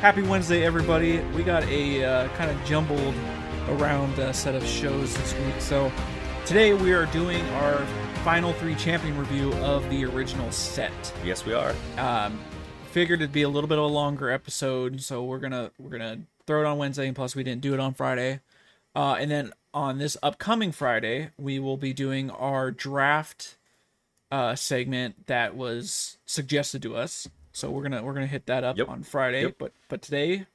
Happy 0.00 0.22
Wednesday, 0.22 0.64
everybody. 0.64 1.18
We 1.34 1.42
got 1.42 1.64
a 1.64 2.04
uh, 2.04 2.28
kind 2.36 2.52
of 2.52 2.64
jumbled 2.64 3.16
around 3.68 4.16
uh, 4.20 4.32
set 4.32 4.54
of 4.54 4.64
shows 4.64 5.12
this 5.16 5.34
week. 5.34 5.60
So 5.60 5.90
today 6.46 6.72
we 6.72 6.92
are 6.92 7.06
doing 7.06 7.44
our 7.54 7.84
final 8.22 8.52
three 8.52 8.76
champion 8.76 9.18
review 9.18 9.52
of 9.54 9.90
the 9.90 10.04
original 10.04 10.52
set. 10.52 10.92
Yes, 11.24 11.44
we 11.44 11.52
are. 11.52 11.74
Um, 11.96 12.38
figured 12.92 13.22
it'd 13.22 13.32
be 13.32 13.42
a 13.42 13.48
little 13.48 13.66
bit 13.66 13.76
of 13.76 13.82
a 13.82 13.88
longer 13.88 14.30
episode, 14.30 15.02
so 15.02 15.24
we're 15.24 15.40
gonna 15.40 15.72
we're 15.80 15.90
gonna 15.90 16.20
throw 16.46 16.60
it 16.60 16.66
on 16.66 16.78
Wednesday, 16.78 17.08
and 17.08 17.16
plus 17.16 17.34
we 17.34 17.42
didn't 17.42 17.62
do 17.62 17.74
it 17.74 17.80
on 17.80 17.92
Friday. 17.92 18.38
Uh, 18.94 19.16
and 19.18 19.28
then 19.28 19.52
on 19.74 19.98
this 19.98 20.16
upcoming 20.22 20.70
Friday, 20.70 21.30
we 21.36 21.58
will 21.58 21.76
be 21.76 21.92
doing 21.92 22.30
our 22.30 22.70
draft 22.70 23.56
uh, 24.30 24.54
segment 24.54 25.26
that 25.26 25.56
was 25.56 26.18
suggested 26.24 26.82
to 26.82 26.94
us. 26.94 27.26
So 27.58 27.70
we're 27.70 27.82
gonna 27.82 28.04
we're 28.04 28.14
gonna 28.14 28.28
hit 28.28 28.46
that 28.46 28.62
up 28.62 28.78
Yep. 28.78 28.88
on 28.88 29.02
Friday. 29.02 29.42
Yep. 29.42 29.56
But 29.58 29.72
but 29.88 30.00
today 30.00 30.46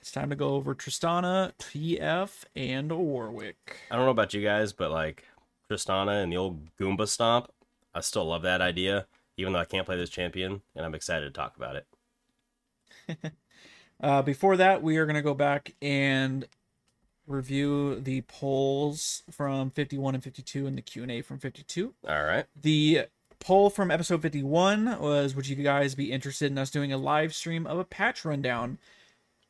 it's 0.00 0.10
time 0.10 0.30
to 0.30 0.34
go 0.36 0.54
over 0.54 0.74
Tristana, 0.74 1.52
TF, 1.58 2.44
and 2.56 2.90
Warwick. 2.90 3.76
I 3.90 3.96
don't 3.96 4.06
know 4.06 4.12
about 4.12 4.32
you 4.32 4.42
guys, 4.42 4.72
but 4.72 4.90
like 4.90 5.24
Tristana 5.70 6.22
and 6.22 6.32
the 6.32 6.38
old 6.38 6.74
Goomba 6.80 7.06
Stomp, 7.06 7.52
I 7.94 8.00
still 8.00 8.24
love 8.24 8.40
that 8.42 8.62
idea, 8.62 9.06
even 9.36 9.52
though 9.52 9.58
I 9.58 9.66
can't 9.66 9.84
play 9.84 9.98
this 9.98 10.08
champion, 10.08 10.62
and 10.74 10.86
I'm 10.86 10.94
excited 10.94 11.26
to 11.26 11.30
talk 11.32 11.54
about 11.56 11.76
it. 11.76 11.86
Uh, 14.00 14.20
before 14.20 14.56
that, 14.56 14.82
we 14.82 14.96
are 14.96 15.06
going 15.06 15.14
to 15.14 15.22
go 15.22 15.32
back 15.32 15.76
and 15.80 16.48
review 17.28 18.00
the 18.00 18.20
polls 18.22 19.22
from 19.30 19.70
51 19.70 20.16
and 20.16 20.24
52 20.24 20.66
and 20.66 20.76
the 20.76 20.82
Q&A 20.82 21.22
from 21.22 21.38
52. 21.38 21.94
All 22.08 22.24
right. 22.24 22.46
The 22.60 23.06
poll 23.42 23.70
from 23.70 23.90
episode 23.90 24.22
51 24.22 25.00
was 25.00 25.34
would 25.34 25.48
you 25.48 25.56
guys 25.56 25.94
be 25.94 26.12
interested 26.12 26.50
in 26.50 26.58
us 26.58 26.70
doing 26.70 26.92
a 26.92 26.96
live 26.96 27.34
stream 27.34 27.66
of 27.66 27.78
a 27.78 27.84
patch 27.84 28.24
rundown? 28.24 28.78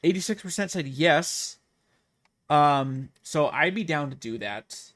86% 0.02 0.70
said 0.70 0.86
yes. 0.88 1.58
Um 2.48 3.10
so 3.22 3.48
I'd 3.48 3.74
be 3.74 3.84
down 3.84 4.10
to 4.10 4.16
do 4.16 4.38
that. 4.38 4.92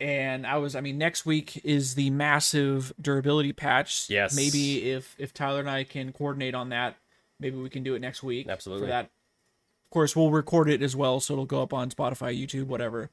And 0.00 0.46
I 0.46 0.56
was 0.56 0.74
I 0.74 0.80
mean 0.80 0.98
next 0.98 1.26
week 1.26 1.60
is 1.64 1.94
the 1.94 2.10
massive 2.10 2.92
durability 3.00 3.52
patch. 3.52 4.08
Yes. 4.08 4.34
Maybe 4.34 4.90
if 4.90 5.14
if 5.18 5.34
Tyler 5.34 5.60
and 5.60 5.70
I 5.70 5.84
can 5.84 6.12
coordinate 6.12 6.54
on 6.54 6.70
that, 6.70 6.96
maybe 7.38 7.56
we 7.58 7.68
can 7.68 7.82
do 7.82 7.94
it 7.94 8.00
next 8.00 8.22
week. 8.22 8.48
Absolutely. 8.48 8.86
For 8.86 8.90
that. 8.90 9.04
Of 9.04 9.90
course, 9.90 10.16
we'll 10.16 10.30
record 10.30 10.68
it 10.68 10.82
as 10.82 10.96
well 10.96 11.20
so 11.20 11.34
it'll 11.34 11.44
go 11.44 11.62
up 11.62 11.72
on 11.72 11.90
Spotify, 11.90 12.38
YouTube, 12.38 12.66
whatever. 12.66 13.10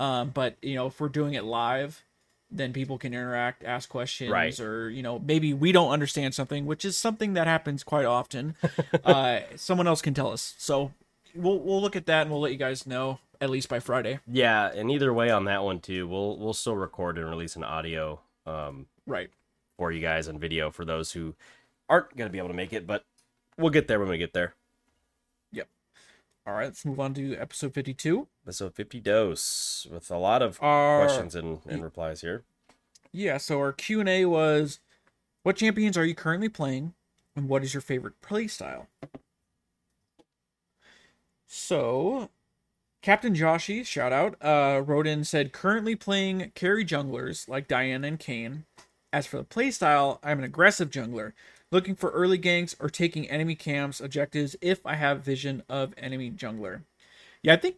Um 0.00 0.30
but 0.30 0.56
you 0.62 0.74
know, 0.74 0.86
if 0.86 0.98
we're 1.00 1.08
doing 1.08 1.34
it 1.34 1.44
live, 1.44 2.02
then 2.50 2.72
people 2.72 2.96
can 2.98 3.12
interact, 3.12 3.62
ask 3.64 3.88
questions, 3.88 4.30
Right. 4.30 4.58
or 4.60 4.88
you 4.90 5.02
know, 5.02 5.18
maybe 5.18 5.52
we 5.54 5.72
don't 5.72 5.90
understand 5.90 6.34
something, 6.34 6.64
which 6.66 6.84
is 6.84 6.96
something 6.96 7.34
that 7.34 7.46
happens 7.46 7.84
quite 7.84 8.06
often. 8.06 8.54
uh, 9.04 9.40
someone 9.56 9.86
else 9.86 10.00
can 10.02 10.14
tell 10.14 10.32
us. 10.32 10.54
So 10.58 10.92
we'll 11.34 11.58
we'll 11.58 11.82
look 11.82 11.96
at 11.96 12.06
that 12.06 12.22
and 12.22 12.30
we'll 12.30 12.40
let 12.40 12.52
you 12.52 12.58
guys 12.58 12.86
know 12.86 13.18
at 13.40 13.50
least 13.50 13.68
by 13.68 13.80
Friday. 13.80 14.18
Yeah, 14.26 14.72
and 14.74 14.90
either 14.90 15.12
way 15.12 15.30
on 15.30 15.44
that 15.44 15.62
one 15.62 15.80
too, 15.80 16.08
we'll 16.08 16.36
we'll 16.38 16.54
still 16.54 16.76
record 16.76 17.18
and 17.18 17.28
release 17.28 17.54
an 17.56 17.64
audio 17.64 18.20
um, 18.46 18.86
Right. 19.06 19.30
for 19.76 19.92
you 19.92 20.00
guys 20.00 20.26
and 20.28 20.40
video 20.40 20.70
for 20.70 20.84
those 20.84 21.12
who 21.12 21.34
aren't 21.88 22.16
gonna 22.16 22.30
be 22.30 22.38
able 22.38 22.48
to 22.48 22.54
make 22.54 22.72
it, 22.72 22.86
but 22.86 23.04
we'll 23.58 23.70
get 23.70 23.88
there 23.88 24.00
when 24.00 24.08
we 24.08 24.18
get 24.18 24.32
there. 24.32 24.54
All 26.48 26.54
right. 26.54 26.64
Let's 26.64 26.86
move 26.86 26.98
on 26.98 27.12
to 27.12 27.36
episode 27.36 27.74
fifty-two. 27.74 28.26
Episode 28.46 28.74
50 28.74 29.00
dose 29.00 29.86
with 29.92 30.10
a 30.10 30.16
lot 30.16 30.40
of 30.40 30.58
Our 30.62 31.04
questions 31.04 31.34
and, 31.34 31.58
and 31.68 31.84
replies 31.84 32.22
here. 32.22 32.44
yeah. 33.12 33.36
So 33.36 33.58
our 33.58 33.74
Q 33.74 34.00
and 34.00 34.08
A 34.08 34.24
was, 34.24 34.80
what 35.42 35.56
champions 35.56 35.98
are 35.98 36.06
you 36.06 36.14
currently 36.14 36.48
playing, 36.48 36.94
and 37.36 37.50
what 37.50 37.62
is 37.62 37.74
your 37.74 37.82
favorite 37.82 38.18
play 38.22 38.46
style? 38.46 38.86
So, 41.46 42.30
Captain 43.02 43.34
Joshi, 43.34 43.84
shout 43.84 44.12
out, 44.14 44.36
uh, 44.42 44.80
wrote 44.80 45.06
in 45.06 45.24
said 45.24 45.52
currently 45.52 45.96
playing 45.96 46.52
carry 46.54 46.82
junglers 46.82 47.46
like 47.46 47.68
Diana 47.68 48.06
and 48.08 48.18
Kayn. 48.18 48.64
As 49.12 49.26
for 49.26 49.36
the 49.36 49.44
playstyle, 49.44 50.18
I'm 50.22 50.38
an 50.38 50.44
aggressive 50.44 50.88
jungler, 50.88 51.32
looking 51.70 51.94
for 51.94 52.10
early 52.10 52.38
ganks 52.38 52.74
or 52.80 52.88
taking 52.88 53.28
enemy 53.28 53.54
camps 53.54 54.00
objectives 54.00 54.56
if 54.60 54.84
I 54.86 54.94
have 54.94 55.22
vision 55.24 55.62
of 55.68 55.94
enemy 55.98 56.30
jungler. 56.30 56.82
Yeah, 57.42 57.52
I 57.54 57.56
think 57.56 57.76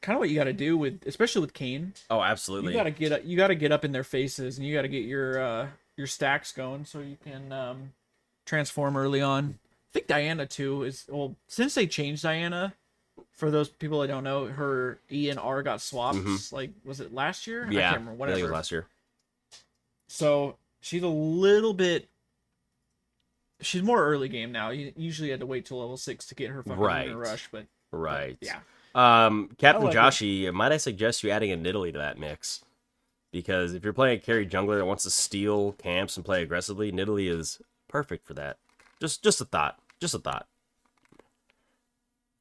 kind 0.00 0.16
of 0.16 0.20
what 0.20 0.30
you 0.30 0.36
got 0.36 0.44
to 0.44 0.52
do 0.52 0.76
with, 0.76 1.02
especially 1.06 1.40
with 1.42 1.52
Kayn, 1.54 1.92
Oh, 2.10 2.20
absolutely. 2.22 2.72
you 2.72 2.78
got 2.78 2.84
to 2.84 2.90
get 2.90 3.12
up, 3.12 3.20
you 3.24 3.36
got 3.36 3.48
to 3.48 3.54
get 3.54 3.72
up 3.72 3.84
in 3.84 3.92
their 3.92 4.04
faces, 4.04 4.58
and 4.58 4.66
you 4.66 4.74
got 4.74 4.82
to 4.82 4.88
get 4.88 5.04
your 5.04 5.40
uh, 5.40 5.68
your 5.96 6.06
stacks 6.06 6.52
going 6.52 6.84
so 6.84 7.00
you 7.00 7.16
can 7.22 7.52
um, 7.52 7.92
transform 8.46 8.96
early 8.96 9.20
on. 9.20 9.58
I 9.64 9.92
think 9.92 10.06
Diana 10.06 10.46
too 10.46 10.84
is 10.84 11.04
well 11.08 11.36
since 11.48 11.74
they 11.74 11.86
changed 11.86 12.22
Diana. 12.22 12.74
For 13.32 13.50
those 13.50 13.68
people 13.68 14.00
that 14.00 14.06
don't 14.08 14.24
know, 14.24 14.46
her 14.46 14.98
E 15.10 15.28
and 15.28 15.38
R 15.38 15.62
got 15.62 15.80
swapped. 15.82 16.16
Mhm. 16.18 16.52
Like, 16.52 16.70
was 16.84 17.00
it 17.00 17.12
last 17.12 17.46
year? 17.46 17.66
I 17.68 17.70
yeah, 17.70 17.90
can't 17.90 18.00
remember. 18.00 18.24
I 18.24 18.28
think 18.28 18.38
it 18.38 18.42
was 18.42 18.50
Whatever. 18.50 18.52
last 18.54 18.70
year. 18.72 18.86
So 20.08 20.56
she's 20.80 21.02
a 21.02 21.08
little 21.08 21.74
bit. 21.74 22.08
She's 23.62 23.82
more 23.82 24.04
early 24.04 24.28
game 24.28 24.52
now. 24.52 24.70
You 24.70 24.92
usually 24.96 25.30
had 25.30 25.40
to 25.40 25.46
wait 25.46 25.64
till 25.66 25.78
level 25.80 25.96
six 25.96 26.26
to 26.26 26.34
get 26.34 26.50
her 26.50 26.62
fucking 26.62 26.78
Right. 26.78 27.08
right. 27.08 27.16
rush, 27.16 27.48
but 27.50 27.66
Right. 27.90 28.36
yeah, 28.40 28.60
Um, 28.94 29.48
Captain 29.58 29.82
I 29.82 29.86
like 29.86 29.94
it. 29.94 29.98
Joshi, 29.98 30.52
might 30.52 30.72
I 30.72 30.76
suggest 30.78 31.22
you 31.22 31.30
adding 31.30 31.52
a 31.52 31.56
Nidalee 31.56 31.92
to 31.92 31.98
that 31.98 32.18
mix? 32.18 32.64
Because 33.32 33.72
if 33.74 33.82
you're 33.84 33.92
playing 33.94 34.18
a 34.18 34.20
carry 34.20 34.46
jungler 34.46 34.78
that 34.78 34.84
wants 34.84 35.04
to 35.04 35.10
steal 35.10 35.72
camps 35.72 36.16
and 36.16 36.24
play 36.24 36.42
aggressively, 36.42 36.92
Nidalee 36.92 37.30
is 37.30 37.60
perfect 37.88 38.26
for 38.26 38.34
that. 38.34 38.58
Just 39.00 39.22
just 39.22 39.40
a 39.40 39.44
thought. 39.46 39.78
Just 40.00 40.14
a 40.14 40.18
thought. 40.18 40.46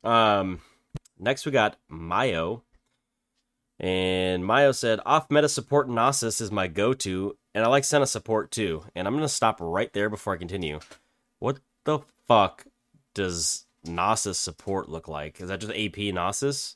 Um 0.03 0.61
next 1.19 1.45
we 1.45 1.51
got 1.51 1.77
Mayo. 1.89 2.63
And 3.79 4.45
Mayo 4.45 4.71
said, 4.73 4.99
off 5.05 5.31
meta 5.31 5.49
support 5.49 5.87
Nasus 5.89 6.39
is 6.39 6.51
my 6.51 6.67
go 6.67 6.93
to, 6.93 7.35
and 7.55 7.63
I 7.63 7.67
like 7.67 7.83
Senna 7.83 8.05
support 8.05 8.51
too. 8.51 8.83
And 8.95 9.07
I'm 9.07 9.15
gonna 9.15 9.27
stop 9.29 9.57
right 9.59 9.91
there 9.93 10.09
before 10.09 10.33
I 10.33 10.37
continue. 10.37 10.79
What 11.41 11.57
the 11.85 11.99
fuck 12.27 12.65
does 13.15 13.65
Nasus 13.85 14.35
support 14.35 14.87
look 14.89 15.07
like? 15.07 15.41
Is 15.41 15.49
that 15.49 15.59
just 15.59 15.71
AP 15.73 16.13
Nasus? 16.13 16.75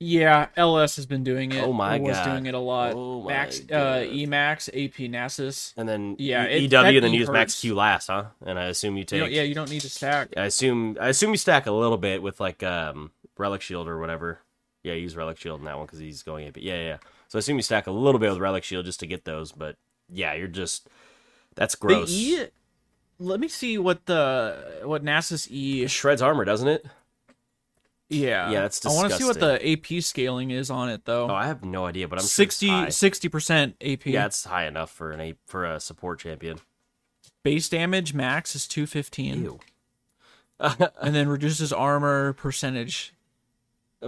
yeah. 0.00 0.48
LS 0.56 0.96
has 0.96 1.06
been 1.06 1.22
doing 1.22 1.52
it. 1.52 1.62
Oh 1.62 1.72
my 1.72 1.96
or 1.98 2.02
was 2.02 2.16
God. 2.16 2.24
doing 2.24 2.46
it 2.46 2.54
a 2.54 2.58
lot. 2.58 2.92
Oh 2.94 3.22
my 3.22 3.28
Max, 3.28 3.60
uh, 3.60 3.62
God. 3.68 4.06
Emax, 4.08 4.68
AP 4.68 5.08
Nasus. 5.08 5.72
And 5.76 5.88
then 5.88 6.16
Yeah, 6.18 6.42
it- 6.44 6.62
EW 6.62 6.76
and 6.76 7.04
then 7.04 7.14
E 7.14 7.18
use 7.18 7.30
Max. 7.30 7.60
Q 7.60 7.76
last, 7.76 8.08
huh? 8.08 8.24
And 8.44 8.58
I 8.58 8.64
assume 8.64 8.94
you 8.94 8.98
You 8.98 9.04
take 9.04 9.20
don't, 9.20 9.30
yeah, 9.32 9.42
you 9.42 9.54
don't 9.54 9.70
need 9.70 9.80
to 9.82 9.88
stack. 9.88 10.30
I 10.36 10.46
assume 10.46 10.98
I 11.00 11.08
assume 11.08 11.30
you 11.30 11.36
stack 11.36 11.66
a 11.66 11.72
little 11.72 11.96
bit 11.96 12.20
with 12.20 12.40
like 12.40 12.62
um 12.64 13.12
Relic 13.38 13.62
Shield 13.62 13.86
or 13.88 13.98
whatever. 14.00 14.40
Yeah, 14.82 14.94
use 14.94 15.16
Relic 15.16 15.38
Shield 15.38 15.60
in 15.60 15.66
that 15.66 15.76
one 15.78 15.86
because 15.86 16.00
he's 16.00 16.22
going 16.24 16.46
AP. 16.48 16.56
Yeah, 16.58 16.74
yeah, 16.74 16.82
yeah. 16.84 16.96
So 17.28 17.38
I 17.38 17.40
assume 17.40 17.56
you 17.56 17.62
stack 17.62 17.86
a 17.86 17.92
little 17.92 18.18
bit 18.18 18.30
with 18.30 18.40
Relic 18.40 18.64
Shield 18.64 18.84
just 18.84 19.00
to 19.00 19.06
get 19.06 19.24
those, 19.24 19.52
but 19.52 19.76
yeah, 20.12 20.34
you're 20.34 20.48
just 20.48 20.88
that's 21.54 21.76
gross. 21.76 22.10
The 22.10 22.14
E. 22.16 22.46
Let 23.18 23.40
me 23.40 23.48
see 23.48 23.78
what 23.78 24.06
the 24.06 24.82
what 24.84 25.04
Nasus 25.04 25.50
E. 25.50 25.82
It 25.84 25.90
shreds 25.90 26.20
armor, 26.22 26.44
doesn't 26.44 26.68
it? 26.68 26.86
Yeah, 28.10 28.50
Yeah, 28.50 28.60
that's 28.62 28.84
I 28.84 28.90
want 28.90 29.10
to 29.10 29.16
see 29.16 29.24
what 29.24 29.40
the 29.40 29.72
AP 29.72 30.02
scaling 30.02 30.50
is 30.50 30.70
on 30.70 30.90
it 30.90 31.04
though. 31.04 31.30
Oh, 31.30 31.34
I 31.34 31.46
have 31.46 31.64
no 31.64 31.86
idea, 31.86 32.06
but 32.06 32.18
I'm 32.18 32.22
sure 32.22 32.26
it's 32.26 32.56
60 32.56 32.68
high. 32.68 32.88
60 32.90 33.28
percent 33.28 33.76
AP. 33.80 34.06
Yeah, 34.06 34.26
it's 34.26 34.44
high 34.44 34.66
enough 34.66 34.90
for 34.90 35.10
an 35.12 35.20
a 35.20 35.34
for 35.46 35.64
a 35.64 35.80
support 35.80 36.20
champion. 36.20 36.60
Base 37.42 37.68
damage 37.68 38.14
max 38.14 38.54
is 38.54 38.66
two 38.66 38.86
fifteen, 38.86 39.42
Ew. 39.44 39.60
and 40.60 41.14
then 41.14 41.28
reduces 41.28 41.72
armor 41.72 42.32
percentage. 42.34 43.14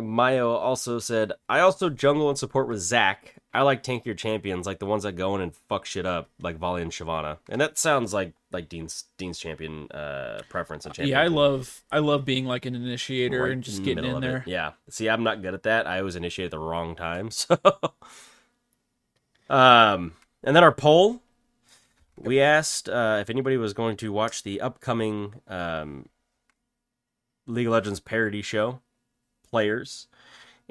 Mayo 0.03 0.51
also 0.51 0.99
said, 0.99 1.33
I 1.49 1.61
also 1.61 1.89
jungle 1.91 2.29
and 2.29 2.39
support 2.39 2.69
with 2.69 2.81
Zac. 2.81 3.35
I 3.53 3.63
like 3.63 3.83
tankier 3.83 4.17
champions, 4.17 4.67
like 4.67 4.79
the 4.79 4.87
ones 4.87 5.05
that 5.05 5.13
go 5.13 5.35
in 5.35 5.41
and 5.41 5.55
fuck 5.69 5.87
shit 5.87 6.05
up, 6.05 6.29
like 6.41 6.59
Volley 6.59 6.83
and 6.83 6.91
Shyvana. 6.91 7.39
And 7.49 7.61
that 7.61 7.79
sounds 7.79 8.13
like 8.13 8.35
like 8.53 8.69
Dean's 8.69 9.05
Dean's 9.19 9.39
champion 9.39 9.91
uh 9.93 10.43
preference 10.49 10.85
and 10.85 10.95
champion. 10.95 11.17
Yeah, 11.17 11.23
I 11.23 11.29
love 11.29 11.83
I 11.91 11.99
love 12.01 12.25
being 12.25 12.45
like 12.45 12.67
an 12.67 12.75
initiator 12.75 13.43
Right 13.43 13.53
and 13.53 13.63
just 13.63 13.83
getting 13.83 14.05
in 14.05 14.11
of 14.11 14.19
it. 14.19 14.21
there. 14.21 14.45
Yeah. 14.47 14.73
See, 14.91 15.09
I'm 15.09 15.23
not 15.23 15.41
good 15.43 15.55
at 15.55 15.63
that. 15.63 15.87
I 15.87 15.99
always 15.99 16.17
initiate 16.17 16.47
at 16.47 16.51
the 16.51 16.59
wrong 16.59 16.95
time. 16.97 17.31
So 17.49 17.59
Um 19.49 20.13
and 20.43 20.55
then 20.55 20.63
our 20.65 20.73
poll. 20.73 21.23
We 22.19 22.41
asked 22.41 22.89
uh, 22.89 23.19
if 23.21 23.29
anybody 23.29 23.59
was 23.59 23.75
going 23.75 23.99
to 23.99 24.11
watch 24.11 24.43
the 24.43 24.61
upcoming 24.63 25.35
um, 25.49 26.07
League 27.47 27.67
of 27.67 27.75
Legends 27.75 28.01
parody 28.01 28.41
show, 28.41 28.81
Players. 29.57 30.07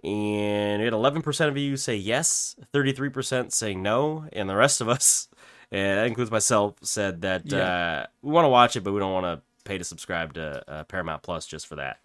And 0.04 0.80
we 0.82 0.86
had 0.86 0.94
11% 0.94 1.48
of 1.48 1.58
you 1.58 1.76
say 1.78 1.96
yes, 1.96 2.56
33% 2.74 3.52
saying 3.52 3.82
no, 3.82 4.26
and 4.34 4.48
the 4.50 4.56
rest 4.56 4.80
of 4.82 4.88
us, 4.90 5.28
and 5.72 5.98
that 6.00 6.06
includes 6.06 6.30
myself, 6.30 6.76
said 6.84 7.22
that 7.22 7.52
uh, 7.52 8.06
we 8.22 8.32
want 8.32 8.46
to 8.46 8.50
watch 8.50 8.76
it, 8.76 8.82
but 8.84 8.94
we 8.94 9.00
don't 9.00 9.14
want 9.14 9.26
to 9.26 9.42
pay 9.64 9.78
to 9.80 9.84
subscribe 9.84 10.34
to 10.36 10.64
uh, 10.70 10.84
Paramount 10.84 11.24
Plus 11.24 11.48
just 11.48 11.66
for 11.66 11.76
that. 11.78 11.98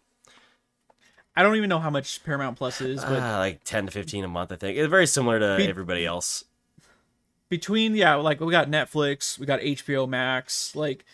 I 1.37 1.43
don't 1.43 1.56
even 1.56 1.69
know 1.69 1.79
how 1.79 1.91
much 1.91 2.25
Paramount 2.25 2.56
Plus 2.56 2.81
is, 2.81 3.05
but 3.05 3.21
Ah, 3.21 3.38
like 3.38 3.62
10 3.65 3.87
to 3.87 3.93
15 3.93 4.25
a 4.25 4.29
month, 4.29 4.50
I 4.53 4.56
think. 4.56 4.79
It's 4.79 4.88
very 4.88 5.06
similar 5.06 5.38
to 5.38 5.56
Be- 5.59 5.69
everybody 5.69 6.06
else. 6.06 6.44
between 7.50 7.94
yeah, 7.94 8.15
like 8.15 8.41
we 8.41 8.50
got 8.50 8.69
Netflix, 8.71 9.38
we 9.38 9.44
got 9.47 9.61
HBO 9.61 10.09
Max, 10.09 10.75
like 10.75 11.05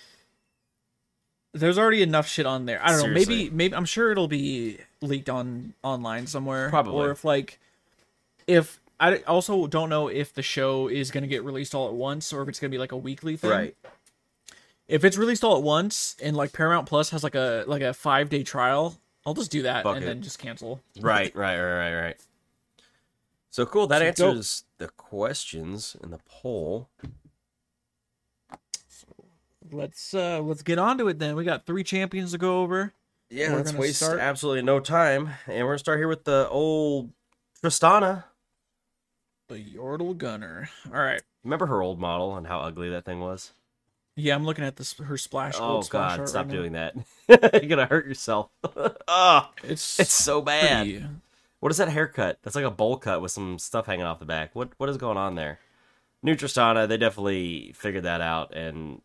there's 1.53 1.79
already 1.79 2.03
enough 2.03 2.27
shit 2.29 2.47
on 2.47 2.67
there. 2.67 2.81
I 2.83 2.91
don't 2.93 3.09
know. 3.09 3.15
Maybe 3.15 3.51
maybe 3.51 3.75
I'm 3.75 3.85
sure 3.85 4.13
it'll 4.13 4.29
be 4.29 4.79
leaked 5.01 5.29
on 5.31 5.75
online 5.83 6.27
somewhere. 6.27 6.69
Probably. 6.69 6.95
Or 7.07 7.11
if 7.11 7.25
like 7.25 7.59
if 8.47 8.81
I 9.01 9.19
also 9.27 9.67
don't 9.67 9.89
know 9.91 10.09
if 10.09 10.33
the 10.35 10.43
show 10.43 10.89
is 10.89 11.11
gonna 11.11 11.27
get 11.27 11.45
released 11.45 11.75
all 11.75 11.89
at 11.89 11.95
once 11.95 12.33
or 12.33 12.43
if 12.43 12.49
it's 12.49 12.61
gonna 12.61 12.71
be 12.71 12.79
like 12.79 12.93
a 12.93 12.97
weekly 12.97 13.37
thing. 13.37 13.51
Right. 13.51 13.77
If 14.89 15.05
it's 15.05 15.17
released 15.19 15.43
all 15.45 15.57
at 15.57 15.63
once 15.63 16.17
and 16.23 16.37
like 16.37 16.53
Paramount 16.53 16.87
Plus 16.89 17.11
has 17.11 17.25
like 17.25 17.35
a 17.35 17.65
like 17.67 17.83
a 17.83 17.93
five 17.93 18.29
day 18.29 18.43
trial, 18.43 18.99
I'll 19.25 19.35
just 19.35 19.51
do 19.51 19.63
that 19.63 19.83
Fuck 19.83 19.97
and 19.97 20.05
it. 20.05 20.07
then 20.09 20.23
just 20.23 20.39
cancel. 20.39 20.81
Right, 21.01 21.35
right, 21.37 21.59
right, 21.59 21.79
right, 21.93 22.01
right. 22.03 22.17
So 23.51 23.65
cool. 23.67 23.87
That 23.87 24.17
So 24.17 24.25
dope. 24.27 24.37
answers 24.37 24.65
the 24.79 24.89
questions 24.89 25.97
in 26.03 26.11
the 26.11 26.21
poll. 26.29 26.89
Let's 29.73 30.15
uh 30.15 30.41
let's 30.41 30.63
get 30.63 30.79
on 30.79 30.99
to 30.99 31.09
it 31.09 31.19
then. 31.19 31.37
We 31.37 31.45
got 31.45 31.67
three 31.67 31.85
champions 31.85 32.33
to 32.33 32.39
go 32.39 32.61
over. 32.63 32.93
Yeah, 33.31 33.51
We're 33.51 33.57
let's 33.59 33.73
waste 33.73 34.01
start- 34.03 34.21
absolutely 34.21 34.63
no 34.63 34.79
time, 34.81 35.31
and 35.47 35.65
we're 35.65 35.73
gonna 35.73 35.79
start 35.79 35.99
here 35.99 36.09
with 36.09 36.25
the 36.25 36.49
old 36.49 37.11
Tristana. 37.63 38.25
The 39.49 39.63
Yordle 39.65 40.17
Gunner. 40.17 40.69
All 40.87 41.01
right. 41.01 41.23
Remember 41.45 41.67
her 41.67 41.81
old 41.83 42.01
model 42.01 42.37
and 42.37 42.47
how 42.47 42.61
ugly 42.61 42.91
that 42.91 43.05
thing 43.05 43.21
was? 43.21 43.53
Yeah, 44.17 44.35
I'm 44.35 44.45
looking 44.45 44.65
at 44.65 44.77
this 44.77 44.95
her 44.99 45.17
splash. 45.19 45.55
Oh 45.59 45.83
splash 45.83 46.17
God, 46.19 46.29
stop 46.29 46.47
right 46.47 46.49
now. 46.49 46.55
doing 46.55 46.73
that! 46.73 46.95
You're 47.62 47.69
gonna 47.69 47.87
hurt 47.87 48.07
yourself. 48.07 48.49
oh, 48.65 49.51
It's 49.62 50.01
it's 50.01 50.12
so 50.12 50.41
bad. 50.41 50.85
pretty- 50.87 51.05
What 51.61 51.71
is 51.73 51.79
that 51.79 51.89
haircut? 51.89 52.39
That's 52.43 52.57
like 52.57 52.65
a 52.65 52.71
bowl 52.71 52.97
cut 52.97 53.21
with 53.21 53.31
some 53.33 53.59
stuff 53.59 53.87
hanging 53.87 54.07
off 54.07 54.19
the 54.19 54.25
back. 54.25 54.55
What 54.55 54.71
what 54.79 54.89
is 54.89 54.97
going 54.97 55.17
on 55.19 55.35
there? 55.35 55.59
New 56.23 56.35
Tristana, 56.35 56.89
they 56.89 56.97
definitely 56.97 57.73
figured 57.77 58.05
that 58.05 58.21
out, 58.21 58.55
and 58.57 59.03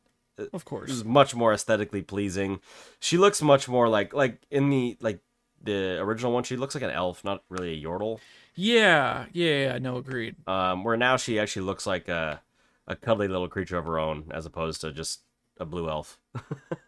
Of 0.53 0.65
course. 0.65 0.89
is 0.89 1.05
much 1.05 1.35
more 1.35 1.53
aesthetically 1.53 2.01
pleasing. 2.01 2.59
She 2.99 3.17
looks 3.17 3.41
much 3.41 3.67
more 3.67 3.87
like 3.89 4.13
like 4.13 4.41
in 4.49 4.69
the 4.69 4.97
like 4.99 5.19
the 5.63 5.99
original 5.99 6.31
one. 6.31 6.43
She 6.43 6.57
looks 6.57 6.75
like 6.75 6.83
an 6.83 6.89
elf, 6.89 7.23
not 7.23 7.43
really 7.49 7.73
a 7.73 7.83
yordle. 7.85 8.19
Yeah, 8.55 9.25
yeah, 9.31 9.73
yeah, 9.73 9.77
no, 9.77 9.97
agreed. 9.97 10.35
Um, 10.47 10.83
where 10.83 10.97
now 10.97 11.17
she 11.17 11.39
actually 11.39 11.63
looks 11.63 11.85
like 11.85 12.09
a 12.09 12.41
a 12.87 12.95
cuddly 12.95 13.27
little 13.27 13.47
creature 13.47 13.77
of 13.77 13.85
her 13.85 13.99
own, 13.99 14.25
as 14.31 14.45
opposed 14.45 14.81
to 14.81 14.91
just 14.91 15.21
a 15.57 15.65
blue 15.65 15.89
elf. 15.89 16.19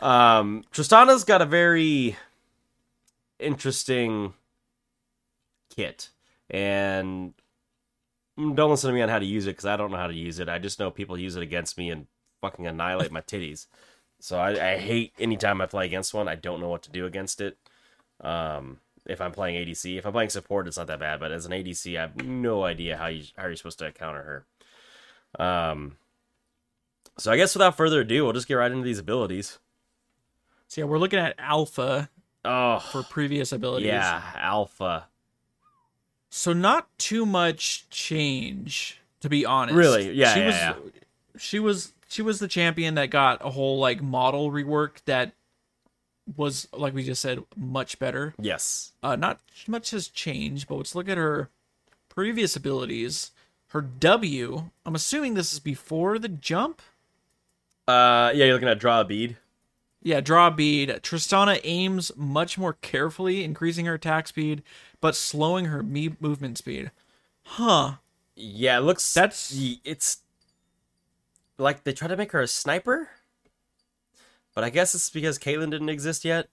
um, 0.00 0.64
Tristana's 0.72 1.24
got 1.24 1.42
a 1.42 1.46
very 1.46 2.16
interesting 3.38 4.34
kit, 5.74 6.10
and 6.50 7.34
don't 8.38 8.70
listen 8.70 8.88
to 8.88 8.94
me 8.94 9.02
on 9.02 9.08
how 9.08 9.18
to 9.18 9.26
use 9.26 9.46
it 9.46 9.50
because 9.50 9.66
I 9.66 9.76
don't 9.76 9.90
know 9.90 9.96
how 9.96 10.06
to 10.06 10.14
use 10.14 10.38
it. 10.38 10.48
I 10.48 10.58
just 10.58 10.78
know 10.78 10.90
people 10.90 11.18
use 11.18 11.36
it 11.36 11.42
against 11.42 11.76
me 11.76 11.90
and 11.90 12.06
fucking 12.40 12.66
annihilate 12.66 13.10
my 13.12 13.20
titties. 13.20 13.66
So 14.20 14.38
I, 14.38 14.74
I 14.74 14.78
hate 14.78 15.12
anytime 15.18 15.60
I 15.60 15.66
play 15.66 15.86
against 15.86 16.14
one. 16.14 16.28
I 16.28 16.34
don't 16.34 16.60
know 16.60 16.68
what 16.68 16.82
to 16.84 16.90
do 16.90 17.04
against 17.06 17.40
it. 17.40 17.56
Um, 18.20 18.78
if 19.06 19.20
I'm 19.20 19.32
playing 19.32 19.64
ADC, 19.64 19.96
if 19.98 20.06
I'm 20.06 20.12
playing 20.12 20.30
support, 20.30 20.66
it's 20.68 20.76
not 20.76 20.86
that 20.88 21.00
bad. 21.00 21.20
But 21.20 21.32
as 21.32 21.46
an 21.46 21.52
ADC, 21.52 21.96
I 21.96 22.02
have 22.02 22.16
no 22.24 22.64
idea 22.64 22.96
how 22.96 23.06
you 23.06 23.24
how 23.36 23.46
you're 23.46 23.56
supposed 23.56 23.78
to 23.80 23.90
counter 23.92 24.44
her. 25.38 25.44
Um, 25.44 25.96
so 27.18 27.32
I 27.32 27.36
guess 27.36 27.54
without 27.54 27.76
further 27.76 28.00
ado, 28.00 28.24
we'll 28.24 28.32
just 28.32 28.48
get 28.48 28.54
right 28.54 28.70
into 28.70 28.84
these 28.84 28.98
abilities. 28.98 29.58
So 30.68 30.80
yeah, 30.80 30.84
we're 30.86 30.98
looking 30.98 31.18
at 31.18 31.34
alpha 31.38 32.08
Oh, 32.44 32.78
for 32.78 33.02
previous 33.02 33.52
abilities. 33.52 33.86
yeah, 33.88 34.22
Alpha. 34.36 35.06
So 36.30 36.52
not 36.52 36.88
too 36.98 37.24
much 37.24 37.88
change, 37.90 39.00
to 39.20 39.28
be 39.28 39.44
honest. 39.46 39.76
Really? 39.76 40.12
Yeah, 40.12 40.34
She 40.34 40.40
yeah, 40.40 40.46
was 40.46 40.54
yeah. 40.54 40.74
she 41.38 41.58
was 41.58 41.92
she 42.08 42.22
was 42.22 42.38
the 42.38 42.48
champion 42.48 42.94
that 42.94 43.10
got 43.10 43.44
a 43.44 43.50
whole 43.50 43.78
like 43.78 44.02
model 44.02 44.50
rework 44.50 45.02
that 45.06 45.32
was 46.36 46.68
like 46.72 46.94
we 46.94 47.02
just 47.04 47.22
said 47.22 47.42
much 47.56 47.98
better. 47.98 48.34
Yes. 48.40 48.92
Uh 49.02 49.16
not 49.16 49.40
much 49.66 49.90
has 49.92 50.08
changed, 50.08 50.68
but 50.68 50.76
let's 50.76 50.94
look 50.94 51.08
at 51.08 51.16
her 51.16 51.48
previous 52.08 52.56
abilities. 52.56 53.30
Her 53.68 53.82
W, 53.82 54.70
I'm 54.86 54.94
assuming 54.94 55.34
this 55.34 55.52
is 55.52 55.60
before 55.60 56.18
the 56.18 56.28
jump. 56.28 56.80
Uh, 57.86 58.32
yeah, 58.34 58.44
you're 58.46 58.54
looking 58.54 58.68
at 58.68 58.78
draw 58.78 59.00
a 59.00 59.04
bead. 59.04 59.36
Yeah, 60.08 60.20
draw 60.22 60.48
bead. 60.48 60.88
Tristana 61.02 61.60
aims 61.64 62.10
much 62.16 62.56
more 62.56 62.72
carefully, 62.72 63.44
increasing 63.44 63.84
her 63.84 63.92
attack 63.92 64.26
speed, 64.26 64.62
but 65.02 65.14
slowing 65.14 65.66
her 65.66 65.82
me- 65.82 66.16
movement 66.18 66.56
speed. 66.56 66.92
Huh. 67.42 67.96
Yeah, 68.34 68.78
it 68.78 68.80
looks. 68.80 69.12
That's- 69.12 69.54
it's 69.84 70.22
like 71.58 71.84
they 71.84 71.92
try 71.92 72.08
to 72.08 72.16
make 72.16 72.32
her 72.32 72.40
a 72.40 72.48
sniper, 72.48 73.10
but 74.54 74.64
I 74.64 74.70
guess 74.70 74.94
it's 74.94 75.10
because 75.10 75.38
Caitlyn 75.38 75.70
didn't 75.70 75.90
exist 75.90 76.24
yet. 76.24 76.48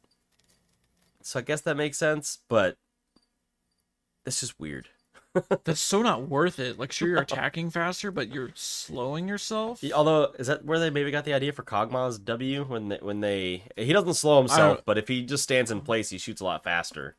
So 1.21 1.39
I 1.39 1.41
guess 1.41 1.61
that 1.61 1.77
makes 1.77 1.97
sense, 1.97 2.39
but 2.49 2.77
it's 4.25 4.41
just 4.41 4.59
weird. 4.59 4.89
That's 5.63 5.79
so 5.79 6.01
not 6.01 6.27
worth 6.29 6.59
it. 6.59 6.79
Like, 6.79 6.91
sure, 6.91 7.07
you're 7.09 7.17
attacking 7.21 7.69
faster, 7.71 8.11
but 8.11 8.33
you're 8.33 8.51
slowing 8.55 9.27
yourself. 9.27 9.83
Although, 9.93 10.33
is 10.39 10.47
that 10.47 10.65
where 10.65 10.79
they 10.79 10.89
maybe 10.89 11.11
got 11.11 11.25
the 11.25 11.33
idea 11.33 11.51
for 11.51 11.63
Kog'Maw's 11.63 12.17
W 12.19 12.63
when 12.63 12.89
they, 12.89 12.97
when 13.01 13.19
they 13.21 13.63
he 13.75 13.91
doesn't 13.93 14.13
slow 14.15 14.39
himself, 14.39 14.81
but 14.85 14.97
if 14.97 15.07
he 15.07 15.23
just 15.23 15.43
stands 15.43 15.71
in 15.71 15.81
place, 15.81 16.09
he 16.09 16.17
shoots 16.17 16.41
a 16.41 16.45
lot 16.45 16.63
faster. 16.63 17.15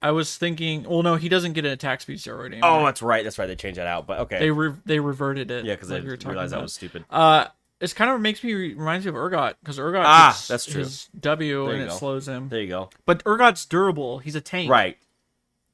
I 0.00 0.12
was 0.12 0.36
thinking, 0.36 0.84
well, 0.84 1.02
no, 1.02 1.16
he 1.16 1.28
doesn't 1.28 1.54
get 1.54 1.64
an 1.64 1.72
attack 1.72 2.00
speed 2.00 2.18
steroid 2.18 2.52
anymore. 2.52 2.70
Oh, 2.82 2.84
that's 2.86 3.02
right, 3.02 3.24
that's 3.24 3.36
right. 3.38 3.46
They 3.46 3.56
changed 3.56 3.78
that 3.80 3.88
out, 3.88 4.06
but 4.06 4.20
okay, 4.20 4.38
they 4.38 4.50
re- 4.52 4.74
they 4.84 5.00
reverted 5.00 5.50
it. 5.50 5.64
yeah, 5.64 5.74
because 5.74 5.90
like 5.90 6.02
they 6.02 6.08
we 6.08 6.14
were 6.14 6.18
realized 6.30 6.52
that 6.52 6.62
was 6.62 6.72
stupid. 6.72 7.04
Uh, 7.10 7.46
it's 7.80 7.92
kind 7.94 8.10
of 8.10 8.20
makes 8.20 8.42
me 8.44 8.52
reminds 8.54 9.06
me 9.06 9.10
of 9.10 9.14
Urgot 9.16 9.54
because 9.60 9.78
Urgot 9.78 10.02
Ah, 10.04 10.40
that's 10.48 10.66
true. 10.66 10.80
his 10.82 11.08
W 11.18 11.64
There 11.66 11.74
and 11.74 11.82
it 11.82 11.88
go. 11.88 11.94
slows 11.96 12.28
him. 12.28 12.48
There 12.48 12.60
you 12.60 12.68
go. 12.68 12.90
But 13.06 13.24
Urgot's 13.24 13.64
durable. 13.66 14.18
He's 14.18 14.34
a 14.36 14.40
tank. 14.40 14.70
Right, 14.70 14.98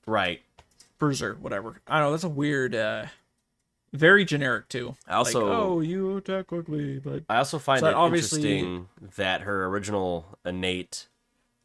right. 0.07 0.41
Bruiser, 1.05 1.35
whatever. 1.41 1.81
I 1.87 1.99
don't 1.99 2.09
know. 2.09 2.11
That's 2.13 2.25
a 2.25 2.29
weird. 2.29 2.75
uh 2.75 3.07
Very 3.93 4.25
generic 4.25 4.69
too. 4.69 4.97
Also- 5.09 5.47
like, 5.47 5.59
oh, 5.59 5.81
you 5.81 6.17
attack 6.17 6.49
quickly, 6.49 6.99
but 6.99 7.23
I 7.29 7.37
also 7.37 7.59
find 7.59 7.81
So 7.81 7.87
it 7.89 7.95
obviously- 7.95 8.59
interesting 8.59 8.89
that 9.17 9.43
her 9.43 9.67
original 9.67 10.39
innate 10.45 11.09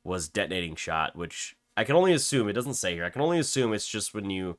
was 0.03 0.27
detonating 0.29 0.75
shot, 0.75 1.15
which 1.15 1.55
I 1.75 1.83
can 1.83 1.95
only 1.95 2.13
assume 2.13 2.47
it 2.49 2.53
doesn't 2.53 2.73
say 2.75 2.93
here. 2.93 3.05
I 3.05 3.09
can 3.09 3.21
only 3.21 3.39
assume 3.39 3.73
it's 3.73 3.87
just 3.87 4.13
when 4.13 4.29
you. 4.29 4.57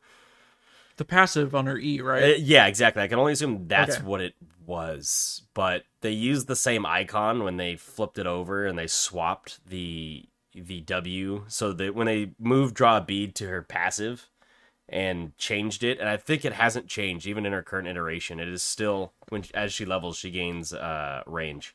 the 0.96 1.04
passive 1.04 1.54
on 1.54 1.64
her 1.66 1.78
E, 1.78 2.00
right? 2.00 2.22
Uh, 2.22 2.36
yeah, 2.38 2.66
exactly. 2.66 3.02
I 3.02 3.08
can 3.08 3.18
only 3.18 3.32
assume 3.32 3.66
that's 3.68 3.96
Okay. 3.96 4.04
what 4.04 4.20
it 4.20 4.34
was. 4.66 5.42
But 5.54 5.84
they 6.02 6.10
used 6.10 6.46
the 6.46 6.56
same 6.56 6.84
icon 6.84 7.42
when 7.42 7.56
they 7.56 7.76
flipped 7.76 8.18
it 8.18 8.26
over 8.26 8.66
and 8.66 8.78
they 8.78 8.86
swapped 8.86 9.60
the 9.66 10.24
the 10.54 10.80
W. 10.80 11.44
So 11.48 11.72
that 11.74 11.94
when 11.94 12.06
they 12.06 12.32
moved 12.38 12.74
draw 12.74 12.96
a 12.98 13.00
bead 13.00 13.34
to 13.36 13.46
her 13.48 13.62
passive 13.62 14.28
and 14.90 15.36
changed 15.38 15.84
it, 15.84 15.98
and 15.98 16.08
I 16.08 16.16
think 16.16 16.44
it 16.44 16.52
hasn't 16.52 16.88
changed 16.88 17.26
even 17.26 17.46
in 17.46 17.52
her 17.52 17.62
current 17.62 17.88
iteration. 17.88 18.40
It 18.40 18.48
is 18.48 18.62
still 18.62 19.12
when 19.28 19.44
as 19.54 19.72
she 19.72 19.84
levels, 19.84 20.18
she 20.18 20.30
gains 20.30 20.72
uh 20.74 21.22
range. 21.26 21.74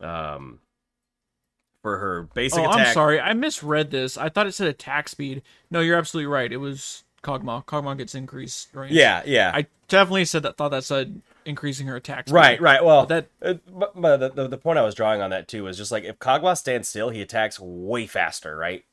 Um, 0.00 0.60
for 1.84 1.98
her 1.98 2.22
basic 2.34 2.60
oh, 2.60 2.70
attack. 2.70 2.88
I'm 2.88 2.94
sorry. 2.94 3.20
I 3.20 3.34
misread 3.34 3.90
this. 3.90 4.16
I 4.16 4.30
thought 4.30 4.46
it 4.46 4.52
said 4.52 4.68
attack 4.68 5.08
speed. 5.08 5.42
No, 5.70 5.80
you're 5.80 5.98
absolutely 5.98 6.26
right. 6.28 6.50
It 6.50 6.56
was 6.56 7.04
Kog'Maw. 7.22 7.66
Kog'Maw 7.66 7.98
gets 7.98 8.14
increased 8.14 8.74
range. 8.74 8.92
Yeah, 8.92 9.22
yeah. 9.26 9.52
I 9.54 9.66
definitely 9.88 10.24
said 10.24 10.44
that. 10.44 10.56
Thought 10.56 10.70
that 10.70 10.84
said 10.84 11.20
increasing 11.44 11.86
her 11.86 11.96
attack 11.96 12.28
speed. 12.28 12.34
Right, 12.34 12.60
right. 12.60 12.82
Well, 12.82 13.04
But 13.04 13.28
that 13.40 13.60
but, 13.70 14.00
but 14.00 14.16
the, 14.16 14.28
the 14.30 14.48
the 14.48 14.56
point 14.56 14.78
I 14.78 14.82
was 14.82 14.94
drawing 14.94 15.20
on 15.20 15.28
that 15.28 15.46
too 15.46 15.66
is 15.66 15.76
just 15.76 15.92
like 15.92 16.04
if 16.04 16.18
Kog'Maw 16.18 16.56
stands 16.56 16.88
still, 16.88 17.10
he 17.10 17.20
attacks 17.20 17.60
way 17.60 18.06
faster, 18.06 18.56
right? 18.56 18.84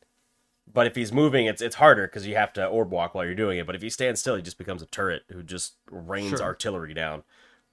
But 0.74 0.88
if 0.88 0.96
he's 0.96 1.12
moving, 1.12 1.46
it's 1.48 1.62
it's 1.62 1.76
harder 1.76 2.08
because 2.08 2.26
you 2.28 2.36
have 2.36 2.54
to 2.54 2.66
orb 2.66 2.92
walk 2.92 3.14
while 3.14 3.26
you're 3.26 3.36
doing 3.36 3.58
it. 3.58 3.66
But 3.66 3.76
if 3.76 3.82
he 3.82 3.90
stands 3.90 4.22
still, 4.22 4.36
he 4.36 4.42
just 4.42 4.58
becomes 4.58 4.82
a 4.82 4.86
turret 4.86 5.24
who 5.32 5.44
just 5.44 5.76
rains 5.90 6.30
Sure. 6.30 6.42
artillery 6.42 6.94
down. 6.94 7.24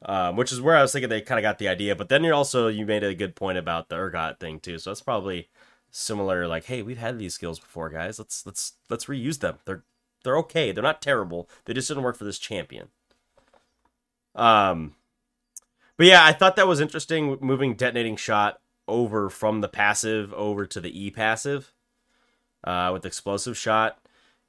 Um, 0.03 0.37
which 0.37 0.53
is 0.53 0.61
where 0.61 0.77
I 0.77 0.83
was 0.83 0.93
thinking 0.93 1.09
they 1.09 1.21
kind 1.21 1.41
of 1.41 1.43
got 1.43 1.59
the 1.59 1.67
idea. 1.69 1.97
But 1.97 2.09
then 2.09 2.23
you're 2.23 2.35
also 2.35 2.69
you 2.69 2.87
made 2.87 3.03
a 3.03 3.15
good 3.15 3.35
point 3.35 3.59
about 3.59 3.89
the 3.89 3.97
Urgot 3.97 4.39
thing 4.39 4.61
too. 4.61 4.79
So 4.79 4.91
that's 4.91 5.01
probably 5.01 5.49
similar. 5.91 6.47
Like, 6.47 6.65
hey, 6.67 6.83
we've 6.83 6.99
had 6.99 7.19
these 7.19 7.35
skills 7.35 7.59
before, 7.59 7.89
guys. 7.91 8.19
Let's 8.19 8.47
let's 8.47 8.75
let's 8.89 9.07
reuse 9.07 9.41
them. 9.41 9.59
They're 9.65 9.83
they're 10.25 10.39
okay. 10.39 10.71
They're 10.73 10.83
not 10.83 11.03
terrible. 11.03 11.49
They 11.65 11.75
just 11.75 11.89
didn't 11.89 12.05
work 12.05 12.17
for 12.17 12.25
this 12.25 12.39
champion. 12.39 12.89
Um, 14.35 14.95
but 15.97 16.07
yeah, 16.07 16.25
I 16.25 16.33
thought 16.33 16.57
that 16.57 16.69
was 16.69 16.81
interesting 16.81 17.37
moving 17.41 17.75
detonating 17.75 18.17
shot 18.17 18.61
over 18.87 19.29
from 19.29 19.61
the 19.61 19.69
passive 19.69 20.33
over 20.35 20.65
to 20.67 20.81
the 20.81 21.07
E 21.07 21.11
passive 21.11 21.73
uh, 22.65 22.91
with 22.93 23.07
explosive 23.07 23.57
shot 23.57 23.99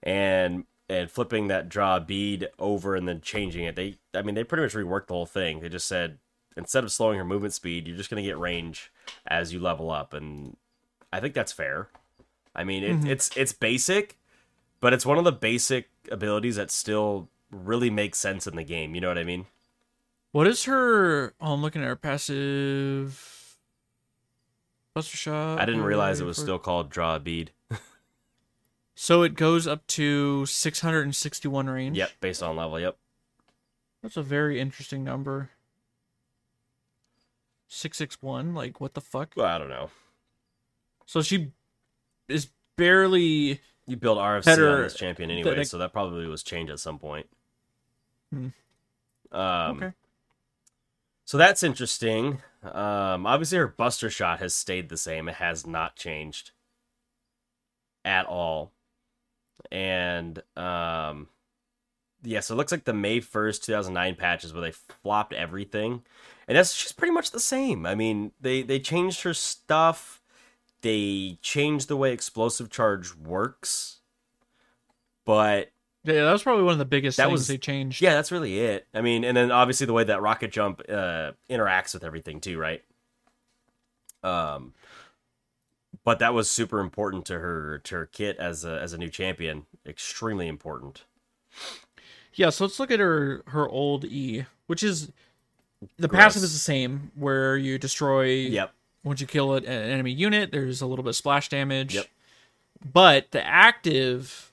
and 0.03 0.65
and 0.89 1.11
flipping 1.11 1.47
that 1.49 1.69
draw 1.69 1.99
bead 1.99 2.49
over 2.57 2.95
and 2.95 3.07
then 3.07 3.21
changing 3.21 3.65
it. 3.65 3.75
They 3.75 3.97
I 4.13 4.21
mean 4.21 4.35
they 4.35 4.43
pretty 4.43 4.63
much 4.63 4.73
reworked 4.73 5.07
the 5.07 5.13
whole 5.13 5.25
thing. 5.25 5.59
They 5.59 5.69
just 5.69 5.87
said 5.87 6.17
instead 6.57 6.83
of 6.83 6.91
slowing 6.91 7.17
her 7.17 7.25
movement 7.25 7.53
speed, 7.53 7.87
you're 7.87 7.97
just 7.97 8.09
gonna 8.09 8.23
get 8.23 8.37
range 8.39 8.91
as 9.27 9.53
you 9.53 9.59
level 9.59 9.91
up, 9.91 10.13
and 10.13 10.57
I 11.13 11.19
think 11.19 11.33
that's 11.33 11.51
fair. 11.51 11.89
I 12.55 12.63
mean 12.63 12.83
it, 12.83 13.05
it's 13.09 13.29
it's 13.37 13.53
basic, 13.53 14.17
but 14.79 14.93
it's 14.93 15.05
one 15.05 15.17
of 15.17 15.23
the 15.23 15.31
basic 15.31 15.89
abilities 16.11 16.55
that 16.55 16.71
still 16.71 17.29
really 17.51 17.89
makes 17.89 18.17
sense 18.17 18.47
in 18.47 18.55
the 18.55 18.63
game. 18.63 18.95
You 18.95 19.01
know 19.01 19.07
what 19.09 19.17
I 19.17 19.23
mean? 19.23 19.45
what 20.31 20.45
is 20.45 20.65
her? 20.65 21.33
Oh, 21.41 21.53
I'm 21.53 21.61
looking 21.63 21.81
at 21.81 21.87
her 21.87 21.95
passive. 21.95 23.57
Buster 24.93 25.17
Shot. 25.17 25.59
I 25.59 25.65
didn't 25.65 25.83
realize 25.83 26.19
it 26.19 26.25
was 26.25 26.37
for- 26.37 26.43
still 26.43 26.59
called 26.59 26.89
Draw 26.89 27.15
a 27.15 27.19
Bead. 27.19 27.51
So 29.01 29.23
it 29.23 29.35
goes 29.35 29.65
up 29.65 29.87
to 29.87 30.45
661 30.45 31.69
range. 31.69 31.95
Yep, 31.97 32.11
based 32.19 32.43
on 32.43 32.57
level. 32.57 32.81
Yep. 32.81 32.97
That's 34.03 34.17
a 34.17 34.21
very 34.21 34.59
interesting 34.59 35.05
number. 35.05 35.51
661, 37.69 38.53
like 38.53 38.81
what 38.81 38.95
the 38.95 38.99
fuck? 39.01 39.31
Well, 39.37 39.45
I 39.45 39.57
don't 39.57 39.69
know. 39.69 39.89
So 41.05 41.21
she 41.21 41.53
is 42.27 42.49
barely 42.75 43.61
You 43.87 43.95
build 43.95 44.17
RFC 44.17 44.43
Better- 44.43 44.75
on 44.75 44.81
this 44.81 44.95
champion 44.95 45.31
anyway, 45.31 45.55
that- 45.55 45.67
so 45.67 45.77
that 45.77 45.93
probably 45.93 46.27
was 46.27 46.43
changed 46.43 46.69
at 46.69 46.81
some 46.81 46.99
point. 46.99 47.29
Hmm. 48.33 48.49
Um, 49.31 49.77
okay. 49.77 49.93
So 51.23 51.37
that's 51.37 51.63
interesting. 51.63 52.41
Um, 52.63 53.25
obviously, 53.25 53.59
her 53.59 53.67
Buster 53.67 54.09
Shot 54.09 54.39
has 54.39 54.53
stayed 54.53 54.89
the 54.89 54.97
same. 54.97 55.29
It 55.29 55.35
has 55.35 55.65
not 55.65 55.95
changed 55.95 56.51
at 58.03 58.25
all. 58.25 58.73
And 59.71 60.41
um, 60.57 61.27
yeah, 62.23 62.39
so 62.41 62.53
it 62.53 62.57
looks 62.57 62.71
like 62.71 62.85
the 62.85 62.93
May 62.93 63.19
first, 63.19 63.63
two 63.63 63.71
thousand 63.73 63.93
nine 63.93 64.15
patches 64.15 64.53
where 64.53 64.61
they 64.61 64.71
flopped 64.71 65.33
everything, 65.33 66.01
and 66.47 66.57
that's 66.57 66.75
just 66.81 66.97
pretty 66.97 67.13
much 67.13 67.31
the 67.31 67.39
same. 67.39 67.85
I 67.85 67.95
mean, 67.95 68.31
they 68.41 68.61
they 68.61 68.79
changed 68.79 69.21
her 69.23 69.33
stuff. 69.33 70.21
They 70.81 71.37
changed 71.41 71.87
the 71.89 71.97
way 71.97 72.13
explosive 72.13 72.69
charge 72.69 73.13
works, 73.15 73.97
but 75.25 75.71
Yeah, 76.05 76.23
that 76.23 76.31
was 76.31 76.43
probably 76.43 76.63
one 76.63 76.71
of 76.73 76.79
the 76.79 76.85
biggest 76.85 77.17
That 77.17 77.25
things 77.27 77.39
was- 77.39 77.47
they 77.47 77.57
changed. 77.57 78.01
yeah, 78.01 78.13
that's 78.13 78.31
really 78.31 78.59
it. 78.59 78.87
I 78.93 79.01
mean, 79.01 79.23
and 79.25 79.35
then 79.35 79.51
obviously 79.51 79.85
the 79.85 79.93
way 79.93 80.05
that 80.05 80.21
rocket 80.21 80.51
jump 80.53 80.81
uh, 80.87 81.31
interacts 81.49 81.93
with 81.93 82.03
everything 82.05 82.39
too, 82.39 82.57
right? 82.57 82.81
Um, 84.23 84.73
but 86.03 86.19
that 86.19 86.33
was 86.33 86.49
super 86.49 86.79
important 86.79 87.25
to 87.27 87.39
her 87.39 87.79
to 87.85 87.95
her 87.95 88.05
kit 88.05 88.37
as 88.37 88.63
a 88.65 88.79
as 88.81 88.93
a 88.93 88.97
new 88.97 89.09
champion. 89.09 89.65
Extremely 89.85 90.47
important. 90.47 91.03
Yeah, 92.33 92.49
so 92.51 92.63
let's 92.65 92.79
look 92.79 92.91
at 92.91 92.99
her 92.99 93.43
her 93.47 93.67
old 93.67 94.05
E, 94.05 94.45
which 94.67 94.83
is 94.83 95.11
the 95.97 96.07
Gross. 96.07 96.19
passive 96.21 96.43
is 96.43 96.53
the 96.53 96.59
same, 96.59 97.11
where 97.15 97.57
you 97.57 97.77
destroy 97.77 98.25
Yep. 98.25 98.73
once 99.03 99.21
you 99.21 99.27
kill 99.27 99.53
an 99.55 99.65
enemy 99.65 100.11
unit. 100.11 100.51
There's 100.51 100.81
a 100.81 100.85
little 100.85 101.03
bit 101.03 101.09
of 101.09 101.15
splash 101.15 101.49
damage. 101.49 101.95
Yep. 101.95 102.07
But 102.93 103.31
the 103.31 103.45
active 103.45 104.51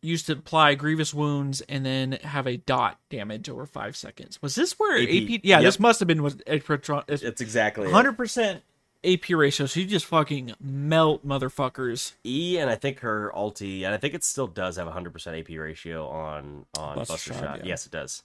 used 0.00 0.26
to 0.26 0.32
apply 0.32 0.74
grievous 0.74 1.14
wounds 1.14 1.62
and 1.62 1.84
then 1.84 2.12
have 2.22 2.46
a 2.46 2.58
dot 2.58 2.98
damage 3.10 3.48
over 3.48 3.64
five 3.66 3.96
seconds. 3.96 4.40
Was 4.42 4.54
this 4.54 4.78
where 4.78 4.98
AP? 4.98 5.08
AP, 5.08 5.40
yeah, 5.42 5.56
yep. 5.58 5.62
this 5.62 5.80
must 5.80 5.98
have 6.00 6.06
been 6.06 6.22
was 6.22 6.36
it's 6.46 7.40
exactly 7.40 7.90
hundred 7.90 8.16
percent 8.16 8.62
AP 9.04 9.30
ratio. 9.30 9.66
She 9.66 9.86
just 9.86 10.06
fucking 10.06 10.54
melt 10.60 11.26
motherfuckers. 11.26 12.12
E, 12.24 12.58
and 12.58 12.68
I 12.70 12.74
think 12.76 13.00
her 13.00 13.30
ulti, 13.36 13.84
and 13.84 13.94
I 13.94 13.96
think 13.98 14.14
it 14.14 14.24
still 14.24 14.46
does 14.46 14.76
have 14.76 14.86
a 14.86 14.92
hundred 14.92 15.12
percent 15.12 15.36
AP 15.36 15.56
ratio 15.58 16.08
on 16.08 16.66
on 16.78 16.96
Buster 16.96 17.12
Buster, 17.12 17.32
Shot, 17.34 17.40
Shot. 17.42 17.58
yeah. 17.58 17.64
Yes, 17.66 17.86
it 17.86 17.92
does. 17.92 18.22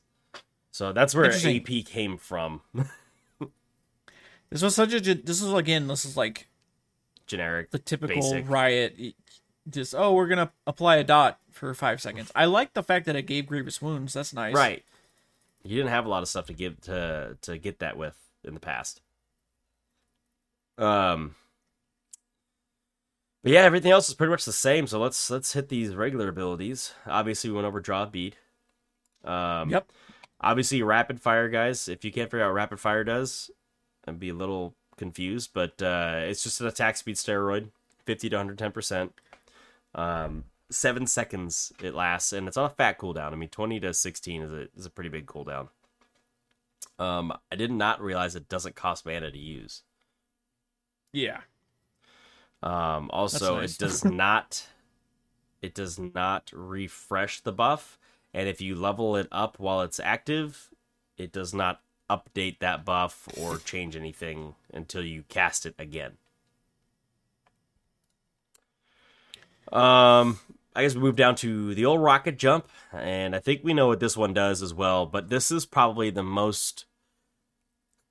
So 0.72 0.94
that's 0.94 1.14
where 1.16 1.26
Interesting. 1.26 1.58
AP 1.80 1.86
came 1.86 2.18
from. 2.18 2.62
This 4.50 4.62
was 4.64 4.76
such 4.76 4.94
a. 4.94 5.00
This 5.00 5.42
is 5.42 5.54
again. 5.54 5.88
This 5.88 6.06
is 6.06 6.18
like 6.18 6.48
Generic. 7.28 7.70
the 7.72 7.78
typical 7.80 8.16
Basic. 8.16 8.50
riot. 8.50 8.96
y- 9.00 9.14
Just 9.70 9.94
oh, 9.96 10.14
we're 10.14 10.28
gonna 10.28 10.52
apply 10.66 10.96
a 10.98 11.04
dot 11.04 11.40
for 11.52 11.74
five 11.76 12.02
seconds. 12.02 12.32
I 12.36 12.46
like 12.46 12.74
the 12.74 12.82
fact 12.84 13.06
that 13.06 13.16
it 13.16 13.24
gave 13.24 13.46
grievous 13.46 13.82
wounds. 13.82 14.14
That's 14.14 14.34
nice. 14.34 14.56
Right. 14.56 14.84
You 15.64 15.76
didn't 15.76 15.92
have 15.92 16.06
a 16.06 16.10
lot 16.10 16.24
of 16.24 16.30
stuff 16.30 16.48
to 16.48 16.54
give 16.54 16.82
to 16.82 17.38
to 17.44 17.58
get 17.60 17.80
that 17.80 17.96
with 17.98 18.16
in 18.44 18.54
the 18.56 18.60
past. 18.60 19.02
Um 20.80 21.36
But 23.44 23.54
yeah, 23.54 23.62
everything 23.62 23.92
else 23.92 24.10
is 24.10 24.16
pretty 24.16 24.32
much 24.32 24.46
the 24.46 24.52
same, 24.54 24.88
so 24.88 25.00
let's 25.00 25.30
let's 25.30 25.54
hit 25.54 25.70
these 25.70 25.96
regular 25.96 26.30
abilities. 26.30 26.94
Obviously 27.06 27.50
we 27.50 27.56
went 27.56 27.68
over 27.68 27.80
draw 27.80 28.06
bead. 28.06 28.36
Um 29.24 29.70
Yep. 29.70 29.92
obviously 30.42 30.82
rapid 30.84 31.22
fire 31.22 31.50
guys, 31.50 31.88
if 31.88 32.04
you 32.06 32.12
can't 32.12 32.30
figure 32.32 32.44
out 32.46 32.50
what 32.50 32.56
rapid 32.56 32.80
fire 32.80 33.04
does, 33.04 33.52
I'd 34.08 34.20
be 34.20 34.30
a 34.30 34.34
little 34.34 34.76
confused, 34.98 35.52
but 35.54 35.82
uh 35.82 36.22
it's 36.24 36.44
just 36.44 36.62
an 36.62 36.68
attack 36.68 36.98
speed 36.98 37.16
steroid, 37.18 37.72
50 38.06 38.30
to 38.30 38.36
110%. 38.38 39.12
Um 39.96 40.46
7 40.72 41.08
seconds 41.08 41.74
it 41.82 41.96
lasts 41.96 42.32
and 42.34 42.48
it's 42.48 42.58
on 42.58 42.66
a 42.66 42.70
fat 42.70 43.00
cooldown. 43.00 43.32
I 43.34 43.36
mean 43.36 43.50
20 43.50 43.80
to 43.82 43.94
16 43.94 44.42
is 44.44 44.52
a 44.54 44.68
is 44.78 44.86
a 44.86 44.90
pretty 44.92 45.10
big 45.10 45.26
cooldown. 45.28 45.70
Um 47.00 47.34
I 47.52 47.56
did 47.56 47.72
not 47.72 48.02
realize 48.02 48.36
it 48.36 48.50
doesn't 48.50 48.76
cost 48.76 49.06
mana 49.06 49.32
to 49.32 49.38
use. 49.38 49.84
Yeah. 51.12 51.42
Um, 52.62 53.10
also, 53.12 53.60
nice. 53.60 53.74
it 53.74 53.80
does 53.80 54.06
not 54.06 54.68
it 55.62 55.74
does 55.74 56.00
not 56.00 56.52
refresh 56.54 57.42
the 57.42 57.52
buff, 57.52 57.98
and 58.34 58.48
if 58.48 58.62
you 58.62 58.76
level 58.76 59.16
it 59.16 59.28
up 59.32 59.60
while 59.60 59.82
it's 59.82 60.00
active, 60.00 60.70
it 61.18 61.32
does 61.32 61.54
not 61.54 61.82
update 62.10 62.60
that 62.60 62.86
buff 62.86 63.28
or 63.38 63.58
change 63.66 63.96
anything 63.96 64.56
until 64.74 65.04
you 65.04 65.24
cast 65.30 65.66
it 65.66 65.76
again. 65.78 66.14
Um, 69.72 70.40
I 70.76 70.82
guess 70.82 70.96
we 70.96 71.02
move 71.02 71.16
down 71.16 71.36
to 71.36 71.76
the 71.76 71.86
old 71.86 72.02
rocket 72.02 72.38
jump, 72.38 72.68
and 72.92 73.36
I 73.36 73.40
think 73.40 73.62
we 73.64 73.74
know 73.74 73.88
what 73.88 74.00
this 74.00 74.18
one 74.18 74.34
does 74.34 74.62
as 74.64 74.74
well. 74.74 75.06
But 75.06 75.30
this 75.30 75.52
is 75.52 75.66
probably 75.66 76.10
the 76.10 76.24
most 76.24 76.86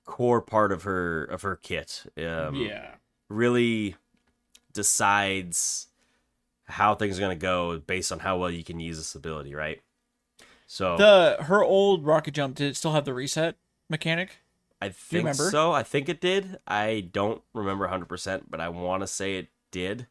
core 0.09 0.41
part 0.41 0.71
of 0.71 0.83
her 0.83 1.23
of 1.25 1.43
her 1.43 1.55
kit. 1.55 2.03
Um, 2.17 2.55
yeah. 2.55 2.95
really 3.29 3.95
decides 4.73 5.87
how 6.65 6.95
things 6.95 7.17
are 7.17 7.21
going 7.21 7.37
to 7.37 7.41
go 7.41 7.79
based 7.79 8.11
on 8.11 8.19
how 8.19 8.37
well 8.37 8.49
you 8.51 8.63
can 8.63 8.79
use 8.79 8.97
this 8.97 9.15
ability, 9.15 9.53
right? 9.53 9.81
So 10.67 10.97
The 10.97 11.37
her 11.43 11.63
old 11.63 12.05
rocket 12.05 12.33
jump 12.33 12.55
did 12.55 12.67
it 12.69 12.75
still 12.75 12.93
have 12.93 13.05
the 13.05 13.13
reset 13.13 13.55
mechanic? 13.89 14.37
I 14.81 14.89
think 14.89 15.33
so. 15.35 15.71
I 15.73 15.83
think 15.83 16.07
it 16.09 16.21
did. 16.21 16.59
I 16.67 17.09
don't 17.11 17.41
remember 17.53 17.87
100%, 17.87 18.43
but 18.49 18.61
I 18.61 18.69
want 18.69 19.01
to 19.01 19.07
say 19.07 19.35
it 19.37 19.49
did. 19.71 20.07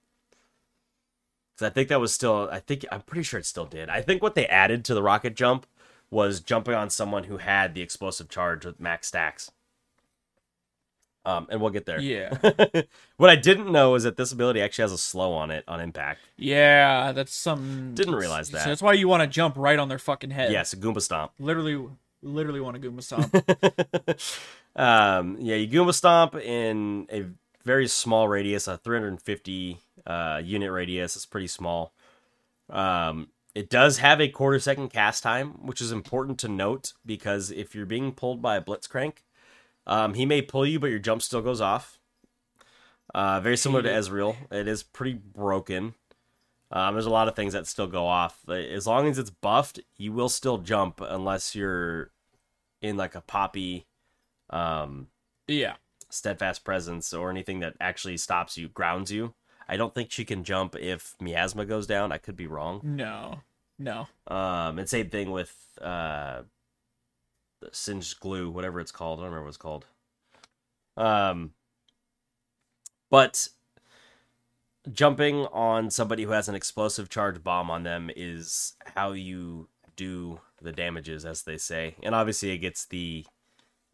Cuz 1.56 1.66
I 1.66 1.70
think 1.70 1.88
that 1.88 2.00
was 2.00 2.12
still 2.12 2.48
I 2.52 2.60
think 2.60 2.84
I'm 2.92 3.02
pretty 3.02 3.22
sure 3.22 3.40
it 3.40 3.46
still 3.46 3.66
did. 3.66 3.88
I 3.88 4.02
think 4.02 4.22
what 4.22 4.34
they 4.34 4.46
added 4.46 4.84
to 4.86 4.94
the 4.94 5.02
rocket 5.02 5.34
jump 5.36 5.66
was 6.10 6.40
jumping 6.40 6.74
on 6.74 6.90
someone 6.90 7.24
who 7.24 7.36
had 7.36 7.74
the 7.74 7.82
explosive 7.82 8.28
charge 8.28 8.64
with 8.64 8.80
max 8.80 9.08
stacks. 9.08 9.50
Um, 11.24 11.46
and 11.50 11.60
we'll 11.60 11.70
get 11.70 11.84
there. 11.84 12.00
Yeah. 12.00 12.36
what 13.16 13.28
I 13.28 13.36
didn't 13.36 13.70
know 13.70 13.94
is 13.96 14.04
that 14.04 14.16
this 14.16 14.32
ability 14.32 14.62
actually 14.62 14.84
has 14.84 14.92
a 14.92 14.98
slow 14.98 15.34
on 15.34 15.50
it 15.50 15.64
on 15.68 15.80
impact. 15.80 16.20
Yeah, 16.36 17.12
that's 17.12 17.34
something. 17.34 17.94
Didn't 17.94 18.14
realize 18.14 18.50
that. 18.50 18.62
So 18.62 18.68
that's 18.70 18.80
why 18.80 18.94
you 18.94 19.08
want 19.08 19.22
to 19.22 19.26
jump 19.26 19.56
right 19.58 19.78
on 19.78 19.88
their 19.88 19.98
fucking 19.98 20.30
head. 20.30 20.52
Yes, 20.52 20.72
a 20.72 20.76
Goomba 20.76 21.02
Stomp. 21.02 21.32
Literally, 21.38 21.86
literally 22.22 22.60
want 22.60 22.80
to 22.80 22.90
Goomba 22.90 23.02
stomp. 23.02 23.34
um, 24.76 25.36
yeah, 25.38 25.56
you 25.56 25.68
Goomba 25.68 25.92
Stomp 25.92 26.34
in 26.36 27.06
a 27.12 27.26
very 27.64 27.88
small 27.88 28.28
radius, 28.28 28.66
a 28.66 28.78
350 28.78 29.78
uh, 30.06 30.40
unit 30.42 30.72
radius. 30.72 31.16
It's 31.16 31.26
pretty 31.26 31.48
small. 31.48 31.92
Um, 32.70 33.28
it 33.54 33.68
does 33.70 33.98
have 33.98 34.20
a 34.20 34.28
quarter 34.28 34.58
second 34.58 34.90
cast 34.90 35.22
time, 35.22 35.66
which 35.66 35.80
is 35.80 35.90
important 35.90 36.38
to 36.38 36.48
note 36.48 36.92
because 37.04 37.50
if 37.50 37.74
you're 37.74 37.86
being 37.86 38.12
pulled 38.12 38.40
by 38.40 38.56
a 38.56 38.62
Blitzcrank, 38.62 39.14
um, 39.88 40.14
he 40.14 40.26
may 40.26 40.42
pull 40.42 40.66
you, 40.66 40.78
but 40.78 40.90
your 40.90 40.98
jump 40.98 41.22
still 41.22 41.42
goes 41.42 41.60
off. 41.60 41.98
Uh, 43.14 43.40
very 43.40 43.56
similar 43.56 43.82
to 43.82 43.88
Ezreal. 43.88 44.36
It 44.52 44.68
is 44.68 44.82
pretty 44.82 45.14
broken. 45.14 45.94
Um, 46.70 46.94
there's 46.94 47.06
a 47.06 47.10
lot 47.10 47.28
of 47.28 47.34
things 47.34 47.54
that 47.54 47.66
still 47.66 47.86
go 47.86 48.06
off. 48.06 48.46
As 48.48 48.86
long 48.86 49.08
as 49.08 49.18
it's 49.18 49.30
buffed, 49.30 49.80
you 49.96 50.12
will 50.12 50.28
still 50.28 50.58
jump 50.58 51.00
unless 51.00 51.54
you're 51.54 52.10
in 52.82 52.96
like 52.96 53.14
a 53.14 53.22
poppy 53.22 53.86
um, 54.50 55.08
yeah. 55.46 55.76
steadfast 56.10 56.64
presence 56.64 57.14
or 57.14 57.30
anything 57.30 57.60
that 57.60 57.74
actually 57.80 58.18
stops 58.18 58.58
you, 58.58 58.68
grounds 58.68 59.10
you. 59.10 59.34
I 59.66 59.76
don't 59.78 59.94
think 59.94 60.10
she 60.10 60.24
can 60.24 60.44
jump 60.44 60.76
if 60.76 61.14
miasma 61.20 61.64
goes 61.64 61.86
down. 61.86 62.12
I 62.12 62.18
could 62.18 62.36
be 62.36 62.46
wrong. 62.46 62.80
No. 62.82 63.40
No. 63.78 64.08
Um, 64.26 64.78
and 64.78 64.88
same 64.88 65.08
thing 65.08 65.30
with 65.30 65.54
uh, 65.80 66.42
singed 67.72 68.20
glue, 68.20 68.50
whatever 68.50 68.80
it's 68.80 68.92
called. 68.92 69.18
I 69.18 69.22
don't 69.22 69.30
remember 69.30 69.44
what 69.44 69.48
it's 69.48 69.56
called. 69.56 69.86
Um, 70.96 71.52
but 73.10 73.48
jumping 74.92 75.46
on 75.46 75.90
somebody 75.90 76.24
who 76.24 76.30
has 76.30 76.48
an 76.48 76.54
explosive 76.54 77.08
charge 77.08 77.42
bomb 77.42 77.70
on 77.70 77.82
them 77.82 78.10
is 78.16 78.74
how 78.96 79.12
you 79.12 79.68
do 79.96 80.40
the 80.60 80.72
damages, 80.72 81.24
as 81.24 81.42
they 81.42 81.56
say. 81.56 81.94
And 82.02 82.14
obviously, 82.14 82.50
it 82.50 82.58
gets 82.58 82.84
the 82.84 83.26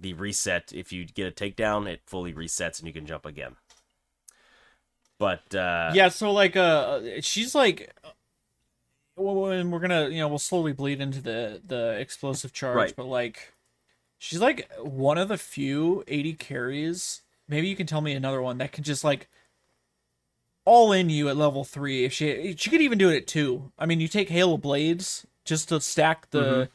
the 0.00 0.12
reset. 0.14 0.72
If 0.74 0.92
you 0.92 1.04
get 1.06 1.26
a 1.28 1.30
takedown, 1.30 1.86
it 1.86 2.00
fully 2.06 2.32
resets 2.32 2.78
and 2.78 2.86
you 2.86 2.92
can 2.92 3.06
jump 3.06 3.24
again. 3.24 3.56
But 5.18 5.54
uh, 5.54 5.92
yeah. 5.94 6.08
So 6.08 6.32
like, 6.32 6.56
uh, 6.56 7.20
she's 7.20 7.54
like. 7.54 7.94
Well, 9.16 9.46
and 9.52 9.70
we're 9.70 9.78
gonna, 9.78 10.08
you 10.08 10.18
know, 10.18 10.26
we'll 10.26 10.40
slowly 10.40 10.72
bleed 10.72 11.00
into 11.00 11.20
the 11.20 11.60
the 11.64 11.92
explosive 12.00 12.52
charge, 12.52 12.74
Right. 12.74 12.96
but 12.96 13.06
like, 13.06 13.53
she's 14.24 14.40
like 14.40 14.70
one 14.80 15.18
of 15.18 15.28
the 15.28 15.38
few 15.38 16.04
80 16.08 16.34
carries 16.34 17.22
maybe 17.48 17.68
you 17.68 17.76
can 17.76 17.86
tell 17.86 18.00
me 18.00 18.12
another 18.12 18.40
one 18.42 18.58
that 18.58 18.72
can 18.72 18.84
just 18.84 19.04
like 19.04 19.28
all 20.64 20.92
in 20.92 21.10
you 21.10 21.28
at 21.28 21.36
level 21.36 21.64
three. 21.64 22.04
If 22.04 22.12
she 22.12 22.54
she 22.56 22.70
could 22.70 22.80
even 22.80 22.98
do 22.98 23.10
it 23.10 23.16
at 23.16 23.26
two. 23.26 23.72
I 23.78 23.86
mean, 23.86 24.00
you 24.00 24.08
take 24.08 24.28
Hail 24.28 24.54
of 24.54 24.62
Blades 24.62 25.26
just 25.44 25.68
to 25.68 25.80
stack 25.80 26.30
the. 26.30 26.42
Mm-hmm. 26.42 26.70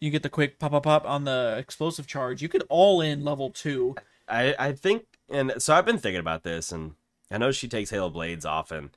You 0.00 0.10
get 0.10 0.22
the 0.22 0.28
quick 0.28 0.58
pop 0.58 0.70
pop 0.70 0.84
pop 0.84 1.04
on 1.06 1.24
the 1.24 1.56
explosive 1.58 2.06
charge. 2.06 2.40
You 2.40 2.48
could 2.48 2.64
all 2.68 3.00
in 3.00 3.24
level 3.24 3.50
two. 3.50 3.96
I 4.28 4.54
I 4.58 4.72
think, 4.72 5.04
and 5.28 5.54
so 5.58 5.74
I've 5.74 5.86
been 5.86 5.98
thinking 5.98 6.20
about 6.20 6.44
this, 6.44 6.70
and 6.70 6.92
I 7.30 7.38
know 7.38 7.50
she 7.50 7.68
takes 7.68 7.90
Hail 7.90 8.06
of 8.06 8.12
Blades 8.12 8.46
often, 8.46 8.90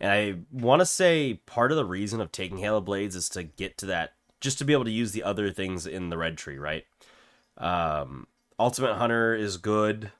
and 0.00 0.10
I 0.10 0.34
want 0.50 0.80
to 0.80 0.86
say 0.86 1.40
part 1.46 1.72
of 1.72 1.76
the 1.76 1.84
reason 1.84 2.20
of 2.20 2.32
taking 2.32 2.58
Hail 2.58 2.78
of 2.78 2.86
Blades 2.86 3.14
is 3.14 3.28
to 3.30 3.42
get 3.42 3.76
to 3.78 3.86
that, 3.86 4.14
just 4.40 4.58
to 4.58 4.64
be 4.64 4.72
able 4.72 4.84
to 4.84 4.90
use 4.90 5.12
the 5.12 5.22
other 5.22 5.50
things 5.50 5.86
in 5.86 6.08
the 6.08 6.16
red 6.16 6.38
tree, 6.38 6.58
right? 6.58 6.86
Um, 7.56 8.26
Ultimate 8.58 8.94
Hunter 8.94 9.34
is 9.34 9.56
good. 9.56 10.10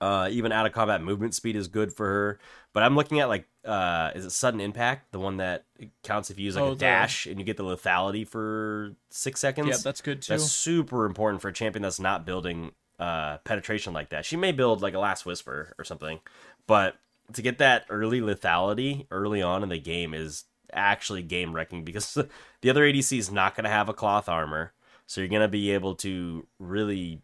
Uh, 0.00 0.28
even 0.32 0.50
out 0.50 0.66
of 0.66 0.72
combat 0.72 1.00
movement 1.00 1.32
speed 1.32 1.54
is 1.54 1.68
good 1.68 1.92
for 1.92 2.06
her. 2.06 2.38
But 2.72 2.82
I'm 2.82 2.96
looking 2.96 3.20
at 3.20 3.28
like, 3.28 3.46
uh, 3.64 4.10
is 4.16 4.24
it 4.24 4.30
sudden 4.30 4.60
impact, 4.60 5.12
the 5.12 5.20
one 5.20 5.36
that 5.36 5.64
counts 6.02 6.28
if 6.30 6.38
you 6.40 6.46
use 6.46 6.56
like 6.56 6.64
Oh, 6.64 6.68
a 6.68 6.70
the- 6.70 6.76
dash 6.80 7.26
and 7.26 7.38
you 7.38 7.44
get 7.44 7.56
the 7.56 7.62
lethality 7.62 8.26
for 8.26 8.94
six 9.10 9.38
seconds? 9.38 9.68
Yeah, 9.68 9.76
that's 9.82 10.00
good 10.00 10.20
too. 10.22 10.32
That's 10.32 10.50
super 10.50 11.06
important 11.06 11.40
for 11.40 11.48
a 11.48 11.52
champion 11.52 11.82
that's 11.82 12.00
not 12.00 12.26
building 12.26 12.72
uh, 12.98 13.38
penetration 13.38 13.92
like 13.92 14.08
that. 14.10 14.24
She 14.24 14.36
may 14.36 14.50
build 14.50 14.82
like 14.82 14.94
a 14.94 14.98
Last 14.98 15.24
Whisper 15.24 15.72
or 15.78 15.84
something, 15.84 16.18
but 16.66 16.96
to 17.34 17.42
get 17.42 17.58
that 17.58 17.84
early 17.88 18.20
lethality 18.20 19.06
early 19.12 19.40
on 19.40 19.62
in 19.62 19.68
the 19.68 19.78
game 19.78 20.14
is 20.14 20.44
actually 20.72 21.22
game 21.22 21.52
wrecking 21.54 21.84
because 21.84 22.14
the 22.60 22.70
other 22.70 22.82
ADC 22.82 23.16
is 23.16 23.30
not 23.30 23.54
going 23.54 23.64
to 23.64 23.70
have 23.70 23.88
a 23.88 23.94
cloth 23.94 24.28
armor, 24.28 24.72
so 25.12 25.20
you're 25.20 25.28
going 25.28 25.42
to 25.42 25.48
be 25.48 25.72
able 25.72 25.94
to 25.94 26.46
really 26.58 27.20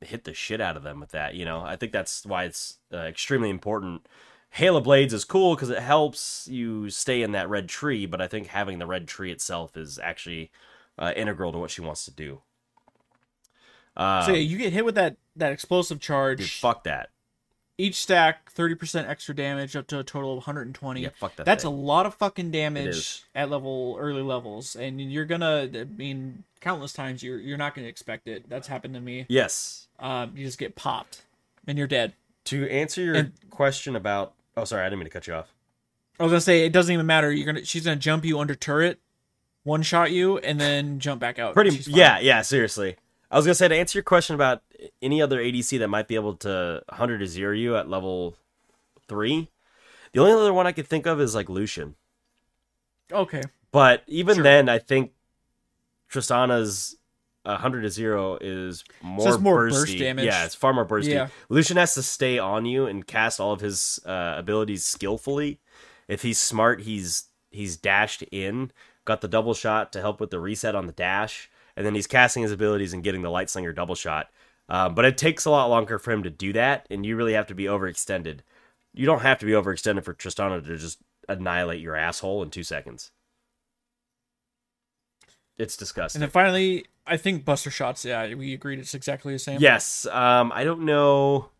hit 0.00 0.24
the 0.24 0.34
shit 0.34 0.60
out 0.60 0.76
of 0.76 0.82
them 0.82 0.98
with 0.98 1.10
that. 1.10 1.36
You 1.36 1.44
know, 1.44 1.60
I 1.60 1.76
think 1.76 1.92
that's 1.92 2.26
why 2.26 2.46
it's 2.46 2.78
uh, 2.92 2.96
extremely 2.96 3.48
important. 3.48 4.08
Hail 4.50 4.76
of 4.76 4.82
Blades 4.82 5.14
is 5.14 5.24
cool 5.24 5.54
because 5.54 5.70
it 5.70 5.78
helps 5.78 6.48
you 6.50 6.90
stay 6.90 7.22
in 7.22 7.30
that 7.30 7.48
red 7.48 7.68
tree, 7.68 8.06
but 8.06 8.20
I 8.20 8.26
think 8.26 8.48
having 8.48 8.80
the 8.80 8.88
red 8.88 9.06
tree 9.06 9.30
itself 9.30 9.76
is 9.76 10.00
actually 10.00 10.50
uh, 10.98 11.12
integral 11.14 11.52
to 11.52 11.58
what 11.58 11.70
she 11.70 11.80
wants 11.80 12.04
to 12.06 12.10
do. 12.10 12.42
Uh, 13.96 14.26
so 14.26 14.32
yeah, 14.32 14.38
you 14.38 14.58
get 14.58 14.72
hit 14.72 14.84
with 14.84 14.96
that 14.96 15.16
that 15.36 15.52
explosive 15.52 16.00
charge. 16.00 16.38
dude, 16.38 16.50
fuck 16.50 16.82
that. 16.82 17.10
Each 17.80 17.94
stack, 17.94 18.50
thirty 18.50 18.74
percent 18.74 19.08
extra 19.08 19.34
damage, 19.36 19.76
up 19.76 19.86
to 19.86 20.00
a 20.00 20.04
total 20.04 20.32
of 20.32 20.38
120. 20.38 21.00
Yeah, 21.00 21.10
fuck 21.16 21.36
that. 21.36 21.46
That's 21.46 21.62
a 21.62 21.70
lot 21.70 22.06
of 22.06 22.14
fucking 22.14 22.50
damage 22.50 23.22
at 23.36 23.48
level 23.50 23.96
early 24.00 24.22
levels, 24.22 24.74
and 24.74 25.00
you're 25.00 25.24
gonna. 25.24 25.70
I 25.72 25.84
mean, 25.84 26.42
countless 26.60 26.92
times 26.92 27.22
you're 27.22 27.38
you're 27.38 27.56
not 27.56 27.76
gonna 27.76 27.86
expect 27.86 28.26
it. 28.26 28.48
That's 28.48 28.66
happened 28.66 28.94
to 28.94 29.00
me. 29.00 29.26
yes. 29.28 29.86
Um, 30.00 30.32
you 30.36 30.44
just 30.44 30.58
get 30.58 30.74
popped, 30.74 31.22
and 31.68 31.78
you're 31.78 31.86
dead. 31.86 32.14
To 32.46 32.68
answer 32.68 33.00
your 33.02 33.14
And- 33.14 33.32
question 33.50 33.94
about, 33.94 34.32
oh, 34.56 34.64
sorry, 34.64 34.82
I 34.82 34.86
didn't 34.86 34.98
mean 35.00 35.06
to 35.06 35.10
cut 35.10 35.26
you 35.26 35.34
off. 35.34 35.52
I 36.18 36.24
was 36.24 36.32
gonna 36.32 36.40
say 36.40 36.64
it 36.66 36.72
doesn't 36.72 36.92
even 36.92 37.06
matter. 37.06 37.30
You're 37.32 37.46
gonna 37.46 37.64
she's 37.64 37.84
gonna 37.84 37.94
jump 37.96 38.24
you 38.24 38.40
under 38.40 38.56
turret, 38.56 38.98
one 39.62 39.82
shot 39.82 40.10
you, 40.10 40.38
and 40.38 40.60
then 40.60 40.98
jump 40.98 41.20
back 41.20 41.38
out. 41.38 41.54
Pretty, 41.54 41.76
yeah, 41.90 42.18
yeah. 42.18 42.42
Seriously, 42.42 42.96
I 43.30 43.36
was 43.36 43.44
gonna 43.44 43.54
say 43.54 43.68
to 43.68 43.74
answer 43.76 43.98
your 43.98 44.04
question 44.04 44.34
about 44.34 44.62
any 45.02 45.20
other 45.20 45.38
ADC 45.40 45.78
that 45.80 45.88
might 45.88 46.08
be 46.08 46.14
able 46.14 46.34
to 46.36 46.82
hundred 46.90 47.18
to 47.18 47.26
zero 47.26 47.52
you 47.54 47.76
at 47.76 47.88
level 47.88 48.36
three. 49.08 49.48
The 50.12 50.20
only 50.20 50.32
other 50.32 50.52
one 50.54 50.66
I 50.66 50.72
could 50.72 50.86
think 50.86 51.06
of 51.06 51.20
is 51.20 51.34
like 51.34 51.48
Lucian. 51.48 51.94
Okay. 53.12 53.42
But 53.70 54.02
even 54.06 54.36
Sure. 54.36 54.42
then, 54.44 54.68
I 54.68 54.78
think 54.78 55.12
Tristana's 56.10 56.96
100 57.44 57.82
to 57.82 57.90
0 57.90 58.38
is 58.40 58.84
more, 59.02 59.28
it's 59.28 59.38
more 59.38 59.66
bursty. 59.68 59.70
burst 59.72 59.98
damage. 59.98 60.24
Yeah, 60.26 60.44
it's 60.44 60.54
far 60.54 60.72
more 60.74 60.86
bursty. 60.86 61.08
Yeah. 61.12 61.28
Lucian 61.48 61.76
has 61.76 61.94
to 61.94 62.02
stay 62.02 62.38
on 62.38 62.66
you 62.66 62.86
and 62.86 63.06
cast 63.06 63.40
all 63.40 63.52
of 63.52 63.60
his 63.60 64.00
uh, 64.04 64.34
abilities 64.36 64.84
skillfully. 64.84 65.60
If 66.08 66.22
he's 66.22 66.38
smart, 66.38 66.82
he's 66.82 67.24
he's 67.50 67.76
dashed 67.76 68.22
in, 68.30 68.72
got 69.04 69.20
the 69.20 69.28
double 69.28 69.54
shot 69.54 69.92
to 69.92 70.00
help 70.00 70.20
with 70.20 70.30
the 70.30 70.40
reset 70.40 70.74
on 70.74 70.86
the 70.86 70.92
dash, 70.92 71.50
and 71.78 71.86
then 71.86 71.94
he's 71.94 72.08
casting 72.08 72.42
his 72.42 72.50
abilities 72.50 72.92
and 72.92 73.04
getting 73.04 73.22
the 73.22 73.30
light 73.30 73.48
slinger 73.48 73.72
double 73.72 73.94
shot. 73.94 74.28
Uh, 74.68 74.88
but 74.88 75.04
it 75.04 75.16
takes 75.16 75.44
a 75.44 75.50
lot 75.50 75.70
longer 75.70 75.96
for 75.96 76.10
him 76.10 76.24
to 76.24 76.28
do 76.28 76.52
that, 76.52 76.84
and 76.90 77.06
you 77.06 77.14
really 77.14 77.34
have 77.34 77.46
to 77.46 77.54
be 77.54 77.64
overextended. 77.66 78.40
You 78.92 79.06
don't 79.06 79.22
have 79.22 79.38
to 79.38 79.46
be 79.46 79.52
overextended 79.52 80.02
for 80.02 80.12
Tristana 80.12 80.62
to 80.66 80.76
just 80.76 80.98
annihilate 81.28 81.80
your 81.80 81.94
asshole 81.94 82.42
in 82.42 82.50
two 82.50 82.64
seconds. 82.64 83.12
It's 85.56 85.76
disgusting. 85.76 86.18
And 86.20 86.24
then 86.24 86.32
finally, 86.32 86.86
I 87.06 87.16
think 87.16 87.44
Buster 87.44 87.70
Shots. 87.70 88.04
Yeah, 88.04 88.34
we 88.34 88.52
agreed 88.54 88.80
it's 88.80 88.94
exactly 88.94 89.32
the 89.32 89.38
same. 89.38 89.60
Yes. 89.60 90.04
Um, 90.06 90.50
I 90.52 90.64
don't 90.64 90.82
know. 90.82 91.50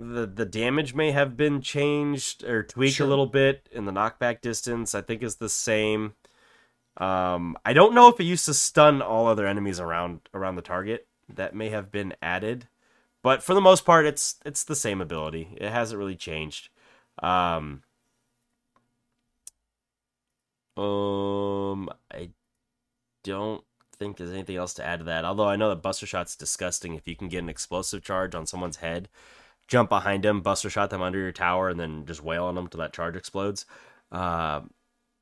The 0.00 0.26
the 0.26 0.46
damage 0.46 0.94
may 0.94 1.12
have 1.12 1.36
been 1.36 1.60
changed 1.60 2.44
or 2.44 2.62
tweaked 2.62 2.96
Sure. 2.96 3.06
a 3.06 3.10
little 3.10 3.26
bit, 3.26 3.68
and 3.74 3.86
the 3.86 3.92
knockback 3.92 4.40
distance 4.40 4.94
I 4.94 5.02
think 5.02 5.22
is 5.22 5.36
the 5.36 5.50
same. 5.50 6.14
Um, 6.96 7.56
I 7.64 7.72
don't 7.72 7.94
know 7.94 8.08
if 8.08 8.20
it 8.20 8.24
used 8.24 8.46
to 8.46 8.54
stun 8.54 9.00
all 9.00 9.26
other 9.26 9.46
enemies 9.46 9.80
around 9.80 10.20
around 10.34 10.56
the 10.56 10.62
target. 10.62 11.06
That 11.28 11.54
may 11.54 11.70
have 11.70 11.90
been 11.90 12.14
added, 12.20 12.68
but 13.22 13.42
for 13.42 13.54
the 13.54 13.60
most 13.60 13.84
part, 13.86 14.06
it's 14.06 14.36
it's 14.44 14.64
the 14.64 14.76
same 14.76 15.00
ability. 15.00 15.56
It 15.58 15.70
hasn't 15.70 15.98
really 15.98 16.16
changed. 16.16 16.68
Um, 17.22 17.82
um, 20.76 21.88
I 22.10 22.30
don't 23.24 23.64
think 23.96 24.16
there's 24.16 24.32
anything 24.32 24.56
else 24.56 24.74
to 24.74 24.84
add 24.84 24.98
to 25.00 25.04
that. 25.06 25.24
Although 25.24 25.48
I 25.48 25.56
know 25.56 25.68
that 25.70 25.82
Buster 25.82 26.06
Shot's 26.06 26.36
disgusting. 26.36 26.94
If 26.94 27.06
you 27.08 27.16
can 27.16 27.28
get 27.28 27.38
an 27.42 27.48
explosive 27.48 28.02
charge 28.02 28.34
on 28.34 28.46
someone's 28.46 28.76
head, 28.78 29.08
jump 29.68 29.88
behind 29.88 30.24
them, 30.24 30.40
Buster 30.40 30.70
Shot 30.70 30.90
them 30.90 31.02
under 31.02 31.18
your 31.18 31.32
tower, 31.32 31.68
and 31.68 31.78
then 31.80 32.04
just 32.06 32.22
wail 32.22 32.44
on 32.44 32.54
them 32.54 32.68
till 32.68 32.80
that 32.80 32.92
charge 32.92 33.16
explodes. 33.16 33.64
Uh, 34.10 34.62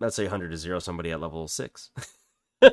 let's 0.00 0.16
say 0.16 0.24
100 0.24 0.50
to 0.50 0.56
0 0.56 0.78
somebody 0.80 1.10
at 1.12 1.20
level 1.20 1.46
6. 1.46 1.90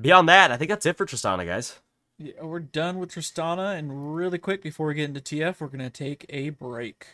Beyond 0.00 0.28
that, 0.28 0.52
I 0.52 0.56
think 0.56 0.68
that's 0.68 0.84
it 0.86 0.96
for 0.96 1.06
Tristana, 1.06 1.46
guys. 1.46 1.80
Yeah, 2.18 2.42
we're 2.42 2.60
done 2.60 2.98
with 2.98 3.10
Tristana, 3.12 3.78
and 3.78 4.14
really 4.14 4.38
quick 4.38 4.62
before 4.62 4.86
we 4.88 4.94
get 4.94 5.04
into 5.08 5.20
TF, 5.20 5.60
we're 5.60 5.68
gonna 5.68 5.90
take 5.90 6.26
a 6.28 6.50
break. 6.50 7.06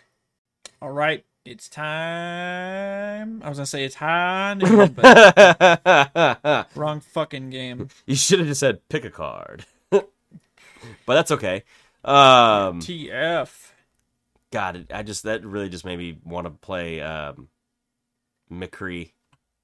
All 0.81 0.91
right, 0.91 1.25
it's 1.45 1.69
time. 1.69 3.41
I 3.43 3.49
was 3.49 3.59
gonna 3.59 3.67
say 3.67 3.85
it's 3.85 3.97
high 3.97 4.55
noon, 4.55 4.93
but 4.93 6.69
wrong 6.77 7.01
fucking 7.01 7.51
game. 7.51 7.89
you 8.07 8.17
should 8.17 8.39
have 8.41 8.49
just 8.49 8.61
said 8.61 8.89
pick 8.89 9.05
a 9.05 9.11
card. 9.11 9.65
but 9.91 10.09
that's 11.07 11.31
okay. 11.33 11.63
Um, 12.05 12.81
TF. 12.81 13.71
God, 14.51 14.77
it- 14.77 14.93
I 14.93 15.03
just 15.05 15.23
that 15.23 15.45
really 15.45 15.69
just 15.69 15.85
made 15.85 15.99
me 15.99 16.19
want 16.25 16.47
to 16.47 16.51
play 16.51 17.01
um, 17.01 17.49
McCree, 18.53 19.13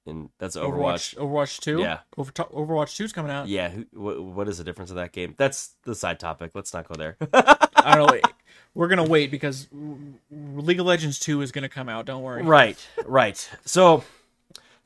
and 0.05 0.29
that's 0.39 0.55
Overwatch. 0.55 1.15
Overwatch. 1.15 1.17
Overwatch 1.17 1.59
two. 1.59 1.79
Yeah. 1.79 1.99
Over 2.17 2.31
Overwatch 2.31 2.95
two's 2.95 3.13
coming 3.13 3.31
out. 3.31 3.47
Yeah, 3.47 3.69
who, 3.69 3.85
what, 3.93 4.21
what 4.23 4.49
is 4.49 4.57
the 4.57 4.63
difference 4.63 4.89
of 4.89 4.97
that 4.97 5.11
game? 5.11 5.35
That's 5.37 5.75
the 5.83 5.95
side 5.95 6.19
topic. 6.19 6.51
Let's 6.53 6.73
not 6.73 6.87
go 6.87 6.95
there. 6.95 7.17
I 7.33 7.95
don't 7.95 8.11
know. 8.11 8.21
We're 8.73 8.87
gonna 8.87 9.03
wait 9.03 9.31
because 9.31 9.67
League 10.31 10.79
of 10.79 10.85
Legends 10.85 11.19
two 11.19 11.41
is 11.41 11.51
gonna 11.51 11.69
come 11.69 11.89
out. 11.89 12.05
Don't 12.05 12.21
worry. 12.21 12.43
right, 12.43 12.77
right. 13.05 13.49
So, 13.65 14.03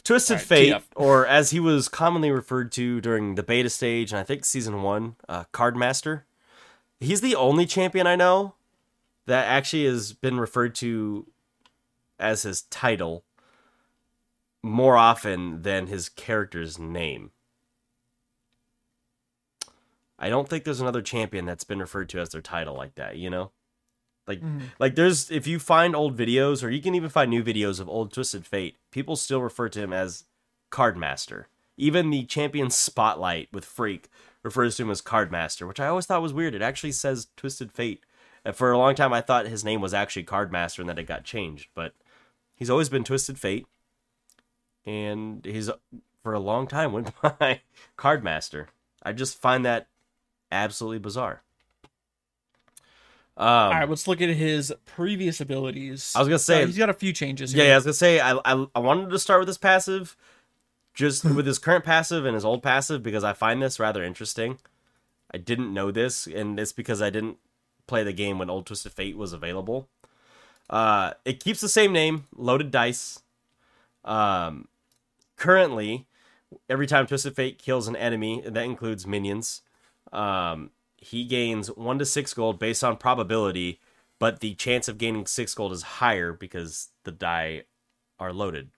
Twisted 0.04 0.36
right, 0.38 0.46
Fate, 0.46 0.76
or 0.96 1.26
as 1.26 1.52
he 1.52 1.60
was 1.60 1.88
commonly 1.88 2.32
referred 2.32 2.72
to 2.74 3.00
during 3.02 3.36
the 3.36 3.44
beta 3.44 3.70
stage, 3.70 4.12
and 4.12 4.20
I 4.20 4.24
think 4.24 4.46
season 4.46 4.82
one, 4.82 5.16
uh, 5.30 5.46
Cardmaster. 5.54 6.24
He's 7.00 7.22
the 7.22 7.36
only 7.36 7.66
champion 7.66 8.08
I 8.08 8.16
know 8.16 8.56
that 9.26 9.46
actually 9.48 9.86
has 9.86 10.14
been 10.14 10.40
referred 10.40 10.76
to 10.76 11.28
as 12.20 12.44
his 12.44 12.64
title 12.64 13.24
more 14.64 14.96
often 14.98 15.62
than 15.62 15.88
his 15.88 16.10
character's 16.10 16.80
name. 16.80 17.32
I 20.18 20.30
don't 20.30 20.48
think 20.48 20.64
there's 20.64 20.80
another 20.82 21.02
champion 21.02 21.46
that's 21.46 21.64
been 21.66 21.80
referred 21.80 22.10
to 22.10 22.20
as 22.20 22.30
their 22.30 22.42
title 22.42 22.76
like 22.76 22.96
that, 22.96 23.18
you 23.18 23.30
know? 23.30 23.52
Like 24.26 24.40
Mhm. 24.40 24.72
like 24.80 24.96
there's 24.96 25.30
if 25.30 25.48
you 25.48 25.60
find 25.60 25.96
old 25.96 26.18
videos 26.18 26.64
or 26.64 26.70
you 26.70 26.82
can 26.82 26.96
even 26.96 27.10
find 27.10 27.30
new 27.30 27.44
videos 27.44 27.82
of 27.82 27.90
old 27.90 28.14
Twisted 28.14 28.46
Fate, 28.46 28.78
people 28.90 29.18
still 29.18 29.42
refer 29.42 29.68
to 29.70 29.80
him 29.82 29.92
as 29.92 30.24
Cardmaster. 30.72 31.46
Even 31.76 32.10
the 32.10 32.24
champion 32.26 32.70
spotlight 32.70 33.52
with 33.52 33.66
Phreak 33.66 34.06
refers 34.44 34.78
to 34.78 34.84
him 34.84 34.92
as 34.92 35.02
Cardmaster, 35.02 35.68
which 35.68 35.80
I 35.80 35.88
always 35.88 36.06
thought 36.06 36.22
was 36.22 36.32
weird. 36.34 36.56
It 36.56 36.62
actually 36.62 36.94
says 36.94 37.28
Twisted 37.36 37.74
Fate. 37.74 38.06
And 38.46 38.56
for 38.56 38.72
a 38.72 38.78
long 38.78 38.96
time 38.96 39.12
I 39.12 39.20
thought 39.22 39.48
his 39.48 39.66
name 39.66 39.82
was 39.82 39.94
actually 39.94 40.24
Cardmaster 40.24 40.80
and 40.80 40.88
that 40.88 41.00
it 41.00 41.04
got 41.04 41.26
changed, 41.26 41.68
but 41.74 41.94
he's 42.56 42.70
always 42.70 42.88
been 42.88 43.04
Twisted 43.04 43.38
Fate. 43.38 43.68
And 44.86 45.44
he's 45.46 45.70
for 46.24 46.34
a 46.34 46.40
long 46.40 46.68
time 46.68 46.92
went 46.92 47.12
by 47.22 47.62
Cardmaster. 47.98 48.68
I 49.02 49.12
just 49.14 49.40
find 49.42 49.66
that 49.66 49.88
absolutely 50.52 51.00
bizarre. 51.00 51.42
Um, 53.36 53.48
All 53.48 53.70
right, 53.72 53.90
let's 53.90 54.08
look 54.08 54.22
at 54.22 54.30
his 54.30 54.72
previous 54.86 55.42
abilities. 55.42 56.14
I 56.16 56.20
was 56.20 56.28
gonna 56.28 56.40
say- 56.40 56.64
Uh, 56.64 56.68
he's 56.68 56.78
got 56.78 56.90
a 56.90 56.94
few 56.94 57.12
changes. 57.14 57.54
Yeah, 57.54 57.64
here. 57.64 57.68
yeah, 57.70 57.74
I 57.74 57.78
was 57.78 57.86
gonna 57.86 57.94
say 57.94 58.20
I, 58.20 58.34
I 58.46 58.66
I 58.76 58.80
wanted 58.80 59.10
to 59.10 59.18
start 59.20 59.40
with 59.40 59.48
his 59.48 59.58
passive, 59.58 60.16
just 60.94 61.26
with 61.36 61.48
his 61.48 61.58
current 61.58 61.84
passive 61.84 62.26
and 62.26 62.36
his 62.36 62.46
old 62.46 62.62
passive 62.62 63.02
because 63.02 63.24
I 63.24 63.34
find 63.34 63.62
this 63.62 63.80
rather 63.80 64.04
interesting. 64.04 64.60
I 65.34 65.40
didn't 65.40 65.74
know 65.74 65.90
this, 65.90 66.28
and 66.28 66.60
it's 66.60 66.72
because 66.74 67.02
I 67.02 67.10
didn't 67.10 67.38
play 67.88 68.04
the 68.04 68.14
game 68.14 68.38
when 68.38 68.52
Old 68.52 68.68
Twisted 68.68 68.92
Fate 68.92 69.18
was 69.18 69.34
available. 69.34 69.88
Uh, 70.70 71.14
it 71.26 71.44
keeps 71.44 71.60
the 71.60 71.68
same 71.70 71.92
name, 71.92 72.26
Loaded 72.36 72.70
Dice. 72.70 73.20
Um, 74.06 74.68
currently, 75.44 76.08
every 76.70 76.88
time 76.88 77.06
Twisted 77.06 77.36
Fate 77.36 77.62
kills 77.62 77.90
an 77.90 77.98
enemy, 77.98 78.42
that 78.46 78.64
includes 78.64 79.06
minions, 79.06 79.62
um, 80.14 80.70
he 80.96 81.26
gains 81.26 81.68
one 81.68 82.00
to 82.00 82.06
six 82.06 82.34
gold 82.34 82.60
based 82.60 82.82
on 82.82 82.96
probability, 82.96 83.82
but 84.20 84.40
the 84.40 84.54
chance 84.56 84.88
of 84.88 84.98
gaining 84.98 85.26
six 85.26 85.54
gold 85.54 85.74
is 85.74 85.82
higher 85.84 86.32
because 86.32 86.92
the 87.04 87.12
die 87.12 87.64
are 88.20 88.32
loaded. 88.32 88.70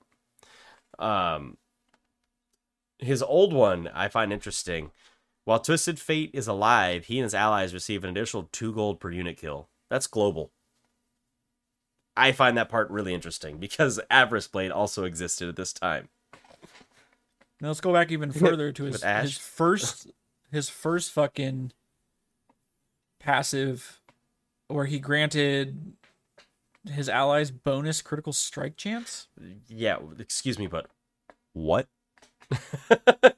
Um, 0.97 1.57
his 2.97 3.21
old 3.21 3.53
one 3.53 3.87
I 3.93 4.07
find 4.07 4.33
interesting. 4.33 4.89
While 5.43 5.59
Twisted 5.59 5.99
Fate 5.99 6.31
is 6.33 6.47
alive, 6.47 7.05
he 7.05 7.19
and 7.19 7.25
his 7.25 7.35
allies 7.35 7.75
receive 7.75 8.03
an 8.03 8.09
additional 8.09 8.49
two 8.51 8.73
gold 8.73 8.99
per 8.99 9.11
unit 9.11 9.37
kill. 9.37 9.69
That's 9.87 10.07
global. 10.07 10.49
I 12.17 12.31
find 12.31 12.57
that 12.57 12.69
part 12.69 12.89
really 12.89 13.13
interesting 13.13 13.57
because 13.59 13.99
Avarice 14.09 14.47
Blade 14.47 14.71
also 14.71 15.03
existed 15.03 15.47
at 15.47 15.57
this 15.57 15.71
time. 15.71 16.09
Now 17.61 17.69
let's 17.69 17.81
go 17.81 17.93
back 17.93 18.11
even 18.11 18.31
further 18.31 18.71
to 18.71 18.83
his, 18.83 19.03
his 19.03 19.37
first 19.37 20.07
his 20.51 20.69
first 20.69 21.11
fucking 21.11 21.71
passive 23.19 24.01
where 24.67 24.85
he 24.85 24.99
granted 24.99 25.93
his 26.91 27.09
allies 27.09 27.51
bonus 27.51 28.01
critical 28.01 28.33
strike 28.33 28.77
chance, 28.77 29.27
Yeah, 29.67 29.97
excuse 30.19 30.59
me, 30.59 30.67
but 30.67 30.87
what? 31.53 31.87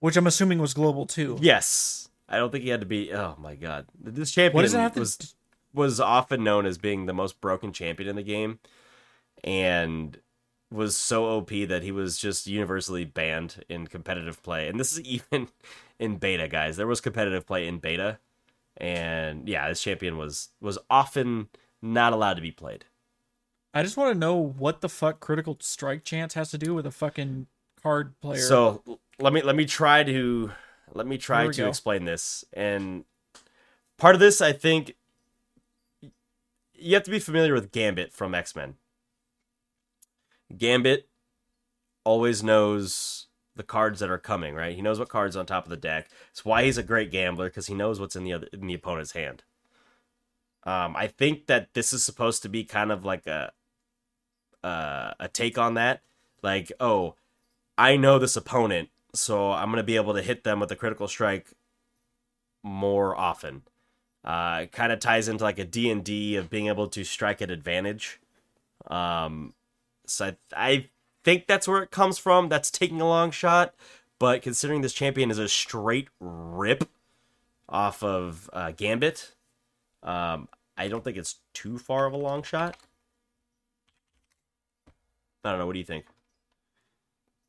which 0.00 0.16
I'm 0.16 0.26
assuming 0.26 0.58
was 0.58 0.74
global 0.74 1.06
too. 1.06 1.38
Yes, 1.40 2.08
I 2.28 2.36
don't 2.36 2.50
think 2.50 2.64
he 2.64 2.70
had 2.70 2.80
to 2.80 2.86
be. 2.86 3.12
Oh 3.12 3.36
my 3.38 3.54
god, 3.54 3.86
this 3.98 4.30
champion 4.30 4.54
What 4.54 4.62
does 4.62 4.74
it 4.74 4.78
have 4.78 4.94
to 4.94 5.00
was 5.00 5.34
was 5.72 6.00
often 6.00 6.42
known 6.44 6.64
as 6.66 6.78
being 6.78 7.06
the 7.06 7.12
most 7.12 7.40
broken 7.40 7.72
champion 7.72 8.08
in 8.08 8.16
the 8.16 8.22
game, 8.22 8.58
and 9.42 10.18
was 10.70 10.96
so 10.96 11.26
OP 11.26 11.50
that 11.68 11.82
he 11.82 11.92
was 11.92 12.18
just 12.18 12.46
universally 12.46 13.04
banned 13.04 13.64
in 13.68 13.86
competitive 13.86 14.42
play. 14.42 14.68
And 14.68 14.78
this 14.80 14.92
is 14.92 15.00
even 15.04 15.48
in 15.98 16.16
beta, 16.16 16.48
guys. 16.48 16.76
There 16.76 16.86
was 16.86 17.00
competitive 17.00 17.46
play 17.46 17.66
in 17.66 17.78
beta, 17.78 18.18
and 18.76 19.48
yeah, 19.48 19.68
this 19.68 19.82
champion 19.82 20.16
was 20.16 20.50
was 20.60 20.78
often 20.90 21.48
not 21.82 22.12
allowed 22.12 22.34
to 22.34 22.42
be 22.42 22.52
played. 22.52 22.86
I 23.74 23.82
just 23.82 23.96
want 23.96 24.14
to 24.14 24.18
know 24.18 24.34
what 24.34 24.80
the 24.80 24.88
fuck 24.88 25.20
critical 25.20 25.58
strike 25.60 26.02
chance 26.02 26.34
has 26.34 26.50
to 26.50 26.58
do 26.58 26.74
with 26.74 26.86
a 26.86 26.90
fucking 26.90 27.46
card 27.82 28.18
player. 28.20 28.40
So 28.40 28.82
let 29.18 29.32
me 29.32 29.42
let 29.42 29.54
me 29.54 29.66
try 29.66 30.02
to 30.02 30.50
let 30.94 31.06
me 31.06 31.18
try 31.18 31.46
to 31.46 31.52
go. 31.52 31.68
explain 31.68 32.04
this. 32.04 32.44
And 32.52 33.04
part 33.98 34.14
of 34.14 34.20
this, 34.20 34.40
I 34.40 34.52
think, 34.52 34.94
you 36.74 36.94
have 36.94 37.02
to 37.04 37.10
be 37.10 37.18
familiar 37.18 37.54
with 37.54 37.72
Gambit 37.72 38.12
from 38.12 38.34
X 38.34 38.56
Men. 38.56 38.74
Gambit 40.56 41.08
always 42.04 42.42
knows 42.42 43.26
the 43.56 43.62
cards 43.62 44.00
that 44.00 44.10
are 44.10 44.18
coming, 44.18 44.54
right? 44.54 44.76
He 44.76 44.82
knows 44.82 44.98
what 44.98 45.08
cards 45.08 45.34
on 45.34 45.46
top 45.46 45.64
of 45.64 45.70
the 45.70 45.76
deck. 45.76 46.08
It's 46.30 46.44
why 46.44 46.64
he's 46.64 46.78
a 46.78 46.82
great 46.82 47.10
gambler 47.10 47.48
because 47.48 47.66
he 47.66 47.74
knows 47.74 47.98
what's 47.98 48.14
in 48.14 48.24
the 48.24 48.32
other 48.32 48.48
in 48.52 48.66
the 48.66 48.74
opponent's 48.74 49.12
hand. 49.12 49.42
Um, 50.64 50.94
I 50.96 51.06
think 51.06 51.46
that 51.46 51.74
this 51.74 51.92
is 51.92 52.04
supposed 52.04 52.42
to 52.42 52.48
be 52.48 52.64
kind 52.64 52.92
of 52.92 53.04
like 53.04 53.26
a 53.26 53.52
uh, 54.62 55.14
a 55.18 55.28
take 55.28 55.58
on 55.58 55.74
that. 55.74 56.02
Like, 56.42 56.70
oh, 56.80 57.14
I 57.78 57.96
know 57.96 58.18
this 58.18 58.36
opponent, 58.36 58.90
so 59.14 59.52
I'm 59.52 59.70
gonna 59.70 59.82
be 59.82 59.96
able 59.96 60.14
to 60.14 60.22
hit 60.22 60.44
them 60.44 60.60
with 60.60 60.70
a 60.70 60.76
critical 60.76 61.08
strike 61.08 61.48
more 62.62 63.16
often. 63.16 63.62
Uh, 64.24 64.66
kind 64.66 64.92
of 64.92 64.98
ties 65.00 65.28
into 65.28 65.44
like 65.44 65.58
a 65.58 65.64
D 65.64 65.90
and 65.90 66.04
D 66.04 66.36
of 66.36 66.50
being 66.50 66.66
able 66.66 66.88
to 66.88 67.04
strike 67.04 67.40
at 67.40 67.50
advantage. 67.50 68.20
Um, 68.88 69.54
so 70.06 70.26
I, 70.54 70.68
I 70.70 70.90
think 71.24 71.46
that's 71.46 71.68
where 71.68 71.82
it 71.82 71.90
comes 71.90 72.18
from. 72.18 72.48
That's 72.48 72.70
taking 72.70 73.00
a 73.00 73.08
long 73.08 73.30
shot, 73.30 73.74
but 74.18 74.42
considering 74.42 74.82
this 74.82 74.92
champion 74.92 75.30
is 75.30 75.38
a 75.38 75.48
straight 75.48 76.08
rip 76.20 76.88
off 77.68 78.02
of 78.02 78.48
uh, 78.52 78.72
Gambit, 78.72 79.34
um, 80.02 80.48
I 80.76 80.88
don't 80.88 81.02
think 81.04 81.16
it's 81.16 81.36
too 81.52 81.78
far 81.78 82.06
of 82.06 82.12
a 82.12 82.18
long 82.18 82.42
shot. 82.42 82.76
I 85.44 85.50
don't 85.50 85.58
know. 85.58 85.66
What 85.66 85.74
do 85.74 85.78
you 85.78 85.84
think? 85.84 86.06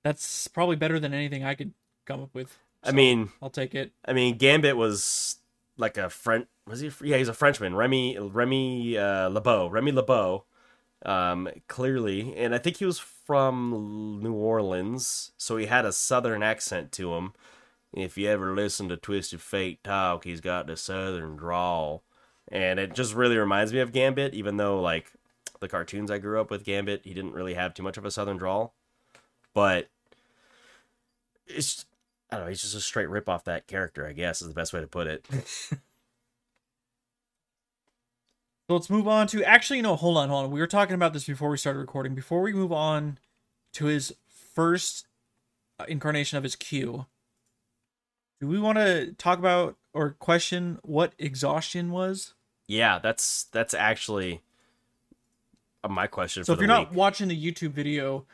that's 0.07 0.47
probably 0.47 0.75
better 0.75 0.99
than 0.99 1.13
anything 1.13 1.43
I 1.43 1.53
could 1.53 1.73
come 2.05 2.23
up 2.23 2.33
with. 2.33 2.57
I 2.83 2.91
mean, 2.91 3.29
I'll 3.41 3.49
take 3.49 3.75
it. 3.75 3.91
I 4.05 4.13
mean, 4.13 4.37
Gambit 4.37 4.77
was 4.77 5.37
like 5.77 5.97
a 5.97 6.09
French. 6.09 6.47
Was 6.65 6.79
he? 6.79 6.91
Yeah, 7.03 7.17
he's 7.17 7.27
a 7.27 7.33
Frenchman. 7.33 7.75
Remy 7.75 8.17
Remy 8.19 8.97
uh, 8.97 9.29
LeBeau. 9.29 9.67
Remy 9.67 9.91
LeBeau. 9.91 10.45
Um, 11.05 11.47
clearly, 11.67 12.35
and 12.35 12.55
I 12.55 12.57
think 12.57 12.77
he 12.77 12.85
was 12.85 12.97
from 12.99 14.19
New 14.21 14.33
Orleans, 14.33 15.31
so 15.37 15.57
he 15.57 15.67
had 15.67 15.85
a 15.85 15.91
Southern 15.91 16.41
accent 16.41 16.91
to 16.93 17.13
him. 17.13 17.33
If 17.93 18.17
you 18.17 18.29
ever 18.29 18.53
listen 18.53 18.89
to 18.89 18.97
Twisted 18.97 19.41
Fate 19.41 19.83
talk, 19.83 20.23
he's 20.23 20.41
got 20.41 20.67
the 20.67 20.75
Southern 20.75 21.35
drawl, 21.37 22.03
and 22.51 22.79
it 22.79 22.93
just 22.93 23.13
really 23.13 23.37
reminds 23.37 23.71
me 23.71 23.79
of 23.79 23.93
Gambit. 23.93 24.33
Even 24.33 24.57
though, 24.57 24.81
like 24.81 25.11
the 25.59 25.67
cartoons 25.67 26.09
I 26.09 26.17
grew 26.17 26.41
up 26.41 26.49
with, 26.49 26.65
Gambit, 26.65 27.01
he 27.03 27.13
didn't 27.13 27.33
really 27.33 27.53
have 27.53 27.73
too 27.73 27.83
much 27.83 27.97
of 27.97 28.05
a 28.05 28.11
Southern 28.11 28.37
drawl, 28.37 28.73
but 29.53 29.89
it's 31.45 31.85
I 32.31 32.35
don't 32.35 32.45
know. 32.45 32.49
He's 32.49 32.61
just 32.61 32.75
a 32.75 32.81
straight 32.81 33.09
rip 33.09 33.29
off 33.29 33.45
that 33.45 33.67
character. 33.67 34.05
I 34.05 34.13
guess 34.13 34.41
is 34.41 34.47
the 34.47 34.53
best 34.53 34.73
way 34.73 34.81
to 34.81 34.87
put 34.87 35.07
it. 35.07 35.25
So 38.67 38.73
let's 38.75 38.89
move 38.89 39.07
on 39.07 39.27
to 39.27 39.43
actually 39.45 39.81
no, 39.81 39.95
hold 39.95 40.17
on, 40.17 40.27
hold 40.27 40.45
on. 40.45 40.51
We 40.51 40.59
were 40.59 40.67
talking 40.67 40.93
about 40.93 41.13
this 41.13 41.23
before 41.25 41.49
we 41.49 41.57
started 41.57 41.79
recording. 41.79 42.15
Before 42.15 42.41
we 42.41 42.51
move 42.51 42.73
on 42.73 43.17
to 43.73 43.85
his 43.85 44.13
first 44.27 45.07
uh, 45.79 45.85
incarnation 45.87 46.37
of 46.37 46.43
his 46.43 46.57
Q, 46.57 47.05
do 48.41 48.47
we 48.47 48.59
want 48.59 48.77
to 48.77 49.13
talk 49.13 49.39
about 49.39 49.77
or 49.93 50.11
question 50.11 50.79
what 50.83 51.13
exhaustion 51.17 51.91
was? 51.91 52.33
yeah, 52.67 52.99
that's 52.99 53.45
that's 53.53 53.73
actually 53.73 54.41
uh, 55.85 55.87
my 55.87 56.07
question 56.07 56.43
So 56.43 56.51
if 56.51 56.59
you're 56.59 56.67
the 56.67 56.73
not 56.73 56.93
watching 56.93 57.29
the 57.29 57.41
YouTube 57.41 57.71
video, 57.71 58.25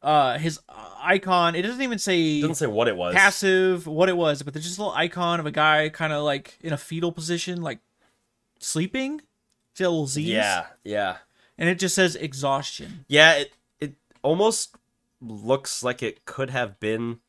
uh 0.00 0.38
his 0.38 0.58
uh, 0.70 0.94
icon, 1.02 1.54
it 1.54 1.60
doesn't 1.60 1.82
even 1.82 1.98
say 1.98 2.38
It 2.38 2.40
doesn't 2.40 2.54
say 2.54 2.66
what 2.66 2.88
it 2.88 2.96
was. 2.96 3.14
passive 3.14 3.86
what 3.86 4.08
it 4.08 4.16
was, 4.16 4.42
but 4.42 4.54
there's 4.54 4.64
just 4.64 4.78
a 4.78 4.80
little 4.80 4.96
icon 4.96 5.38
of 5.38 5.44
a 5.44 5.50
guy 5.50 5.90
kind 5.90 6.14
of 6.14 6.24
like 6.24 6.56
in 6.62 6.72
a 6.72 6.78
fetal 6.78 7.12
position, 7.12 7.60
like 7.60 7.80
sleeping. 8.58 9.20
That 9.76 10.06
Z's? 10.06 10.26
Yeah, 10.28 10.66
yeah, 10.84 11.16
And 11.58 11.68
it 11.68 11.78
just 11.78 11.94
says 11.94 12.16
exhaustion. 12.16 13.04
yeah. 13.08 13.32
It 13.34 13.52
it 13.80 13.94
almost 14.22 14.76
looks 15.20 15.82
like 15.82 16.02
it 16.02 16.24
could 16.24 16.50
have 16.50 16.78
been 16.80 17.20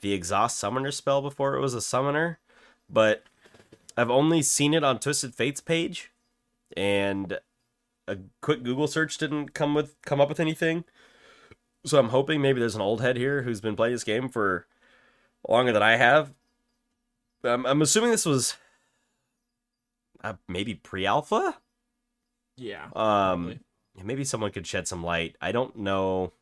the 0.00 0.12
exhaust 0.12 0.58
summoner 0.58 0.90
spell 0.92 1.22
before 1.22 1.54
it 1.56 1.60
was 1.60 1.74
a 1.74 1.80
summoner, 1.80 2.38
but 2.88 3.24
I've 3.96 4.10
only 4.10 4.42
seen 4.42 4.74
it 4.74 4.84
on 4.84 4.98
Twisted 5.00 5.34
Fate's 5.34 5.60
page, 5.60 6.12
and 6.76 7.38
a 8.06 8.18
quick 8.40 8.62
Google 8.62 8.86
search 8.86 9.18
didn't 9.18 9.54
come 9.54 9.74
with 9.74 9.96
come 10.02 10.20
up 10.20 10.28
with 10.28 10.40
anything. 10.40 10.84
So 11.84 11.98
I'm 11.98 12.08
hoping 12.10 12.40
maybe 12.42 12.60
there's 12.60 12.74
an 12.74 12.80
old 12.80 13.00
head 13.00 13.16
here 13.16 13.42
who's 13.42 13.60
been 13.60 13.76
playing 13.76 13.94
this 13.94 14.04
game 14.04 14.28
for 14.28 14.66
longer 15.48 15.72
than 15.72 15.82
I 15.82 15.96
have. 15.96 16.32
I'm, 17.44 17.64
I'm 17.66 17.82
assuming 17.82 18.10
this 18.10 18.26
was 18.26 18.56
uh, 20.24 20.34
maybe 20.48 20.74
pre-alpha. 20.74 21.58
Yeah. 22.58 22.84
Um, 22.86 22.90
Probably. 22.92 23.60
maybe 24.04 24.24
someone 24.24 24.50
could 24.50 24.66
shed 24.66 24.88
some 24.88 25.04
light. 25.04 25.36
I 25.40 25.52
don't 25.52 25.76
know. 25.76 26.32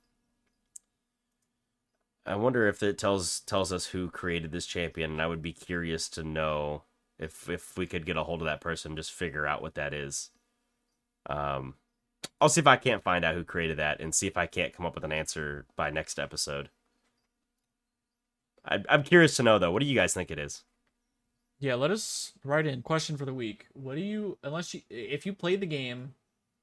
I 2.25 2.35
wonder 2.35 2.67
if 2.67 2.83
it 2.83 2.99
tells 2.99 3.41
tells 3.41 3.73
us 3.73 3.87
who 3.87 4.11
created 4.11 4.51
this 4.51 4.67
champion, 4.67 5.13
and 5.13 5.23
I 5.23 5.29
would 5.29 5.43
be 5.43 5.53
curious 5.53 6.09
to 6.11 6.25
know 6.25 6.83
if 7.19 7.49
if 7.49 7.79
we 7.79 7.87
could 7.87 8.05
get 8.07 8.17
a 8.17 8.25
hold 8.25 8.41
of 8.43 8.47
that 8.47 8.61
person, 8.61 8.97
just 8.97 9.13
figure 9.13 9.47
out 9.47 9.63
what 9.63 9.75
that 9.77 9.95
is. 9.95 10.31
Um, 11.29 11.75
I'll 12.41 12.49
see 12.49 12.61
if 12.61 12.67
I 12.67 12.77
can't 12.77 13.03
find 13.03 13.25
out 13.25 13.35
who 13.35 13.45
created 13.45 13.79
that, 13.79 14.01
and 14.01 14.15
see 14.15 14.27
if 14.27 14.37
I 14.37 14.47
can't 14.47 14.73
come 14.73 14.87
up 14.87 14.95
with 14.95 15.05
an 15.05 15.13
answer 15.13 15.67
by 15.77 15.91
next 15.91 16.19
episode. 16.19 16.71
I, 18.65 18.83
I'm 18.89 19.05
curious 19.05 19.37
to 19.37 19.43
know 19.45 19.59
though. 19.59 19.71
What 19.71 19.81
do 19.81 19.87
you 19.87 19.95
guys 19.95 20.15
think 20.15 20.31
it 20.31 20.39
is? 20.39 20.65
Yeah, 21.59 21.75
let 21.75 21.91
us 21.91 22.33
write 22.45 22.67
in 22.67 22.83
question 22.83 23.17
for 23.17 23.25
the 23.25 23.33
week. 23.35 23.67
What 23.73 23.95
do 23.95 24.01
you 24.03 24.39
unless 24.43 24.75
you 24.75 24.83
if 24.91 25.25
you 25.25 25.33
played 25.33 25.61
the 25.61 25.67
game 25.67 26.15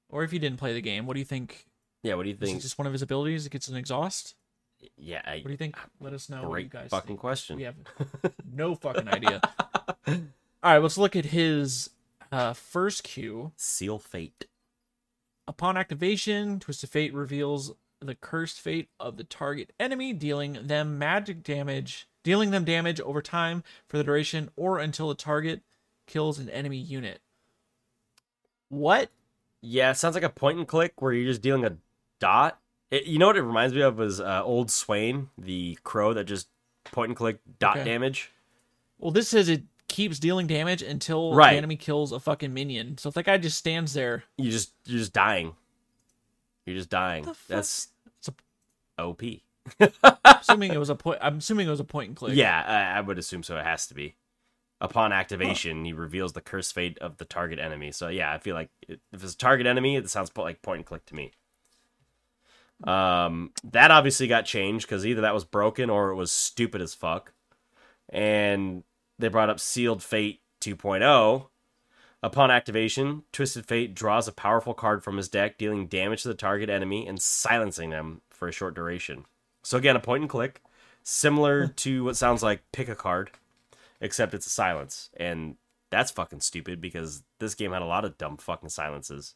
or 0.10 0.24
if 0.24 0.32
you 0.32 0.40
didn't 0.40 0.60
play 0.60 0.74
the 0.74 0.82
game, 0.82 1.06
what 1.08 1.14
do 1.14 1.20
you 1.20 1.26
think? 1.26 1.66
Yeah, 2.04 2.16
what 2.16 2.24
do 2.24 2.30
you 2.30 2.38
Is 2.40 2.50
think? 2.50 2.62
just 2.62 2.78
one 2.78 2.86
of 2.86 2.94
his 2.94 3.02
abilities? 3.02 3.46
It 3.46 3.52
gets 3.52 3.68
an 3.68 3.76
exhaust? 3.78 4.36
Yeah, 4.98 5.22
I, 5.26 5.36
What 5.38 5.46
do 5.46 5.52
you 5.52 5.58
think? 5.58 5.78
Let 6.02 6.12
us 6.14 6.30
know 6.30 6.38
what 6.50 6.62
you 6.62 6.68
great 6.68 6.70
guys 6.70 6.90
fucking 6.90 7.08
think. 7.08 7.20
question. 7.22 7.56
We 7.56 7.64
have 7.64 7.76
no 8.54 8.76
fucking 8.76 9.08
idea. 9.08 9.42
All 10.06 10.18
right, 10.62 10.78
let's 10.80 10.98
look 10.98 11.16
at 11.16 11.26
his 11.26 11.90
uh, 12.34 12.52
first 12.54 13.04
cue 13.06 13.54
Sealed 13.56 14.04
fate. 14.04 14.46
Upon 15.48 15.78
activation, 15.78 16.60
Twisted 16.60 16.90
Fate 16.90 17.14
reveals 17.14 17.74
the 18.02 18.16
cursed 18.16 18.60
fate 18.60 18.90
of 19.00 19.16
the 19.18 19.24
target 19.24 19.72
enemy, 19.80 20.12
dealing 20.12 20.58
them 20.68 21.00
magic 21.00 21.44
damage 21.44 22.08
dealing 22.24 22.52
them 22.52 22.64
damage 22.66 23.00
over 23.02 23.22
time 23.22 23.64
for 23.88 23.98
the 23.98 24.04
duration 24.04 24.50
or 24.56 24.80
until 24.80 25.10
the 25.10 25.16
target 25.16 25.62
kills 26.08 26.40
an 26.40 26.50
enemy 26.50 26.78
unit. 26.78 27.22
What? 28.70 29.10
Yeah, 29.62 29.92
it 29.92 29.96
sounds 29.98 30.16
like 30.16 30.24
a 30.24 30.30
point 30.30 30.58
and 30.58 30.68
click 30.68 31.02
where 31.02 31.14
you're 31.14 31.30
just 31.30 31.42
dealing 31.42 31.64
a 31.66 31.78
dot. 32.20 32.60
It, 32.92 33.06
you 33.06 33.18
know 33.20 33.28
what 33.28 33.38
it 33.38 33.42
reminds 33.44 33.74
me 33.74 33.82
of 33.82 33.98
was 33.98 34.20
uh, 34.20 34.42
old 34.44 34.70
Swain, 34.72 35.30
the 35.38 35.78
crow 35.84 36.14
that 36.14 36.26
just 36.26 36.48
point 36.86 37.10
and 37.10 37.16
click 37.18 37.40
dot 37.60 37.78
Okay. 37.78 37.86
damage. 37.86 38.32
Well, 39.00 39.12
this 39.12 39.30
says 39.30 39.50
it 39.50 39.64
keeps 39.88 40.20
dealing 40.20 40.48
damage 40.48 40.82
until 40.82 41.34
Right. 41.34 41.52
the 41.52 41.58
enemy 41.58 41.76
kills 41.76 42.12
a 42.12 42.20
fucking 42.20 42.54
minion. 42.54 42.98
So 42.98 43.10
if 43.10 43.16
that 43.16 43.24
guy 43.26 43.38
just 43.38 43.58
stands 43.58 43.94
there, 43.94 44.24
You 44.38 44.52
just 44.52 44.74
you're 44.86 45.00
just 45.00 45.14
dying. 45.14 45.56
You're 46.66 46.78
just 46.78 46.90
dying. 46.90 47.26
That's 47.48 47.90
It's 48.20 48.30
a- 48.30 49.02
OP. 49.04 49.22
assuming 50.26 50.74
it 50.74 50.80
was 50.80 50.90
a 50.90 50.96
point, 50.96 51.20
I'm 51.22 51.38
assuming 51.38 51.68
it 51.68 51.72
was 51.72 51.80
a 51.80 51.86
point 51.86 52.10
and 52.10 52.18
click. 52.18 52.36
Yeah, 52.36 52.64
I, 52.66 52.98
I 52.98 53.02
would 53.02 53.18
assume 53.18 53.44
so. 53.44 53.58
It 53.58 53.66
has 53.66 53.88
to 53.88 53.94
be. 53.94 54.16
Upon 54.82 55.14
activation, 55.14 55.86
he 55.86 55.94
reveals 55.94 56.34
the 56.34 56.42
curse 56.42 56.72
fate 56.72 56.98
of 57.00 57.18
the 57.18 57.24
target 57.24 57.58
enemy. 57.58 57.94
So 57.94 58.10
yeah, 58.10 58.34
I 58.34 58.38
feel 58.38 58.54
like 58.54 58.70
it, 58.88 59.00
if 59.14 59.24
it's 59.24 59.34
a 59.34 59.38
target 59.38 59.66
enemy, 59.66 59.96
it 59.96 60.10
sounds 60.10 60.30
like 60.36 60.62
point 60.62 60.80
and 60.80 60.86
click 60.86 61.06
to 61.06 61.16
me. 61.16 61.32
Um, 62.84 63.52
that 63.72 63.92
obviously 63.92 64.28
got 64.28 64.46
changed 64.46 64.86
because 64.86 65.06
either 65.06 65.22
that 65.22 65.34
was 65.34 65.46
broken 65.46 65.90
or 65.90 66.10
it 66.10 66.16
was 66.16 66.32
stupid 66.32 66.82
as 66.82 66.94
fuck. 66.94 67.34
And 68.10 68.84
they 69.20 69.30
brought 69.30 69.50
up 69.50 69.60
Sealed 69.60 70.04
Fate 70.04 70.42
2.0. 70.60 71.48
Upon 72.22 72.52
activation, 72.52 73.24
Twisted 73.34 73.66
Fate 73.66 73.94
draws 73.94 74.28
a 74.28 74.34
powerful 74.34 74.74
card 74.74 75.04
from 75.04 75.18
his 75.18 75.28
deck, 75.28 75.58
dealing 75.58 75.88
damage 75.88 76.24
to 76.24 76.30
the 76.30 76.34
target 76.34 76.70
enemy 76.70 77.06
and 77.08 77.22
silencing 77.22 77.90
them 77.90 78.22
for 78.30 78.48
a 78.48 78.52
short 78.54 78.76
duration. 78.76 79.26
So 79.64 79.78
again, 79.78 79.96
a 79.96 80.00
point 80.00 80.22
and 80.22 80.30
click, 80.30 80.62
similar 81.04 81.68
to 81.68 82.04
what 82.04 82.18
sounds 82.18 82.44
like 82.44 82.62
pick 82.72 82.90
a 82.90 82.96
card, 82.96 83.32
except 84.02 84.34
it's 84.34 84.46
a 84.46 84.52
silence, 84.52 85.10
and 85.18 85.56
that's 85.90 86.12
fucking 86.12 86.42
stupid 86.42 86.82
because 86.82 87.24
this 87.40 87.56
game 87.56 87.72
had 87.72 87.82
a 87.82 87.86
lot 87.86 88.06
of 88.06 88.18
dumb 88.18 88.38
fucking 88.38 88.70
silences. 88.70 89.36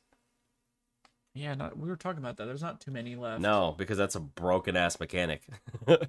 Yeah, 1.34 1.54
not, 1.54 1.78
we 1.78 1.88
were 1.88 1.96
talking 1.96 2.20
about 2.20 2.38
that. 2.38 2.46
There's 2.46 2.64
not 2.64 2.82
too 2.82 2.92
many 2.92 3.16
left. 3.16 3.42
No, 3.42 3.76
because 3.78 3.98
that's 3.98 4.16
a 4.16 4.20
broken 4.20 4.76
ass 4.76 5.00
mechanic. 5.00 5.44
um, 5.88 6.08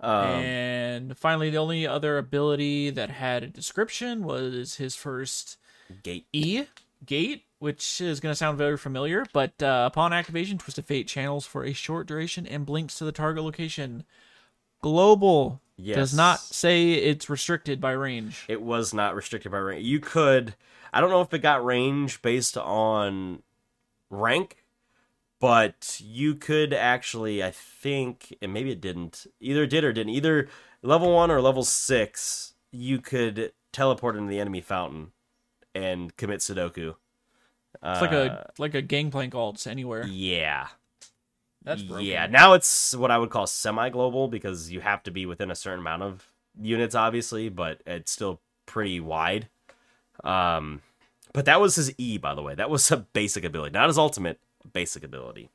and 0.00 1.16
finally, 1.16 1.50
the 1.50 1.58
only 1.58 1.86
other 1.86 2.18
ability 2.18 2.90
that 2.90 3.10
had 3.10 3.44
a 3.44 3.48
description 3.48 4.24
was 4.24 4.76
his 4.76 4.96
first 4.96 5.58
gate. 6.02 6.26
E 6.32 6.64
gate, 7.06 7.44
which 7.60 8.00
is 8.00 8.18
going 8.18 8.32
to 8.32 8.36
sound 8.36 8.58
very 8.58 8.76
familiar. 8.76 9.24
But 9.32 9.62
uh, 9.62 9.84
upon 9.90 10.12
activation, 10.12 10.58
Twisted 10.58 10.86
Fate 10.86 11.06
channels 11.06 11.46
for 11.46 11.64
a 11.64 11.72
short 11.72 12.08
duration 12.08 12.46
and 12.46 12.66
blinks 12.66 12.98
to 12.98 13.04
the 13.04 13.12
target 13.12 13.44
location. 13.44 14.04
Global 14.82 15.60
Yes. 15.76 15.96
does 15.96 16.14
not 16.14 16.40
say 16.40 16.92
it's 16.92 17.30
restricted 17.30 17.80
by 17.80 17.92
range. 17.92 18.44
It 18.48 18.60
was 18.60 18.92
not 18.92 19.14
restricted 19.14 19.52
by 19.52 19.58
range. 19.58 19.86
You 19.86 20.00
could, 20.00 20.54
I 20.92 21.00
don't 21.00 21.10
know 21.10 21.22
if 21.22 21.32
it 21.32 21.38
got 21.40 21.64
range 21.64 22.20
based 22.22 22.56
on 22.58 23.42
rank, 24.10 24.64
but 25.38 26.00
you 26.02 26.34
could 26.34 26.74
actually, 26.74 27.42
I 27.42 27.50
think, 27.50 28.36
and 28.42 28.52
maybe 28.52 28.70
it 28.70 28.80
didn't. 28.80 29.26
Either 29.40 29.62
it 29.62 29.70
did 29.70 29.84
or 29.84 29.92
didn't. 29.92 30.12
Either 30.12 30.48
level 30.82 31.14
one 31.14 31.30
or 31.30 31.40
level 31.40 31.64
six, 31.64 32.54
you 32.70 33.00
could 33.00 33.52
teleport 33.72 34.16
into 34.16 34.28
the 34.28 34.40
enemy 34.40 34.60
fountain 34.60 35.12
and 35.74 36.14
commit 36.16 36.40
Sudoku. 36.40 36.96
It's 37.82 38.00
like 38.00 38.12
a 38.12 38.50
like 38.58 38.74
a 38.74 38.82
gangplank 38.82 39.34
ult 39.34 39.66
anywhere. 39.66 40.06
yeah, 40.06 40.68
That's 41.62 41.82
broken. 41.82 42.04
yeah. 42.06 42.26
Now 42.26 42.52
it's 42.54 42.94
what 42.94 43.10
I 43.10 43.16
would 43.18 43.30
call 43.30 43.46
semi-global 43.46 44.28
because 44.28 44.70
you 44.70 44.80
have 44.80 45.02
to 45.04 45.10
be 45.10 45.24
within 45.26 45.50
a 45.50 45.54
certain 45.54 45.80
amount 45.80 46.02
of 46.02 46.28
units, 46.60 46.94
obviously, 46.94 47.48
but 47.48 47.80
it's 47.86 48.12
still 48.12 48.40
pretty 48.66 49.00
wide. 49.00 49.48
Um, 50.22 50.82
but 51.32 51.46
that 51.46 51.60
was 51.60 51.76
his 51.76 51.94
E, 51.98 52.18
by 52.18 52.34
the 52.34 52.42
way. 52.42 52.54
That 52.54 52.68
was 52.70 52.90
a 52.90 52.98
basic 52.98 53.44
ability, 53.44 53.72
not 53.72 53.88
his 53.88 53.98
ultimate 53.98 54.38
basic 54.72 55.02
ability. 55.04 55.48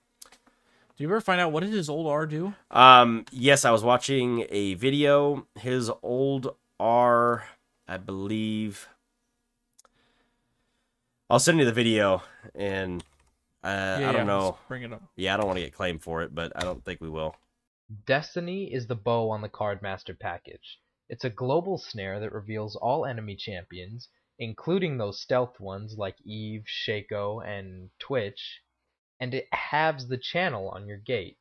Do 0.98 1.04
you 1.04 1.10
ever 1.10 1.20
find 1.22 1.42
out 1.42 1.52
what 1.52 1.62
did 1.62 1.74
his 1.74 1.90
old 1.90 2.08
R 2.08 2.26
do? 2.26 2.54
Um, 2.72 3.26
yes, 3.32 3.66
I 3.66 3.72
was 3.72 3.84
watching 3.84 4.46
a 4.50 4.76
video. 4.76 5.46
His 5.60 5.92
old 6.02 6.56
R, 6.80 7.44
I 7.88 7.98
believe. 7.98 8.88
I'll 11.28 11.40
send 11.40 11.58
you 11.58 11.66
the 11.66 11.72
video, 11.72 12.22
and 12.54 13.04
uh, 13.64 13.98
Yeah, 14.00 14.10
I 14.10 14.12
don't 14.12 14.28
know. 14.28 14.58
Bring 14.68 14.84
it 14.84 14.94
up. 14.94 15.02
Yeah, 15.16 15.34
I 15.34 15.38
don't 15.38 15.48
want 15.48 15.58
to 15.58 15.64
get 15.64 15.74
claimed 15.74 16.04
for 16.04 16.22
it, 16.22 16.36
but 16.36 16.52
I 16.56 16.62
don't 16.62 16.86
think 16.86 17.02
we 17.02 17.10
will. 17.10 17.36
Destiny 18.06 18.72
is 18.72 18.86
the 18.86 18.96
bow 18.96 19.32
on 19.32 19.42
the 19.42 19.50
Cardmaster 19.50 20.20
package. 20.20 20.80
It's 21.10 21.24
a 21.24 21.32
global 21.32 21.80
snare 21.80 22.20
that 22.20 22.32
reveals 22.32 22.76
all 22.76 23.08
enemy 23.08 23.36
champions, 23.36 24.08
including 24.38 24.98
those 24.98 25.20
stealth 25.20 25.60
ones 25.60 25.98
like 25.98 26.22
Eve, 26.22 26.66
Shaco, 26.68 27.44
and 27.44 27.90
Twitch, 27.98 28.62
and 29.20 29.34
it 29.34 29.48
halves 29.52 30.08
the 30.08 30.18
channel 30.20 30.70
on 30.70 30.88
your 30.88 30.98
gate. 30.98 31.40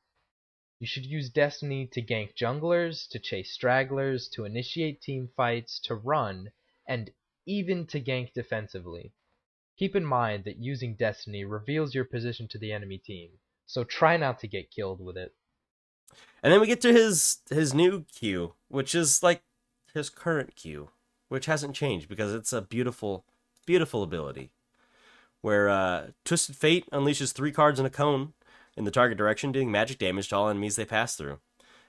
You 0.80 0.86
should 0.86 1.04
use 1.04 1.28
Destiny 1.28 1.86
to 1.88 2.00
gank 2.00 2.34
junglers, 2.34 3.06
to 3.10 3.18
chase 3.18 3.52
stragglers, 3.52 4.30
to 4.30 4.46
initiate 4.46 5.02
team 5.02 5.28
fights, 5.36 5.78
to 5.80 5.94
run, 5.94 6.52
and 6.88 7.10
even 7.46 7.86
to 7.88 8.00
gank 8.00 8.32
defensively. 8.32 9.12
Keep 9.76 9.96
in 9.96 10.04
mind 10.04 10.44
that 10.44 10.58
using 10.58 10.94
Destiny 10.94 11.44
reveals 11.44 11.94
your 11.94 12.04
position 12.04 12.46
to 12.48 12.58
the 12.58 12.72
enemy 12.72 12.98
team, 12.98 13.30
so 13.66 13.82
try 13.82 14.16
not 14.16 14.38
to 14.40 14.48
get 14.48 14.70
killed 14.70 15.00
with 15.00 15.16
it. 15.16 15.34
And 16.42 16.52
then 16.52 16.60
we 16.60 16.66
get 16.66 16.80
to 16.82 16.92
his 16.92 17.38
his 17.50 17.74
new 17.74 18.04
Q, 18.04 18.54
which 18.68 18.94
is 18.94 19.22
like 19.22 19.42
his 19.92 20.10
current 20.10 20.54
Q, 20.54 20.90
which 21.28 21.46
hasn't 21.46 21.74
changed 21.74 22.08
because 22.08 22.32
it's 22.32 22.52
a 22.52 22.62
beautiful, 22.62 23.24
beautiful 23.66 24.02
ability. 24.02 24.50
Where 25.40 25.68
uh, 25.68 26.08
Twisted 26.24 26.56
Fate 26.56 26.88
unleashes 26.90 27.32
three 27.32 27.52
cards 27.52 27.80
in 27.80 27.86
a 27.86 27.90
cone 27.90 28.34
in 28.76 28.84
the 28.84 28.90
target 28.90 29.18
direction, 29.18 29.52
doing 29.52 29.70
magic 29.70 29.98
damage 29.98 30.28
to 30.28 30.36
all 30.36 30.48
enemies 30.48 30.76
they 30.76 30.84
pass 30.84 31.16
through. 31.16 31.38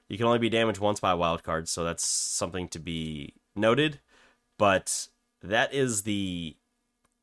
You 0.09 0.17
can 0.17 0.27
only 0.27 0.39
be 0.39 0.49
damaged 0.49 0.79
once 0.79 0.99
by 0.99 1.13
wild 1.13 1.43
card, 1.43 1.67
so 1.67 1.83
that's 1.83 2.05
something 2.05 2.67
to 2.69 2.79
be 2.79 3.33
noted. 3.55 3.99
But 4.57 5.07
that 5.41 5.73
is 5.73 6.03
the 6.03 6.55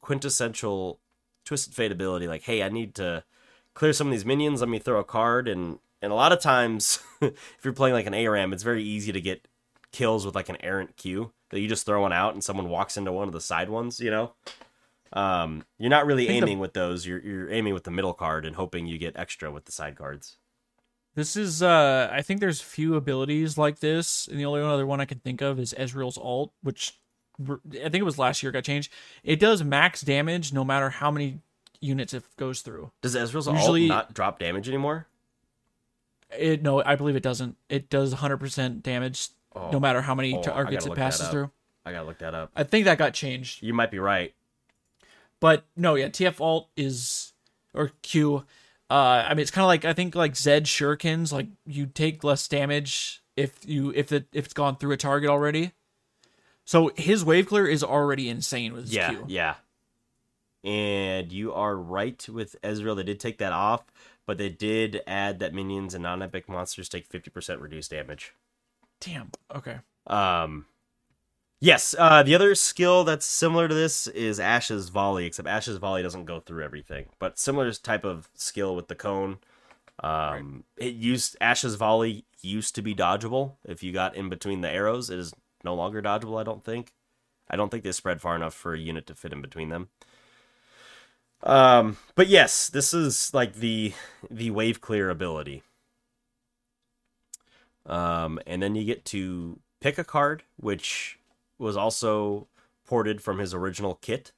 quintessential 0.03 1.01
Twisted 1.47 1.75
Fate 1.75 1.91
ability. 1.93 2.29
Like, 2.29 2.43
hey, 2.43 2.63
I 2.63 2.69
need 2.69 2.95
to 2.97 3.25
clear 3.73 3.95
some 3.95 4.09
of 4.09 4.13
these 4.13 4.27
minions. 4.27 4.61
Let 4.61 4.69
me 4.69 4.79
throw 4.79 5.01
a 5.01 5.05
card, 5.05 5.49
and 5.49 5.79
and 6.03 6.13
a 6.13 6.15
lot 6.17 6.33
of 6.33 6.41
times, 6.41 6.99
if 7.23 7.59
you're 7.65 7.73
playing 7.73 7.95
like 7.95 8.07
an 8.07 8.15
ARAM, 8.15 8.53
it's 8.53 8.63
very 8.63 8.83
easy 8.85 9.13
to 9.13 9.21
get 9.21 9.49
kills 9.93 10.27
with 10.27 10.35
like 10.35 10.49
an 10.49 10.57
errant 10.61 10.97
Q 10.97 11.33
that 11.51 11.61
you 11.61 11.69
just 11.69 11.87
throw 11.87 12.03
one 12.03 12.13
out 12.13 12.35
and 12.35 12.43
someone 12.45 12.69
walks 12.69 12.97
into 12.97 13.13
one 13.13 13.29
of 13.29 13.33
the 13.33 13.41
side 13.41 13.71
ones. 13.71 14.01
You 14.01 14.11
know, 14.11 14.33
um, 15.13 15.65
you're 15.79 15.91
not 15.91 16.07
really 16.07 16.27
think 16.27 16.45
the- 16.45 16.51
aiming 16.51 16.59
with 16.59 16.75
those. 16.75 17.07
You're 17.07 17.21
you're 17.21 17.51
aiming 17.51 17.75
with 17.75 17.85
the 17.85 17.91
middle 17.91 18.15
card 18.15 18.45
and 18.45 18.57
hoping 18.57 18.87
you 18.87 18.99
get 18.99 19.17
extra 19.17 19.51
with 19.51 19.65
the 19.65 19.73
side 19.73 19.97
cards. 19.97 20.37
This 21.15 21.37
is 21.37 21.63
uh 21.63 22.09
I 22.11 22.23
think 22.23 22.41
there's 22.41 22.61
few 22.61 22.95
abilities 22.95 23.59
like 23.59 23.81
this, 23.81 24.27
and 24.29 24.39
the 24.39 24.47
only 24.47 24.63
other 24.63 24.87
one 24.87 25.01
I 25.01 25.05
can 25.05 25.19
think 25.19 25.43
of 25.43 25.59
is 25.59 25.75
Ezreal's 25.79 26.17
ult, 26.19 26.53
which 26.63 26.99
I 27.51 27.89
think 27.89 27.95
it 27.95 28.05
was 28.05 28.19
last 28.19 28.43
year 28.43 28.53
got 28.53 28.65
changed. 28.65 28.93
It 29.23 29.41
does 29.41 29.63
max 29.63 30.01
damage 30.01 30.53
no 30.53 30.65
matter 30.65 30.91
how 30.91 31.11
many 31.11 31.41
units 31.81 32.15
it 32.15 32.25
goes 32.37 32.61
through. 32.61 32.91
Does 33.01 33.17
Ezreal's 33.17 33.47
Usually- 33.47 33.89
not 33.89 34.15
drop 34.15 34.39
damage 34.39 34.69
anymore? 34.69 35.07
It 36.37 36.63
no, 36.63 36.83
I 36.83 36.97
believe 36.97 37.17
it 37.17 37.23
doesn't. 37.23 37.57
It 37.69 37.91
does 37.91 38.15
100% 38.15 38.83
damage 38.83 39.29
Oh, 39.55 39.71
no 39.71 39.81
matter 39.81 40.01
how 40.01 40.15
many 40.15 40.37
oh, 40.37 40.43
targets 40.43 40.87
it 40.87 40.95
passes 40.95 41.29
through. 41.29 41.51
I 41.85 41.93
gotta 41.93 42.07
look 42.07 42.19
that 42.19 42.35
up. 42.35 42.51
I 42.57 42.65
think 42.65 42.85
that 42.87 42.99
got 42.99 43.13
changed. 43.13 43.63
You 43.63 43.75
might 43.75 43.91
be 43.91 43.99
right. 43.99 44.35
But 45.41 45.65
no, 45.77 45.95
yeah, 45.95 46.09
TF 46.09 46.41
ult 46.41 46.69
is 46.77 47.33
or 47.75 47.91
Q. 48.03 48.45
Uh, 48.89 49.25
I 49.29 49.31
mean, 49.31 49.41
it's 49.41 49.51
kind 49.51 49.65
of 49.65 49.69
like 49.69 49.85
I 49.85 49.93
think 49.93 50.15
like 50.15 50.37
Zed 50.37 50.65
shurikens. 50.65 51.33
Like 51.33 51.49
you 51.67 51.87
take 51.87 52.25
less 52.25 52.47
damage 52.47 53.23
if 53.37 53.67
you 53.67 53.93
if 53.95 54.13
it 54.13 54.27
if 54.33 54.45
it's 54.47 54.55
gone 54.55 54.77
through 54.77 54.93
a 54.93 54.97
target 54.97 55.29
already. 55.29 55.73
So 56.65 56.93
his 56.97 57.25
wave 57.25 57.47
clear 57.47 57.67
is 57.67 57.83
already 57.83 58.29
insane 58.29 58.73
with 58.73 58.83
his 58.85 58.95
Yeah, 58.95 59.11
Q. 59.11 59.25
yeah. 59.29 59.55
And 60.65 61.33
you 61.33 61.53
are 61.53 61.77
right 61.77 62.25
with 62.29 62.55
Ezreal. 62.63 62.95
They 62.97 63.03
did 63.03 63.19
take 63.19 63.39
that 63.39 63.53
off, 63.53 63.85
but 64.27 64.39
they 64.39 64.49
did 64.49 65.03
add 65.07 65.41
that 65.41 65.53
minions 65.53 65.93
and 65.95 66.05
non-epic 66.05 66.49
monsters 66.49 66.89
take 66.89 67.09
50% 67.09 67.61
reduced 67.61 67.91
damage. 67.91 68.33
Damn. 69.01 69.33
Okay. 69.53 69.79
Um, 70.07 70.67
yes. 71.61 71.97
Uh, 71.99 72.23
the 72.23 72.37
other 72.37 72.55
skill 72.55 73.03
that's 73.03 73.27
similar 73.27 73.67
to 73.67 73.75
this 73.75 74.07
is 74.07 74.39
Ashe's 74.39 74.89
volley, 74.89 75.27
except 75.27 75.49
Ashe's 75.49 75.79
volley 75.79 76.05
doesn't 76.05 76.27
go 76.27 76.39
through 76.39 76.63
everything. 76.65 77.07
But 77.19 77.41
similar 77.41 77.73
type 77.73 78.05
of 78.05 78.31
skill 78.35 78.77
with 78.77 78.87
the 78.87 78.95
cone. 78.95 79.39
Um, 80.01 80.63
it 80.77 80.95
used 80.95 81.37
Ashe's 81.41 81.75
volley 81.75 82.25
used 82.41 82.77
to 82.77 82.83
be 82.83 82.95
dodgeable 82.95 83.55
if 83.65 83.83
you 83.83 83.93
got 83.93 84.15
in 84.15 84.29
between 84.29 84.61
the 84.61 84.71
arrows. 84.71 85.11
It 85.11 85.19
is 85.19 85.33
no 85.65 85.75
longer 85.75 86.03
dodgeable. 86.03 86.41
I 86.41 86.45
don't 86.45 86.65
think. 86.65 86.93
I 87.51 87.57
don't 87.57 87.71
think 87.71 87.85
they 87.85 87.93
spread 87.93 88.21
far 88.21 88.37
enough 88.37 88.55
for 88.55 88.75
a 88.75 88.79
unit 88.79 89.07
to 89.09 89.15
fit 89.15 89.33
in 89.33 89.43
between 89.43 89.69
them. 89.69 89.89
Um, 91.43 91.97
but 92.15 92.29
yes, 92.29 92.69
this 92.69 92.95
is 92.95 93.35
like 93.35 93.55
the 93.55 93.93
the 94.31 94.51
wave 94.51 94.81
clear 94.81 95.11
ability. 95.11 95.63
Um, 97.85 98.39
and 98.47 98.63
then 98.63 98.75
you 98.75 98.85
get 98.85 99.05
to 99.07 99.59
pick 99.81 99.99
a 99.99 100.05
card, 100.05 100.45
which 100.57 101.19
was 101.59 101.77
also 101.77 102.47
ported 102.87 103.21
from 103.21 103.39
his 103.39 103.53
original 103.53 103.97
kit. 103.97 104.33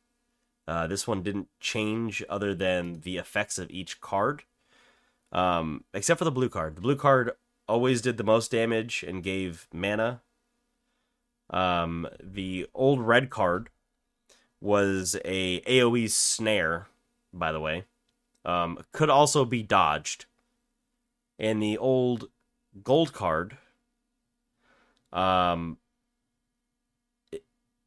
Uh, 0.66 0.86
this 0.86 1.06
one 1.06 1.22
didn't 1.22 1.48
change 1.60 2.24
other 2.28 2.54
than 2.54 3.00
the 3.02 3.18
effects 3.18 3.58
of 3.58 3.70
each 3.70 4.00
card, 4.00 4.44
um, 5.30 5.84
except 5.92 6.18
for 6.18 6.24
the 6.24 6.30
blue 6.30 6.48
card. 6.48 6.74
The 6.74 6.80
blue 6.80 6.96
card 6.96 7.32
always 7.68 8.00
did 8.00 8.16
the 8.16 8.24
most 8.24 8.50
damage 8.50 9.04
and 9.06 9.22
gave 9.22 9.68
mana. 9.72 10.22
Um, 11.50 12.08
the 12.22 12.66
old 12.74 13.00
red 13.00 13.30
card 13.30 13.70
was 14.60 15.16
a 15.24 15.60
AOE 15.60 16.10
snare, 16.10 16.88
by 17.32 17.52
the 17.52 17.60
way. 17.60 17.84
Um, 18.44 18.78
could 18.92 19.10
also 19.10 19.44
be 19.44 19.62
dodged. 19.62 20.26
And 21.38 21.62
the 21.62 21.76
old 21.78 22.28
gold 22.82 23.12
card, 23.12 23.56
um, 25.12 25.78
it, 27.32 27.44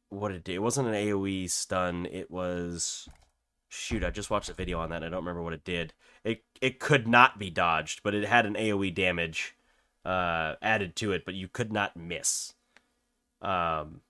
what 0.08 0.32
it 0.32 0.44
did, 0.44 0.56
it 0.56 0.62
wasn't 0.62 0.88
an 0.88 0.94
AOE 0.94 1.50
stun. 1.50 2.06
It 2.06 2.30
was, 2.30 3.08
shoot, 3.68 4.04
I 4.04 4.10
just 4.10 4.30
watched 4.30 4.50
a 4.50 4.54
video 4.54 4.78
on 4.80 4.90
that. 4.90 5.02
I 5.02 5.08
don't 5.08 5.24
remember 5.24 5.42
what 5.42 5.54
it 5.54 5.64
did. 5.64 5.94
It 6.24 6.44
it 6.60 6.78
could 6.78 7.08
not 7.08 7.38
be 7.38 7.50
dodged, 7.50 8.02
but 8.02 8.14
it 8.14 8.26
had 8.26 8.44
an 8.44 8.54
AOE 8.54 8.94
damage 8.94 9.56
uh, 10.04 10.54
added 10.60 10.94
to 10.96 11.12
it, 11.12 11.24
but 11.24 11.34
you 11.34 11.48
could 11.48 11.72
not 11.72 11.96
miss. 11.96 12.54
Um, 13.40 14.00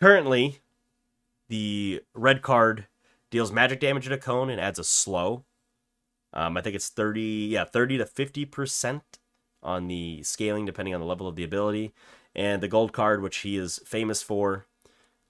currently, 0.00 0.60
the 1.48 2.02
red 2.14 2.42
card 2.42 2.86
deals 3.30 3.52
magic 3.52 3.80
damage 3.80 4.06
at 4.06 4.12
a 4.12 4.18
cone 4.18 4.50
and 4.50 4.60
adds 4.60 4.78
a 4.78 4.84
slow. 4.84 5.44
Um, 6.32 6.56
I 6.56 6.60
think 6.60 6.76
it's 6.76 6.88
30, 6.88 7.48
yeah, 7.50 7.64
30 7.64 7.98
to 7.98 8.04
50% 8.04 9.02
on 9.62 9.88
the 9.88 10.22
scaling, 10.22 10.66
depending 10.66 10.94
on 10.94 11.00
the 11.00 11.06
level 11.06 11.26
of 11.26 11.36
the 11.36 11.44
ability. 11.44 11.92
And 12.34 12.62
the 12.62 12.68
gold 12.68 12.92
card, 12.92 13.22
which 13.22 13.38
he 13.38 13.56
is 13.56 13.80
famous 13.84 14.22
for, 14.22 14.66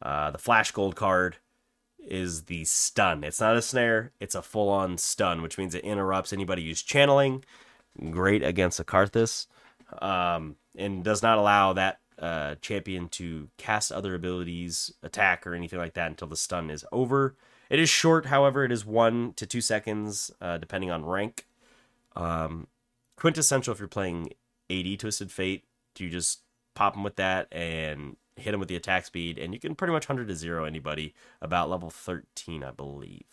uh, 0.03 0.31
the 0.31 0.39
flash 0.39 0.71
gold 0.73 0.97
card, 0.97 1.37
is 1.99 2.45
the 2.45 2.65
stun. 2.65 3.23
It's 3.25 3.41
not 3.41 3.57
a 3.57 3.63
snare, 3.63 4.13
it's 4.21 4.35
a 4.35 4.43
full 4.43 4.69
on 4.69 4.99
stun, 4.99 5.43
which 5.43 5.59
means 5.59 5.75
it 5.75 5.85
interrupts 5.85 6.33
anybody 6.33 6.67
who's 6.67 6.83
channeling. 6.83 7.45
Great 8.11 8.43
against 8.43 8.81
a. 8.81 9.47
Um, 10.01 10.57
and 10.77 11.03
does 11.03 11.23
not 11.23 11.39
allow 11.39 11.73
that 11.73 12.01
uh, 12.19 12.57
champion 12.61 13.09
to 13.11 13.49
cast 13.57 13.93
other 13.93 14.15
abilities, 14.15 14.93
attack, 15.03 15.47
or 15.47 15.55
anything 15.55 15.79
like 15.79 15.95
that 15.95 16.09
until 16.09 16.29
the 16.29 16.37
stun 16.37 16.71
is 16.71 16.85
over. 16.93 17.37
It 17.71 17.79
is 17.79 17.89
short, 17.89 18.27
however, 18.27 18.65
it 18.65 18.73
is 18.73 18.85
one 18.85 19.35
to 19.35 19.47
two 19.47 19.61
seconds, 19.61 20.31
uh, 20.41 20.59
depending 20.59 20.91
on 20.91 21.05
rank. 21.05 21.47
Um, 22.17 22.67
quintessential 23.17 23.73
if 23.73 23.79
you're 23.79 23.89
playing 23.89 24.33
AD 24.71 24.99
Twisted 24.99 25.31
Fate, 25.31 25.65
you 25.99 26.09
just 26.09 26.41
pop 26.75 26.95
them 26.95 27.03
with 27.03 27.17
that 27.17 27.49
and 27.53 28.17
hit 28.37 28.53
them 28.53 28.61
with 28.61 28.69
the 28.69 28.77
attack 28.77 29.05
speed, 29.05 29.39
and 29.39 29.53
you 29.53 29.61
can 29.61 29.75
pretty 29.75 29.93
much 29.93 30.09
100 30.09 30.29
to 30.29 30.37
0 30.37 30.65
anybody 30.65 31.15
about 31.43 31.69
level 31.69 31.91
13, 31.91 32.63
I 32.63 32.71
believe. 32.71 33.25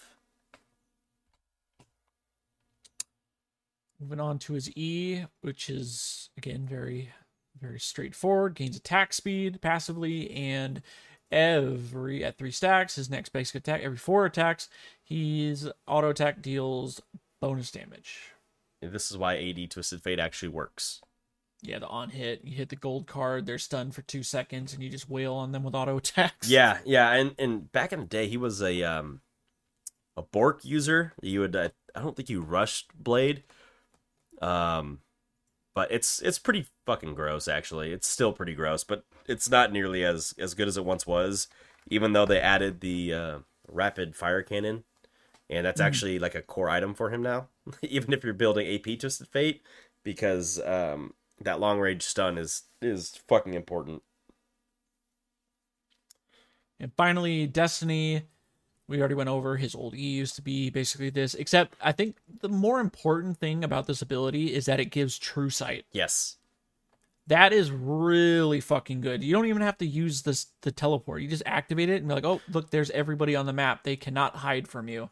Moving 4.00 4.20
on 4.20 4.40
to 4.40 4.54
his 4.54 4.70
E, 4.76 5.24
which 5.42 5.70
is 5.70 6.30
again 6.38 6.66
very, 6.68 7.12
very 7.60 7.80
straightforward. 7.80 8.56
Gains 8.56 8.78
attack 8.78 9.14
speed 9.14 9.62
passively, 9.62 10.32
and 10.32 10.82
every 11.32 12.24
at 12.24 12.38
three 12.38 12.52
stacks, 12.52 12.96
his 12.96 13.10
next 13.10 13.30
basic 13.30 13.56
attack, 13.56 13.82
every 13.82 13.98
four 13.98 14.26
attacks, 14.26 14.70
his 15.04 15.70
auto 15.88 16.10
attack 16.10 16.42
deals 16.42 17.02
bonus 17.42 17.72
damage. 17.72 18.32
And 18.82 18.92
this 18.92 19.12
is 19.12 19.18
why 19.18 19.38
AD 19.38 19.70
Twisted 19.72 20.02
Fate 20.02 20.20
actually 20.20 20.50
works. 20.50 21.02
Yeah, 21.62 21.80
the 21.80 21.88
on 21.88 22.10
hit, 22.10 22.42
you 22.44 22.56
hit 22.56 22.70
the 22.70 22.76
gold 22.76 23.08
card, 23.08 23.46
they're 23.46 23.58
stunned 23.58 23.96
for 23.96 24.04
two 24.04 24.22
seconds, 24.22 24.74
and 24.74 24.84
you 24.84 24.90
just 24.90 25.10
wail 25.10 25.34
on 25.34 25.52
them 25.52 25.64
with 25.64 25.74
auto 25.74 25.98
attacks. 25.98 26.50
Yeah, 26.50 26.80
yeah, 26.86 27.12
and 27.12 27.34
and 27.40 27.72
back 27.72 27.92
in 27.92 28.02
the 28.02 28.06
day, 28.06 28.28
he 28.28 28.38
was 28.38 28.62
a 28.62 28.84
um 28.84 29.22
a 30.18 30.22
Bork 30.22 30.64
user. 30.64 31.14
You 31.22 31.42
would, 31.42 31.56
uh, 31.56 31.70
I 31.96 32.02
don't 32.02 32.16
think 32.16 32.30
you 32.30 32.42
rushed 32.42 32.92
Blade, 32.98 33.44
um, 34.42 35.00
but 35.76 35.92
it's 35.92 36.22
it's 36.22 36.40
pretty 36.40 36.66
fucking 36.86 37.14
gross. 37.14 37.48
Actually, 37.48 37.92
it's 37.92 38.08
still 38.08 38.34
pretty 38.34 38.56
gross, 38.56 38.84
but 38.84 39.04
it's 39.28 39.50
not 39.50 39.72
nearly 39.72 40.04
as 40.04 40.34
as 40.40 40.56
good 40.56 40.68
as 40.68 40.78
it 40.78 40.86
once 40.86 41.06
was. 41.06 41.48
Even 41.88 42.14
though 42.14 42.26
they 42.26 42.40
added 42.40 42.80
the 42.82 43.14
uh, 43.14 43.38
rapid 43.68 44.16
fire 44.16 44.42
cannon, 44.42 44.86
and 45.50 45.66
that's 45.66 45.82
actually 45.82 46.18
like 46.18 46.34
a 46.34 46.42
core 46.42 46.70
item 46.70 46.96
for 46.96 47.12
him 47.12 47.22
now. 47.22 47.50
Even 47.84 48.14
if 48.14 48.24
you're 48.24 48.34
building 48.34 48.68
AP 48.68 48.98
Twisted 49.00 49.28
Fate, 49.28 49.62
because 50.04 50.60
um, 50.62 51.14
that 51.42 51.60
long 51.60 51.80
range 51.80 52.04
stun 52.04 52.38
is 52.38 52.64
is 52.82 53.20
fucking 53.28 53.54
important. 53.54 54.02
And 56.80 56.92
finally, 56.98 57.48
Destiny. 57.48 58.24
We 58.88 59.00
already 59.00 59.16
went 59.16 59.30
over 59.30 59.58
his 59.58 59.74
old 59.74 59.96
E 59.96 60.02
used 60.02 60.36
to 60.36 60.42
be 60.42 60.70
basically 60.70 61.10
this, 61.10 61.34
except 61.34 61.76
I 61.82 61.92
think 61.92 62.18
the 62.42 62.50
more 62.50 62.80
important 62.80 63.38
thing 63.38 63.64
about 63.64 63.88
this 63.88 64.02
ability 64.02 64.54
is 64.54 64.66
that 64.66 64.80
it 64.80 64.86
gives 64.86 65.18
true 65.18 65.50
sight. 65.50 65.86
Yes. 65.92 66.38
That 67.28 67.52
is 67.52 67.72
really 67.72 68.62
fucking 68.62 69.02
good. 69.02 69.24
You 69.24 69.34
don't 69.34 69.48
even 69.48 69.64
have 69.64 69.80
to 69.80 69.86
use 69.86 70.22
this 70.22 70.48
the 70.62 70.72
teleport. 70.72 71.24
You 71.24 71.28
just 71.28 71.42
activate 71.48 71.90
it 71.90 71.98
and 71.98 72.08
be 72.08 72.14
like, 72.14 72.26
oh, 72.26 72.42
look, 72.52 72.70
there's 72.70 72.92
everybody 72.92 73.36
on 73.36 73.48
the 73.48 73.54
map. 73.54 73.84
They 73.84 73.96
cannot 73.96 74.36
hide 74.38 74.68
from 74.68 74.88
you. 74.88 75.10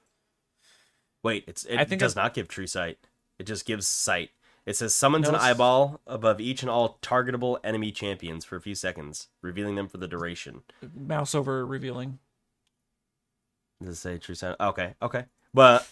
Wait, 1.23 1.45
it's 1.47 1.63
it 1.63 1.79
I 1.79 1.85
think 1.85 2.01
does 2.01 2.15
not 2.15 2.35
give 2.35 2.47
true 2.47 2.67
sight. 2.67 2.99
It 3.39 3.45
just 3.45 3.65
gives 3.65 3.87
sight. 3.87 4.29
It 4.65 4.75
says 4.75 4.93
summons 4.93 5.27
an 5.27 5.33
No, 5.33 5.39
eyeball 5.39 6.01
above 6.05 6.39
each 6.39 6.61
and 6.61 6.69
all 6.69 6.99
targetable 7.01 7.57
enemy 7.63 7.91
champions 7.91 8.45
for 8.45 8.55
a 8.55 8.61
few 8.61 8.75
seconds, 8.75 9.27
revealing 9.41 9.75
them 9.75 9.87
for 9.87 9.97
the 9.97 10.07
duration. 10.07 10.61
Mouse 10.95 11.33
over 11.33 11.65
revealing. 11.65 12.19
Does 13.83 13.97
it 13.97 14.01
say 14.01 14.17
true 14.17 14.35
sight? 14.35 14.55
Okay, 14.59 14.95
okay. 15.01 15.25
But 15.53 15.87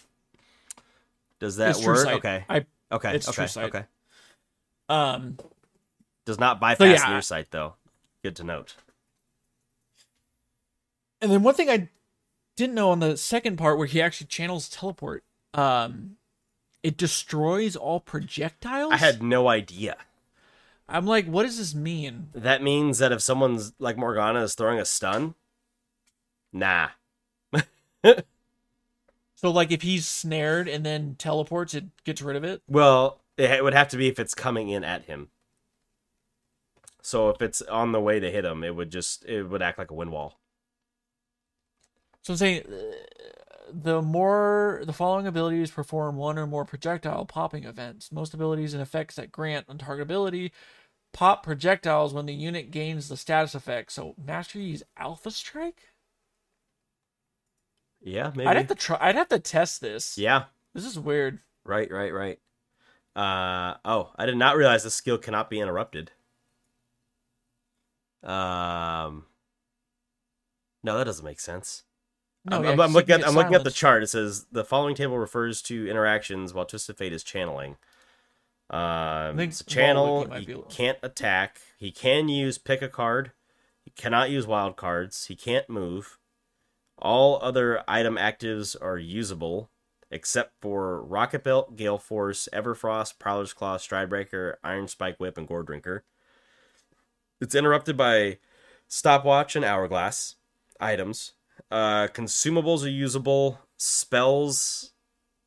does 1.38 1.56
that 1.56 1.70
It's 1.76 1.84
work? 1.86 2.06
Okay. 2.06 2.44
I 2.48 2.64
Okay. 2.90 3.14
it's 3.14 3.28
okay. 3.28 3.36
true 3.36 3.46
sight. 3.46 3.64
Okay. 3.66 3.84
um 4.88 5.38
Does 6.24 6.38
not 6.38 6.60
bypass 6.60 7.00
yeah. 7.00 7.12
near 7.12 7.22
sight 7.22 7.50
though. 7.50 7.74
Good 8.22 8.36
to 8.36 8.44
note. 8.44 8.76
And 11.20 11.30
then 11.30 11.42
one 11.42 11.54
thing 11.54 11.70
I 11.70 11.88
didn't 12.56 12.74
know 12.74 12.90
on 12.90 13.00
the 13.00 13.16
second 13.16 13.56
part 13.56 13.78
where 13.78 13.86
he 13.86 14.02
actually 14.02 14.26
channels 14.26 14.68
teleport, 14.68 15.22
um, 15.54 16.16
it 16.82 16.96
destroys 16.96 17.76
all 17.76 18.00
projectiles. 18.00 18.92
I 18.92 18.96
had 18.96 19.22
no 19.22 19.48
idea. 19.48 19.96
I'm 20.88 21.06
like, 21.06 21.26
what 21.26 21.44
does 21.44 21.58
this 21.58 21.74
mean? 21.74 22.28
That 22.34 22.62
means 22.62 22.98
that 22.98 23.12
if 23.12 23.22
someone's 23.22 23.72
like 23.78 23.96
Morgana 23.96 24.42
is 24.42 24.54
throwing 24.54 24.78
a 24.80 24.84
stun, 24.84 25.34
nah. 26.52 26.88
So 29.42 29.50
like, 29.50 29.72
if 29.72 29.82
he's 29.82 30.06
snared 30.06 30.68
and 30.68 30.86
then 30.86 31.16
teleports, 31.18 31.74
it 31.74 31.86
gets 32.04 32.22
rid 32.22 32.36
of 32.36 32.44
it. 32.44 32.62
Well, 32.68 33.18
it 33.36 33.64
would 33.64 33.74
have 33.74 33.88
to 33.88 33.96
be 33.96 34.06
if 34.06 34.20
it's 34.20 34.36
coming 34.36 34.68
in 34.68 34.84
at 34.84 35.06
him. 35.06 35.30
So 37.02 37.28
if 37.28 37.42
it's 37.42 37.60
on 37.62 37.90
the 37.90 38.00
way 38.00 38.20
to 38.20 38.30
hit 38.30 38.44
him, 38.44 38.62
it 38.62 38.76
would 38.76 38.92
just 38.92 39.24
it 39.24 39.42
would 39.42 39.60
act 39.60 39.78
like 39.78 39.90
a 39.90 39.94
wind 39.94 40.12
wall. 40.12 40.38
So 42.22 42.34
I'm 42.34 42.36
saying, 42.36 42.62
uh, 42.72 42.92
the 43.72 44.00
more 44.00 44.82
the 44.86 44.92
following 44.92 45.26
abilities 45.26 45.72
perform 45.72 46.14
one 46.14 46.38
or 46.38 46.46
more 46.46 46.64
projectile 46.64 47.24
popping 47.24 47.64
events. 47.64 48.12
Most 48.12 48.34
abilities 48.34 48.74
and 48.74 48.82
effects 48.82 49.16
that 49.16 49.32
grant 49.32 49.66
untargetability 49.66 50.52
pop 51.12 51.42
projectiles 51.42 52.14
when 52.14 52.26
the 52.26 52.32
unit 52.32 52.70
gains 52.70 53.08
the 53.08 53.16
status 53.16 53.56
effect. 53.56 53.90
So 53.90 54.14
Master 54.24 54.60
Yi's 54.60 54.84
Alpha 54.96 55.32
Strike. 55.32 55.91
Yeah, 58.02 58.32
maybe. 58.34 58.48
I'd 58.48 58.56
have 58.56 58.66
to 58.68 58.74
try. 58.74 58.98
I'd 59.00 59.14
have 59.14 59.28
to 59.28 59.38
test 59.38 59.80
this. 59.80 60.18
Yeah, 60.18 60.44
This 60.74 60.84
is 60.84 60.98
weird. 60.98 61.38
right, 61.64 61.90
right, 61.90 62.12
right. 62.12 62.38
Uh 63.14 63.76
oh, 63.84 64.10
I 64.16 64.24
did 64.26 64.36
not 64.36 64.56
realize 64.56 64.82
this 64.84 64.94
skill 64.94 65.18
cannot 65.18 65.50
be 65.50 65.60
interrupted. 65.60 66.10
Um, 68.22 69.26
no, 70.82 70.96
that 70.98 71.04
doesn't 71.04 71.24
make 71.24 71.40
sense. 71.40 71.82
No, 72.44 72.56
I'm, 72.56 72.64
yeah, 72.64 72.70
I'm- 72.70 72.80
I'm 72.80 72.92
looking 72.92 73.14
at 73.14 73.26
I'm 73.26 73.34
looking 73.34 73.54
at 73.54 73.64
the 73.64 73.70
chart. 73.70 74.02
It 74.02 74.08
says 74.08 74.46
the 74.50 74.64
following 74.64 74.94
table 74.94 75.18
refers 75.18 75.62
to 75.62 75.88
interactions 75.88 76.52
while 76.54 76.64
Twisted 76.64 76.96
Fate 76.96 77.12
is 77.12 77.22
channeling. 77.22 77.76
Um, 78.70 79.38
it's 79.38 79.60
a 79.60 79.64
channel. 79.66 80.24
He 80.34 80.46
can't 80.70 80.98
attack. 81.02 81.60
He 81.76 81.92
can 81.92 82.28
use 82.28 82.58
pick 82.58 82.80
a 82.82 82.88
card. 82.88 83.32
He 83.84 83.90
cannot 83.90 84.30
use 84.30 84.46
wild 84.46 84.76
cards. 84.76 85.26
He 85.26 85.36
can't 85.36 85.68
move. 85.68 86.18
All 87.02 87.38
other 87.42 87.82
item 87.86 88.16
actives 88.16 88.74
are 88.80 88.96
usable, 88.96 89.70
except 90.10 90.54
for 90.62 91.02
Rocket 91.02 91.44
Belt, 91.44 91.76
Gale 91.76 91.98
Force, 91.98 92.48
Everfrost, 92.52 93.18
Prowler's 93.18 93.52
Claw, 93.52 93.76
Stridebreaker, 93.76 94.54
Ironspike 94.64 95.18
Whip, 95.18 95.36
and 95.36 95.48
Goredrinker. 95.48 96.02
It's 97.40 97.54
interrupted 97.54 97.96
by 97.96 98.38
Stopwatch 98.88 99.56
and 99.56 99.64
Hourglass 99.64 100.36
items. 100.78 101.32
Uh, 101.70 102.06
consumables 102.06 102.84
are 102.84 102.88
usable. 102.88 103.58
Spells 103.76 104.92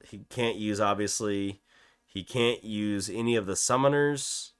he 0.05 0.25
can't 0.29 0.57
use, 0.57 0.79
obviously. 0.79 1.61
He 2.05 2.23
can't 2.23 2.63
use 2.63 3.09
any 3.09 3.35
of 3.35 3.45
the 3.45 3.53
summoners. 3.53 4.51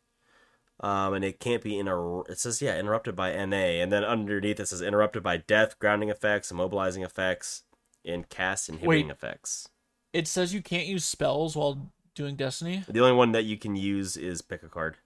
Um, 0.82 1.13
and 1.13 1.23
it 1.23 1.39
can't 1.39 1.63
be 1.63 1.80
inter. 1.80 2.21
It 2.30 2.39
says 2.39 2.61
yeah, 2.61 2.78
interrupted 2.78 3.15
by 3.15 3.32
NA, 3.34 3.82
and 3.82 3.91
then 3.91 4.03
underneath 4.03 4.59
it 4.59 4.67
says 4.67 4.82
interrupted 4.82 5.23
by 5.23 5.38
death, 5.38 5.80
grounding 5.80 6.09
effects, 6.09 6.51
immobilizing 6.51 7.03
effects, 7.03 7.63
and 8.03 8.28
cast 8.30 8.67
inhibiting 8.67 9.07
Wait. 9.07 9.13
effects. 9.13 9.69
It 10.11 10.28
says 10.28 10.53
you 10.53 10.61
can't 10.61 10.88
use 10.88 11.05
spells 11.05 11.55
while 11.55 11.91
doing 12.13 12.36
Destiny. 12.36 12.84
The 12.88 12.99
only 12.99 13.15
one 13.15 13.32
that 13.34 13.45
you 13.45 13.57
can 13.57 13.76
use 13.76 14.17
is 14.17 14.41
pick 14.41 14.63
a 14.63 14.69
card. 14.69 14.97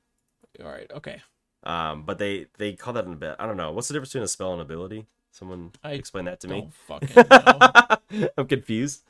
All 0.64 0.70
right, 0.70 0.90
okay. 0.94 1.22
Um, 1.64 2.04
but 2.04 2.18
they 2.18 2.48
they 2.58 2.74
call 2.74 2.94
that 2.94 3.06
an 3.06 3.14
ability. 3.14 3.40
I 3.40 3.46
don't 3.46 3.58
know. 3.58 3.72
What's 3.72 3.88
the 3.88 3.94
difference 3.94 4.10
between 4.10 4.24
a 4.24 4.28
spell 4.28 4.54
and 4.54 4.62
ability? 4.62 5.06
Someone 5.32 5.72
I 5.84 5.92
explain 5.92 6.26
that 6.26 6.40
to 6.42 6.48
me. 6.48 6.62
Don't 6.62 6.74
fucking 6.74 8.20
know. 8.20 8.30
I'm 8.38 8.48
confused. 8.48 9.04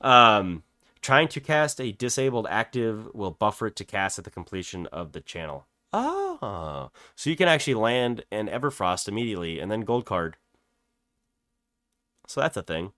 Um, 0.00 0.62
trying 1.02 1.28
to 1.28 1.40
cast 1.40 1.80
a 1.80 1.92
disabled 1.92 2.46
active 2.48 3.08
will 3.14 3.30
buffer 3.30 3.66
it 3.66 3.76
to 3.76 3.84
cast 3.84 4.18
at 4.18 4.24
the 4.24 4.30
completion 4.30 4.86
of 4.86 5.12
the 5.12 5.20
channel. 5.20 5.66
Oh, 5.92 6.90
so 7.16 7.30
you 7.30 7.36
can 7.36 7.48
actually 7.48 7.74
land 7.74 8.24
an 8.30 8.48
Everfrost 8.48 9.08
immediately 9.08 9.58
and 9.58 9.70
then 9.70 9.80
gold 9.82 10.04
card. 10.04 10.36
So 12.26 12.40
that's 12.40 12.56
a 12.56 12.62
thing. 12.62 12.92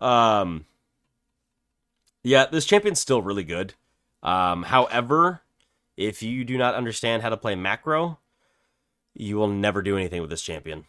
Um, 0.00 0.66
yeah, 2.24 2.46
this 2.46 2.64
champion's 2.66 3.00
still 3.00 3.22
really 3.22 3.44
good. 3.44 3.74
Um, 4.22 4.64
however, 4.64 5.42
if 5.96 6.22
you 6.22 6.44
do 6.44 6.58
not 6.58 6.74
understand 6.74 7.22
how 7.22 7.28
to 7.28 7.36
play 7.36 7.54
macro, 7.54 8.18
you 9.14 9.36
will 9.36 9.48
never 9.48 9.80
do 9.82 9.96
anything 9.96 10.20
with 10.20 10.30
this 10.30 10.42
champion. 10.42 10.84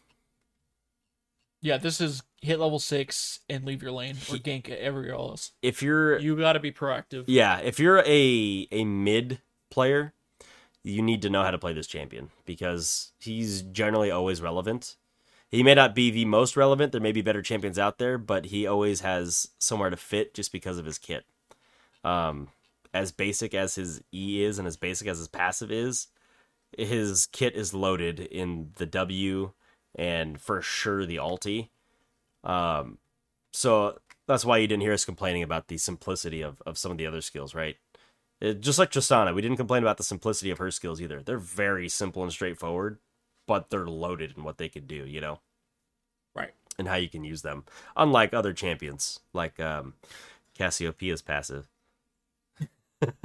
yeah, 1.61 1.77
this 1.77 2.01
is 2.01 2.23
hit 2.41 2.59
level 2.59 2.79
six 2.79 3.39
and 3.49 3.65
leave 3.65 3.83
your 3.83 3.91
lane 3.91 4.15
or 4.31 4.37
gank 4.37 4.69
everywhere 4.69 5.13
else. 5.13 5.51
If 5.61 5.83
you're 5.83 6.17
You 6.19 6.35
got 6.37 6.53
to 6.53 6.59
be 6.59 6.71
proactive. 6.71 7.25
Yeah, 7.27 7.59
if 7.59 7.79
you're 7.79 7.99
a 8.05 8.67
a 8.71 8.83
mid 8.83 9.41
player, 9.69 10.13
you 10.89 11.01
need 11.01 11.21
to 11.21 11.29
know 11.29 11.43
how 11.43 11.51
to 11.51 11.57
play 11.57 11.73
this 11.73 11.87
champion 11.87 12.29
because 12.45 13.11
he's 13.19 13.61
generally 13.61 14.11
always 14.11 14.41
relevant. 14.41 14.95
He 15.49 15.63
may 15.63 15.73
not 15.73 15.95
be 15.95 16.11
the 16.11 16.25
most 16.25 16.55
relevant. 16.55 16.91
There 16.91 17.01
may 17.01 17.11
be 17.11 17.21
better 17.21 17.41
champions 17.41 17.79
out 17.79 17.97
there, 17.97 18.17
but 18.17 18.45
he 18.45 18.67
always 18.67 19.01
has 19.01 19.49
somewhere 19.57 19.89
to 19.89 19.97
fit 19.97 20.33
just 20.33 20.51
because 20.51 20.77
of 20.77 20.85
his 20.85 20.97
kit. 20.97 21.25
Um, 22.03 22.49
as 22.93 23.11
basic 23.11 23.53
as 23.53 23.75
his 23.75 24.01
E 24.13 24.43
is 24.43 24.59
and 24.59 24.67
as 24.67 24.77
basic 24.77 25.07
as 25.07 25.17
his 25.17 25.27
passive 25.27 25.71
is, 25.71 26.07
his 26.77 27.27
kit 27.31 27.55
is 27.55 27.73
loaded 27.73 28.19
in 28.19 28.71
the 28.75 28.85
W 28.85 29.51
and 29.95 30.39
for 30.39 30.61
sure 30.61 31.05
the 31.05 31.17
ulti. 31.17 31.69
Um, 32.43 32.99
so 33.51 33.97
that's 34.27 34.45
why 34.45 34.57
you 34.57 34.67
didn't 34.67 34.83
hear 34.83 34.93
us 34.93 35.05
complaining 35.05 35.43
about 35.43 35.67
the 35.67 35.77
simplicity 35.77 36.41
of, 36.41 36.61
of 36.65 36.77
some 36.77 36.91
of 36.91 36.97
the 36.97 37.07
other 37.07 37.21
skills, 37.21 37.55
right? 37.55 37.77
It, 38.41 38.61
just 38.61 38.79
like 38.79 38.91
Tristana, 38.91 39.33
we 39.35 39.41
didn't 39.41 39.57
complain 39.57 39.83
about 39.83 39.97
the 39.97 40.03
simplicity 40.03 40.49
of 40.49 40.57
her 40.59 40.71
skills 40.71 41.01
either. 41.01 41.21
They're 41.21 41.37
very 41.37 41.89
simple 41.89 42.23
and 42.23 42.31
straightforward, 42.31 42.97
but 43.47 43.69
they're 43.69 43.85
loaded 43.87 44.33
in 44.37 44.43
what 44.43 44.57
they 44.57 44.69
could 44.69 44.87
do, 44.87 45.05
you 45.05 45.19
know, 45.19 45.39
Right. 46.33 46.53
and 46.77 46.87
how 46.87 46.95
you 46.95 47.09
can 47.09 47.23
use 47.25 47.41
them. 47.41 47.65
Unlike 47.97 48.33
other 48.33 48.53
champions, 48.53 49.19
like 49.33 49.59
um, 49.59 49.95
Cassiopeia's 50.57 51.21
passive. 51.21 51.67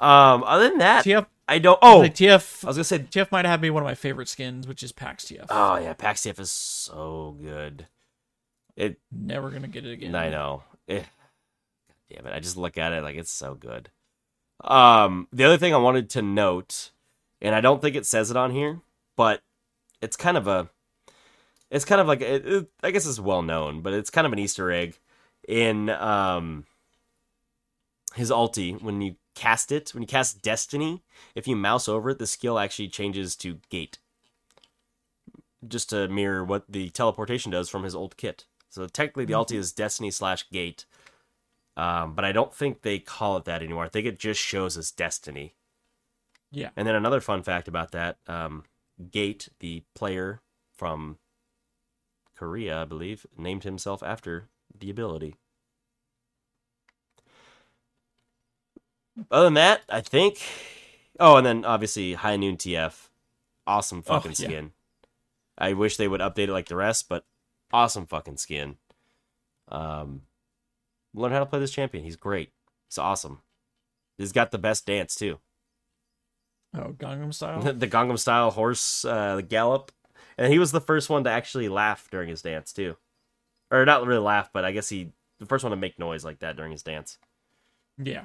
um, 0.00 0.42
other 0.44 0.68
than 0.70 0.78
that, 0.78 1.04
TF, 1.04 1.26
I 1.48 1.58
don't. 1.58 1.78
Oh, 1.82 1.98
like 2.00 2.14
TF, 2.14 2.64
I 2.64 2.68
was 2.68 2.76
gonna 2.76 2.84
say. 2.84 2.98
TF 3.00 3.32
might 3.32 3.44
have 3.44 3.60
me 3.60 3.70
one 3.70 3.82
of 3.82 3.86
my 3.86 3.94
favorite 3.94 4.28
skins, 4.28 4.66
which 4.68 4.82
is 4.82 4.92
Pax 4.92 5.24
TF. 5.24 5.46
Oh 5.50 5.76
yeah, 5.76 5.92
Pax 5.94 6.22
TF 6.22 6.38
is 6.38 6.50
so 6.52 7.36
good. 7.42 7.86
It 8.76 8.98
Never 9.10 9.50
gonna 9.50 9.68
get 9.68 9.84
it 9.86 9.92
again. 9.92 10.14
I 10.14 10.28
know. 10.30 10.62
Damn 12.10 12.26
it. 12.26 12.34
I 12.34 12.40
just 12.40 12.56
look 12.56 12.78
at 12.78 12.92
it 12.92 13.02
like 13.02 13.16
it's 13.16 13.30
so 13.30 13.54
good. 13.54 13.90
Um, 14.62 15.28
the 15.32 15.44
other 15.44 15.58
thing 15.58 15.74
I 15.74 15.78
wanted 15.78 16.10
to 16.10 16.22
note, 16.22 16.90
and 17.40 17.54
I 17.54 17.60
don't 17.60 17.80
think 17.80 17.96
it 17.96 18.06
says 18.06 18.30
it 18.30 18.36
on 18.36 18.50
here, 18.50 18.80
but 19.16 19.42
it's 20.00 20.16
kind 20.16 20.36
of 20.36 20.48
a, 20.48 20.68
it's 21.70 21.84
kind 21.84 22.00
of 22.00 22.06
like, 22.06 22.20
it, 22.20 22.46
it- 22.46 22.70
I 22.82 22.90
guess 22.90 23.06
it's 23.06 23.20
well 23.20 23.42
known, 23.42 23.82
but 23.82 23.92
it's 23.92 24.10
kind 24.10 24.26
of 24.26 24.32
an 24.32 24.38
Easter 24.38 24.70
egg 24.72 24.98
in 25.46 25.88
um 25.90 26.66
his 28.14 28.30
ulti 28.30 28.80
when 28.82 29.00
you 29.00 29.16
cast 29.34 29.70
it, 29.70 29.90
when 29.94 30.02
you 30.02 30.06
cast 30.06 30.42
Destiny, 30.42 31.02
if 31.34 31.46
you 31.46 31.56
mouse 31.56 31.88
over 31.88 32.10
it, 32.10 32.18
the 32.18 32.26
skill 32.26 32.58
actually 32.58 32.88
changes 32.88 33.36
to 33.36 33.58
Gate. 33.70 33.98
Just 35.66 35.90
to 35.90 36.08
mirror 36.08 36.44
what 36.44 36.64
the 36.68 36.90
teleportation 36.90 37.50
does 37.52 37.68
from 37.68 37.82
his 37.82 37.94
old 37.94 38.16
kit. 38.16 38.44
So 38.70 38.86
technically, 38.86 39.24
the 39.24 39.32
ulti 39.34 39.56
is 39.56 39.72
Destiny 39.72 40.10
slash 40.10 40.48
Gate, 40.50 40.84
um, 41.78 42.14
but 42.14 42.24
I 42.24 42.32
don't 42.32 42.52
think 42.52 42.82
they 42.82 42.98
call 42.98 43.36
it 43.36 43.44
that 43.44 43.62
anymore. 43.62 43.84
I 43.84 43.88
think 43.88 44.04
it 44.04 44.18
just 44.18 44.40
shows 44.40 44.76
as 44.76 44.90
Destiny. 44.90 45.54
Yeah. 46.50 46.70
And 46.76 46.88
then 46.88 46.96
another 46.96 47.20
fun 47.20 47.44
fact 47.44 47.68
about 47.68 47.92
that: 47.92 48.18
um, 48.26 48.64
Gate, 49.10 49.48
the 49.60 49.84
player 49.94 50.40
from 50.74 51.18
Korea, 52.36 52.82
I 52.82 52.84
believe, 52.84 53.26
named 53.36 53.62
himself 53.62 54.02
after 54.02 54.48
the 54.76 54.90
ability. 54.90 55.36
Other 59.30 59.44
than 59.44 59.54
that, 59.54 59.82
I 59.88 60.00
think. 60.00 60.42
Oh, 61.20 61.36
and 61.36 61.46
then 61.46 61.64
obviously 61.64 62.14
High 62.14 62.36
Noon 62.36 62.56
TF, 62.56 63.08
awesome 63.68 64.02
fucking 64.02 64.32
yeah. 64.32 64.48
skin. 64.48 64.72
I 65.56 65.74
wish 65.74 65.96
they 65.96 66.08
would 66.08 66.20
update 66.20 66.48
it 66.48 66.52
like 66.52 66.66
the 66.66 66.76
rest, 66.76 67.08
but 67.08 67.24
awesome 67.72 68.06
fucking 68.06 68.36
skin. 68.36 68.76
Um, 69.68 70.22
learn 71.14 71.32
how 71.32 71.40
to 71.40 71.46
play 71.46 71.58
this 71.60 71.70
champion. 71.72 72.04
He's 72.04 72.16
great. 72.16 72.52
He's 72.88 72.98
awesome. 72.98 73.42
He's 74.16 74.32
got 74.32 74.50
the 74.50 74.58
best 74.58 74.86
dance 74.86 75.14
too. 75.14 75.38
Oh, 76.74 76.94
Gangnam 76.98 77.32
Style. 77.32 77.60
the 77.72 77.86
Gangnam 77.86 78.18
Style 78.18 78.50
horse 78.50 79.04
uh, 79.04 79.36
the 79.36 79.42
gallop, 79.42 79.92
and 80.36 80.52
he 80.52 80.58
was 80.58 80.72
the 80.72 80.80
first 80.80 81.08
one 81.08 81.24
to 81.24 81.30
actually 81.30 81.68
laugh 81.68 82.08
during 82.10 82.28
his 82.28 82.42
dance 82.42 82.72
too, 82.72 82.96
or 83.70 83.84
not 83.84 84.06
really 84.06 84.20
laugh, 84.20 84.50
but 84.52 84.64
I 84.64 84.72
guess 84.72 84.88
he 84.88 85.12
the 85.38 85.46
first 85.46 85.64
one 85.64 85.70
to 85.70 85.76
make 85.76 85.98
noise 85.98 86.24
like 86.24 86.40
that 86.40 86.56
during 86.56 86.72
his 86.72 86.82
dance. 86.82 87.18
yeah. 87.96 88.24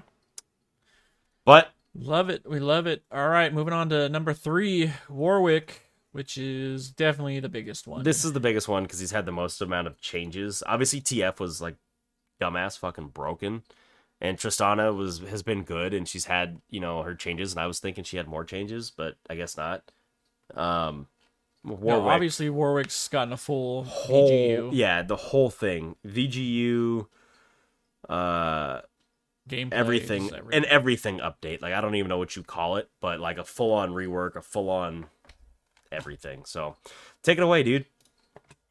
But 1.46 1.74
Love 1.96 2.30
it. 2.30 2.44
We 2.50 2.60
love 2.60 2.88
it. 2.88 3.04
All 3.12 3.28
right, 3.28 3.54
moving 3.54 3.74
on 3.74 3.90
to 3.90 4.10
number 4.10 4.34
three, 4.34 4.92
Warwick, 5.10 5.92
which 6.12 6.38
is 6.38 6.90
definitely 6.90 7.40
the 7.40 7.50
biggest 7.50 7.86
one. 7.86 8.04
this 8.04 8.26
is 8.26 8.34
the 8.34 8.40
biggest 8.40 8.68
one 8.68 8.84
because 8.84 9.00
he's 9.00 9.12
had 9.12 9.26
the 9.26 9.32
most 9.32 9.62
amount 9.62 9.88
of 9.88 10.02
changes. 10.02 10.64
Obviously, 10.66 11.02
TF 11.02 11.40
was 11.40 11.62
like 11.62 11.76
dumbass 12.42 12.78
fucking 12.78 13.10
broken, 13.10 13.64
and 14.22 14.38
Tristana 14.38 14.96
was 14.96 15.20
has 15.20 15.44
been 15.44 15.64
good, 15.64 15.94
and 15.94 16.08
she's 16.08 16.26
had 16.26 16.62
you 16.70 16.80
know 16.80 17.04
her 17.04 17.16
changes, 17.16 17.54
and 17.54 17.60
I 17.62 17.68
was 17.68 17.80
thinking 17.80 18.04
she 18.04 18.18
had 18.18 18.28
more 18.28 18.44
changes, 18.46 18.92
but 18.92 19.16
I 19.30 19.36
guess 19.36 19.58
not. 19.58 19.92
Um, 20.56 21.08
No, 21.64 22.08
obviously 22.10 22.50
Warwick's 22.50 23.08
gotten 23.08 23.32
a 23.34 23.38
full 23.38 23.86
whole 23.86 24.30
VGU 24.30 24.70
yeah 24.74 25.02
the 25.02 25.16
whole 25.16 25.50
thing. 25.50 25.96
VGU 26.06 27.08
uh 28.10 28.82
game 29.48 29.70
everything 29.72 30.30
just 30.30 30.42
and 30.52 30.66
everything 30.66 31.20
update. 31.20 31.62
Like 31.62 31.74
I 31.74 31.80
don't 31.82 31.96
even 31.96 32.10
know 32.10 32.18
what 32.18 32.36
you 32.36 32.44
call 32.44 32.76
it 32.76 32.90
but 33.00 33.20
like 33.20 33.38
a 33.38 33.44
full 33.46 33.72
on 33.74 33.92
rework 33.92 34.36
a 34.36 34.42
full 34.42 34.70
on 34.70 35.06
everything. 35.92 36.44
So 36.46 36.76
take 37.24 37.38
it 37.38 37.44
away 37.44 37.64
dude. 37.64 37.86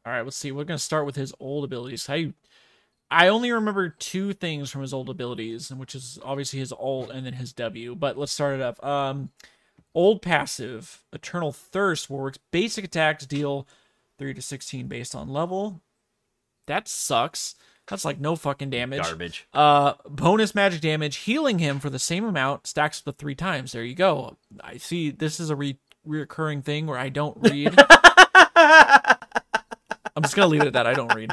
All 0.05 0.11
right, 0.13 0.21
let's 0.23 0.37
see. 0.37 0.51
We're 0.51 0.65
gonna 0.65 0.77
start 0.77 1.05
with 1.05 1.15
his 1.15 1.33
old 1.39 1.63
abilities. 1.63 2.07
I 2.09 2.33
I 3.13 3.27
only 3.27 3.51
remember 3.51 3.89
two 3.89 4.33
things 4.33 4.71
from 4.71 4.81
his 4.81 4.93
old 4.93 5.07
abilities, 5.07 5.71
which 5.71 5.93
is 5.93 6.17
obviously 6.23 6.59
his 6.59 6.73
ult 6.73 7.11
and 7.11 7.25
then 7.25 7.33
his 7.33 7.53
W. 7.53 7.93
But 7.95 8.17
let's 8.17 8.31
start 8.31 8.55
it 8.55 8.61
up. 8.61 8.83
Um, 8.83 9.29
old 9.93 10.21
passive, 10.21 11.03
Eternal 11.13 11.51
Thirst, 11.51 12.09
Warwick's 12.09 12.39
basic 12.51 12.83
attacks 12.85 13.25
deal 13.27 13.67
three 14.17 14.33
to 14.33 14.41
sixteen 14.41 14.87
based 14.87 15.13
on 15.15 15.29
level. 15.29 15.81
That 16.65 16.87
sucks. 16.87 17.55
That's 17.87 18.05
like 18.05 18.19
no 18.19 18.35
fucking 18.35 18.69
damage. 18.69 19.03
garbage 19.03 19.45
Uh, 19.53 19.93
bonus 20.07 20.55
magic 20.55 20.81
damage, 20.81 21.17
healing 21.17 21.59
him 21.59 21.79
for 21.79 21.89
the 21.89 21.99
same 21.99 22.23
amount, 22.23 22.65
stacks 22.65 22.99
up 22.99 23.05
to 23.05 23.11
three 23.11 23.35
times. 23.35 23.73
There 23.73 23.83
you 23.83 23.93
go. 23.95 24.37
I 24.63 24.77
see. 24.77 25.11
This 25.11 25.39
is 25.39 25.49
a 25.49 25.55
re- 25.55 25.77
reoccurring 26.07 26.63
thing 26.63 26.87
where 26.87 26.97
I 26.97 27.09
don't 27.09 27.37
read. 27.41 27.75
I'm 30.15 30.21
just 30.21 30.35
gonna 30.35 30.47
leave 30.47 30.61
it 30.61 30.67
at 30.67 30.73
that. 30.73 30.87
I 30.87 30.93
don't 30.93 31.13
read. 31.13 31.31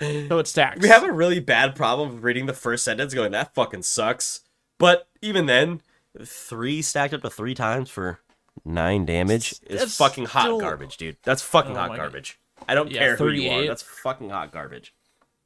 So 0.00 0.38
it 0.38 0.46
stacks. 0.46 0.80
we 0.82 0.88
have 0.88 1.04
a 1.04 1.12
really 1.12 1.40
bad 1.40 1.74
problem 1.74 2.14
with 2.14 2.22
reading 2.24 2.46
the 2.46 2.52
first 2.52 2.84
sentence 2.84 3.14
going 3.14 3.32
that 3.32 3.54
fucking 3.54 3.82
sucks 3.82 4.40
but 4.78 5.08
even 5.22 5.46
then 5.46 5.80
three 6.22 6.82
stacked 6.82 7.14
up 7.14 7.22
to 7.22 7.30
three 7.30 7.54
times 7.54 7.88
for 7.88 8.20
nine 8.64 9.06
damage 9.06 9.52
is 9.66 9.80
That's 9.80 9.96
fucking 9.96 10.26
hot 10.26 10.42
still- 10.42 10.60
garbage 10.60 10.96
dude 10.98 11.16
that's 11.22 11.42
fucking 11.42 11.72
Oh 11.72 11.80
hot 11.80 11.88
my 11.90 11.96
garbage 11.96 12.38
I 12.68 12.74
don't 12.74 12.90
Yeah, 12.90 12.98
care 12.98 13.16
who 13.16 13.28
you 13.28 13.48
are 13.50 13.54
38. 13.54 13.68
that's 13.68 13.82
fucking 13.82 14.30
hot 14.30 14.52
garbage 14.52 14.92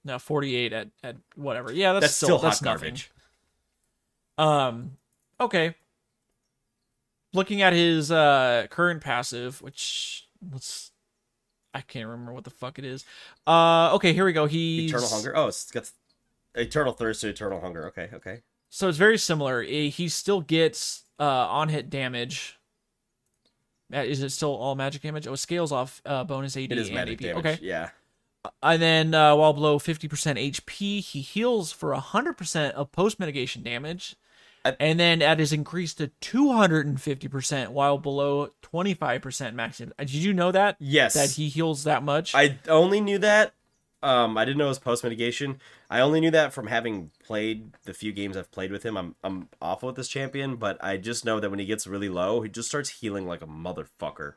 no 0.04 0.18
48 0.18 0.72
at 0.72 0.88
at 1.04 1.16
whatever. 1.36 1.70
Yeah, 1.72 1.92
that's, 1.92 2.04
that's 2.06 2.16
still, 2.16 2.38
hot 2.38 2.42
that's 2.48 2.62
nothing. 2.62 2.80
garbage 2.80 3.10
Um, 4.38 4.92
okay. 5.38 5.74
Looking 7.32 7.62
at 7.62 7.72
his 7.72 8.10
uh 8.10 8.66
current 8.70 9.02
passive, 9.02 9.60
which 9.62 10.26
let's 10.50 10.90
I 11.74 11.80
can't 11.82 12.08
remember 12.08 12.32
what 12.32 12.44
the 12.44 12.50
fuck 12.50 12.78
it 12.78 12.84
is. 12.84 13.04
Uh, 13.46 13.94
okay, 13.94 14.12
here 14.12 14.24
we 14.24 14.32
go. 14.32 14.46
He's 14.46 14.90
Eternal 14.90 15.08
hunger. 15.08 15.36
Oh, 15.36 15.46
it's 15.48 15.70
got 15.70 15.90
eternal 16.54 16.92
thirst 16.92 17.20
to 17.20 17.28
eternal 17.28 17.60
hunger. 17.60 17.86
Okay, 17.88 18.08
okay. 18.12 18.40
So 18.70 18.88
it's 18.88 18.98
very 18.98 19.18
similar. 19.18 19.62
He 19.62 20.08
still 20.08 20.40
gets 20.40 21.04
uh, 21.18 21.24
on 21.24 21.68
hit 21.68 21.90
damage. 21.90 22.58
Is 23.92 24.22
it 24.22 24.30
still 24.30 24.54
all 24.54 24.74
magic 24.76 25.02
damage? 25.02 25.26
Oh, 25.26 25.32
it 25.32 25.38
scales 25.38 25.72
off 25.72 26.00
uh, 26.06 26.22
bonus 26.24 26.56
AD 26.56 26.70
It 26.70 26.78
is 26.78 26.88
and 26.88 26.94
magic 26.94 27.20
AP. 27.20 27.20
damage. 27.20 27.46
Okay. 27.46 27.58
Yeah. 27.62 27.90
And 28.62 28.80
then 28.80 29.14
uh, 29.14 29.34
while 29.36 29.52
below 29.52 29.78
50% 29.78 30.08
HP, 30.08 31.00
he 31.04 31.20
heals 31.20 31.72
for 31.72 31.92
100% 31.94 32.70
of 32.72 32.90
post 32.92 33.18
mitigation 33.20 33.62
damage. 33.62 34.16
And 34.78 35.00
then 35.00 35.20
that 35.20 35.40
is 35.40 35.52
increased 35.52 35.98
to 35.98 36.08
250% 36.20 37.68
while 37.68 37.98
below 37.98 38.50
25% 38.62 39.54
maximum. 39.54 39.92
Did 39.98 40.10
you 40.12 40.32
know 40.34 40.52
that? 40.52 40.76
Yes. 40.78 41.14
That 41.14 41.30
he 41.30 41.48
heals 41.48 41.84
that 41.84 42.02
much? 42.02 42.34
I 42.34 42.58
only 42.68 43.00
knew 43.00 43.18
that. 43.18 43.54
Um, 44.02 44.38
I 44.38 44.44
didn't 44.46 44.56
know 44.58 44.64
it 44.66 44.68
was 44.68 44.78
post 44.78 45.04
mitigation. 45.04 45.60
I 45.90 46.00
only 46.00 46.20
knew 46.20 46.30
that 46.30 46.52
from 46.54 46.68
having 46.68 47.10
played 47.22 47.72
the 47.84 47.92
few 47.92 48.12
games 48.12 48.34
I've 48.36 48.50
played 48.50 48.72
with 48.72 48.82
him. 48.82 48.96
I'm 48.96 49.14
I'm 49.22 49.48
awful 49.60 49.88
with 49.88 49.96
this 49.96 50.08
champion, 50.08 50.56
but 50.56 50.82
I 50.82 50.96
just 50.96 51.26
know 51.26 51.38
that 51.38 51.50
when 51.50 51.58
he 51.58 51.66
gets 51.66 51.86
really 51.86 52.08
low, 52.08 52.40
he 52.40 52.48
just 52.48 52.68
starts 52.68 52.88
healing 53.00 53.26
like 53.26 53.42
a 53.42 53.46
motherfucker. 53.46 54.34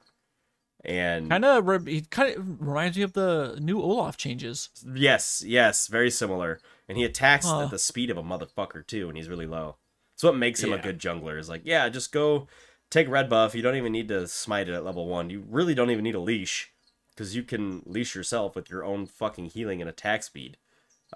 And 0.84 1.30
kind 1.30 1.46
of 1.46 1.66
re- 1.66 1.94
he 1.94 2.02
kind 2.02 2.36
of 2.36 2.60
reminds 2.60 2.98
me 2.98 3.04
of 3.04 3.14
the 3.14 3.58
new 3.62 3.82
Olaf 3.82 4.18
changes. 4.18 4.70
yes, 4.96 5.42
yes, 5.46 5.88
very 5.88 6.12
similar. 6.12 6.60
And 6.90 6.98
he 6.98 7.06
attacks 7.06 7.46
Huh. 7.46 7.62
at 7.64 7.72
the 7.72 7.80
speed 7.80 8.10
of 8.10 8.18
a 8.18 8.24
motherfucker 8.24 8.86
too, 8.86 9.08
and 9.08 9.18
he's 9.18 9.30
really 9.30 9.48
low. 9.48 9.78
That's 10.24 10.32
what 10.32 10.40
makes 10.40 10.64
him 10.64 10.70
Yeah. 10.72 10.78
a 10.78 10.82
good 10.82 11.00
jungler. 11.00 11.38
Is 11.38 11.50
like, 11.50 11.62
yeah, 11.66 11.90
just 11.90 12.12
go 12.14 12.48
take 12.90 13.10
red 13.10 13.30
buff. 13.30 13.54
You 13.56 13.62
don't 13.62 13.76
even 13.76 13.92
need 13.92 14.08
to 14.08 14.28
smite 14.28 14.70
it 14.70 14.74
at 14.74 14.86
level 14.86 15.08
one. 15.08 15.30
You 15.30 15.44
really 15.50 15.76
don't 15.76 15.92
even 15.92 16.04
need 16.04 16.16
a 16.16 16.20
leash 16.20 16.72
because 17.10 17.36
you 17.36 17.44
can 17.44 17.82
leash 17.86 18.16
yourself 18.16 18.56
with 18.56 18.70
your 18.70 18.84
own 18.86 19.06
fucking 19.06 19.48
healing 19.48 19.82
and 19.82 19.90
attack 19.90 20.24
speed. 20.24 20.58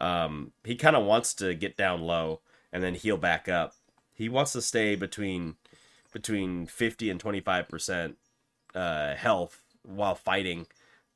Um, 0.01 0.51
he 0.63 0.75
kind 0.75 0.95
of 0.95 1.05
wants 1.05 1.33
to 1.35 1.53
get 1.55 1.77
down 1.77 2.01
low 2.01 2.41
and 2.71 2.83
then 2.83 2.95
heal 2.95 3.17
back 3.17 3.47
up. 3.47 3.73
He 4.13 4.27
wants 4.29 4.51
to 4.53 4.61
stay 4.61 4.95
between 4.95 5.55
between 6.11 6.65
fifty 6.65 7.09
and 7.09 7.19
twenty 7.19 7.39
five 7.39 7.69
percent 7.69 8.17
uh, 8.75 9.15
health 9.15 9.61
while 9.83 10.15
fighting. 10.15 10.67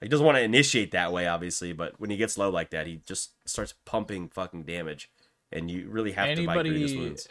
He 0.01 0.07
doesn't 0.07 0.25
want 0.25 0.37
to 0.37 0.43
initiate 0.43 0.91
that 0.91 1.11
way, 1.13 1.27
obviously, 1.27 1.73
but 1.73 1.99
when 1.99 2.09
he 2.09 2.17
gets 2.17 2.37
low 2.37 2.49
like 2.49 2.71
that, 2.71 2.87
he 2.87 3.01
just 3.05 3.31
starts 3.47 3.73
pumping 3.85 4.29
fucking 4.29 4.63
damage, 4.63 5.11
and 5.51 5.69
you 5.69 5.89
really 5.89 6.13
have 6.13 6.35
to 6.35 6.45
buy 6.45 6.61
grievous 6.61 6.91
Anybody 6.91 6.97
wounds. 7.07 7.27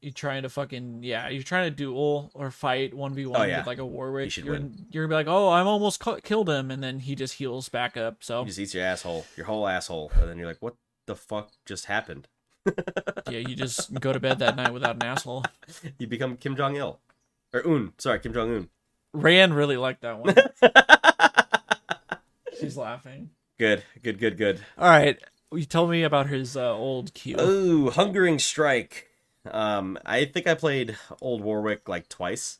You 0.00 0.12
trying 0.12 0.42
to 0.42 0.48
fucking 0.48 1.00
yeah, 1.02 1.28
you're 1.28 1.42
trying 1.42 1.70
to 1.70 1.74
duel 1.74 2.30
or 2.34 2.50
fight 2.50 2.94
one 2.94 3.14
v 3.14 3.26
one 3.26 3.48
with 3.48 3.66
like 3.66 3.78
a 3.78 3.86
Warwick. 3.86 4.36
you're 4.36 4.52
win. 4.52 4.86
you're 4.90 5.04
gonna 5.06 5.10
be 5.12 5.14
like, 5.26 5.32
oh, 5.32 5.50
I'm 5.50 5.66
almost 5.66 6.00
cu- 6.00 6.20
killed 6.20 6.48
him, 6.48 6.70
and 6.70 6.82
then 6.82 7.00
he 7.00 7.14
just 7.14 7.34
heals 7.34 7.68
back 7.68 7.96
up. 7.96 8.22
So 8.22 8.42
He 8.44 8.48
just 8.48 8.58
eats 8.60 8.74
your 8.74 8.84
asshole, 8.84 9.26
your 9.36 9.46
whole 9.46 9.66
asshole, 9.66 10.12
and 10.20 10.28
then 10.28 10.38
you're 10.38 10.46
like, 10.46 10.60
"What 10.62 10.76
the 11.06 11.16
fuck 11.16 11.50
just 11.66 11.86
happened?" 11.86 12.28
yeah, 13.30 13.38
you 13.38 13.54
just 13.56 13.94
go 14.00 14.12
to 14.12 14.20
bed 14.20 14.38
that 14.40 14.54
night 14.56 14.72
without 14.72 14.96
an 14.96 15.04
asshole. 15.04 15.44
You 15.98 16.06
become 16.06 16.36
Kim 16.36 16.54
Jong 16.56 16.76
Il, 16.76 16.98
or 17.52 17.66
Un. 17.66 17.92
Sorry, 17.98 18.18
Kim 18.20 18.32
Jong 18.32 18.54
Un. 18.54 18.68
Rand 19.14 19.54
really 19.54 19.76
liked 19.76 20.02
that 20.02 20.18
one. 20.18 20.34
She's 22.60 22.76
laughing. 22.76 23.30
Good, 23.58 23.84
good, 24.02 24.18
good, 24.18 24.36
good. 24.36 24.60
All 24.76 24.88
right, 24.88 25.18
you 25.52 25.64
told 25.64 25.90
me 25.90 26.02
about 26.02 26.28
his 26.28 26.56
uh, 26.56 26.72
old 26.74 27.14
Q. 27.14 27.36
Ooh, 27.40 27.90
Hungering 27.90 28.38
Strike. 28.38 29.07
Um, 29.50 29.98
I 30.04 30.24
think 30.24 30.46
I 30.46 30.54
played 30.54 30.96
Old 31.20 31.40
Warwick 31.42 31.88
like 31.88 32.08
twice, 32.08 32.58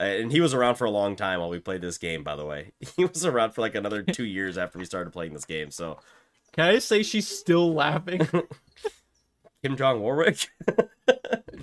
uh, 0.00 0.04
and 0.04 0.30
he 0.32 0.40
was 0.40 0.54
around 0.54 0.76
for 0.76 0.84
a 0.84 0.90
long 0.90 1.16
time 1.16 1.40
while 1.40 1.48
we 1.48 1.58
played 1.58 1.80
this 1.80 1.98
game. 1.98 2.22
By 2.22 2.36
the 2.36 2.46
way, 2.46 2.72
he 2.96 3.04
was 3.04 3.24
around 3.24 3.52
for 3.52 3.60
like 3.60 3.74
another 3.74 4.02
two 4.02 4.24
years 4.26 4.56
after 4.58 4.78
we 4.78 4.84
started 4.84 5.12
playing 5.12 5.32
this 5.34 5.44
game. 5.44 5.70
So 5.70 5.98
Can 6.52 6.66
I 6.66 6.78
say 6.78 7.02
she's 7.02 7.26
still 7.28 7.72
laughing? 7.74 8.28
Kim 9.62 9.76
Jong 9.76 10.00
Warwick. 10.00 10.48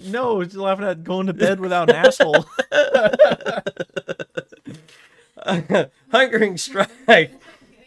no, 0.05 0.43
she's 0.43 0.55
laughing 0.57 0.85
at 0.85 1.03
going 1.05 1.27
to 1.27 1.33
bed 1.33 1.61
without 1.61 1.89
an 1.89 1.95
asshole. 1.95 2.45
Hungering 6.11 6.57
Strike. 6.57 7.31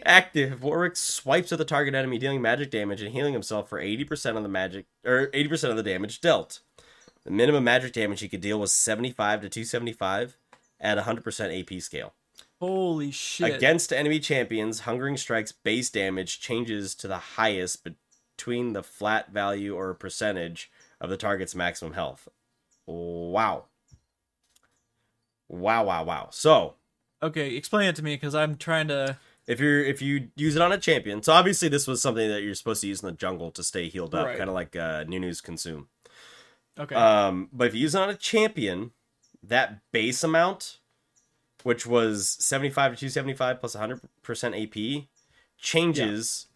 Active. 0.05 0.62
Warwick 0.62 0.97
swipes 0.97 1.53
at 1.53 1.59
the 1.59 1.64
target 1.66 1.95
enemy, 1.95 2.16
dealing 2.18 2.41
magic 2.41 2.70
damage 2.70 3.03
and 3.03 3.12
healing 3.12 3.35
himself 3.35 3.68
for 3.68 3.79
80% 3.79 4.39
of 4.39 4.43
the 4.43 4.49
magic 4.49 4.87
or 5.05 5.26
80% 5.29 5.70
of 5.70 5.76
the 5.76 5.83
damage 5.83 6.20
dealt. 6.22 6.61
The 7.25 7.31
minimum 7.31 7.64
magic 7.64 7.93
damage 7.93 8.21
he 8.21 8.29
could 8.29 8.41
deal 8.41 8.59
was 8.59 8.73
75 8.73 9.43
to 9.43 9.49
275 9.49 10.37
at 10.81 10.99
100% 10.99 11.61
AP 11.77 11.81
scale. 11.83 12.14
Holy 12.61 13.11
shit! 13.11 13.55
Against 13.55 13.93
enemy 13.93 14.19
champions, 14.21 14.81
Hungering 14.81 15.16
Strike's 15.16 15.53
base 15.53 15.91
damage 15.91 16.41
changes 16.41 16.95
to 16.97 17.07
the 17.09 17.19
highest 17.19 17.87
between 18.37 18.73
the 18.73 18.83
flat 18.83 19.31
value 19.31 19.77
or 19.77 19.95
percentage 19.95 20.71
of 21.01 21.09
the 21.11 21.16
target's 21.16 21.55
maximum 21.55 21.93
health. 21.93 22.29
Wow. 22.87 23.66
Wow, 25.49 25.85
wow, 25.85 26.05
wow. 26.05 26.29
So, 26.31 26.75
Okay, 27.23 27.57
explain 27.57 27.89
it 27.89 27.97
to 27.97 28.03
me 28.05 28.14
because 28.14 28.35
I'm 28.35 28.57
trying 28.57 28.89
to. 28.89 29.19
if 29.47 29.59
you're 29.61 29.83
if 29.85 30.01
you 30.03 30.29
use 30.37 30.55
it 30.57 30.62
on 30.62 30.73
a 30.73 30.79
champion, 30.79 31.23
so 31.23 31.33
obviously 31.33 31.69
this 31.69 31.87
was 31.87 32.01
something 32.03 32.29
that 32.29 32.43
you're 32.43 32.55
supposed 32.55 32.81
to 32.83 32.87
use 32.89 33.03
in 33.03 33.07
the 33.07 33.12
jungle 33.12 33.51
to 33.53 33.62
stay 33.62 33.89
healed 33.89 34.14
up, 34.14 34.27
Right. 34.27 34.39
kind 34.39 34.49
of 34.49 34.55
like 34.55 34.77
uh, 34.77 35.05
Nunu's 35.05 35.41
consume. 35.41 35.89
Okay. 36.79 36.95
Um, 36.95 37.49
but 37.53 37.68
if 37.68 37.74
you 37.74 37.81
use 37.81 37.95
it 37.95 38.01
on 38.01 38.11
a 38.11 38.14
champion, 38.14 38.93
that 39.43 39.81
base 39.93 40.22
amount, 40.22 40.79
which 41.62 41.87
was 41.87 42.37
75 42.41 42.93
to 42.93 42.97
275 42.97 43.61
plus 43.61 43.76
100% 43.76 45.01
AP, 45.01 45.09
changes. 45.59 46.47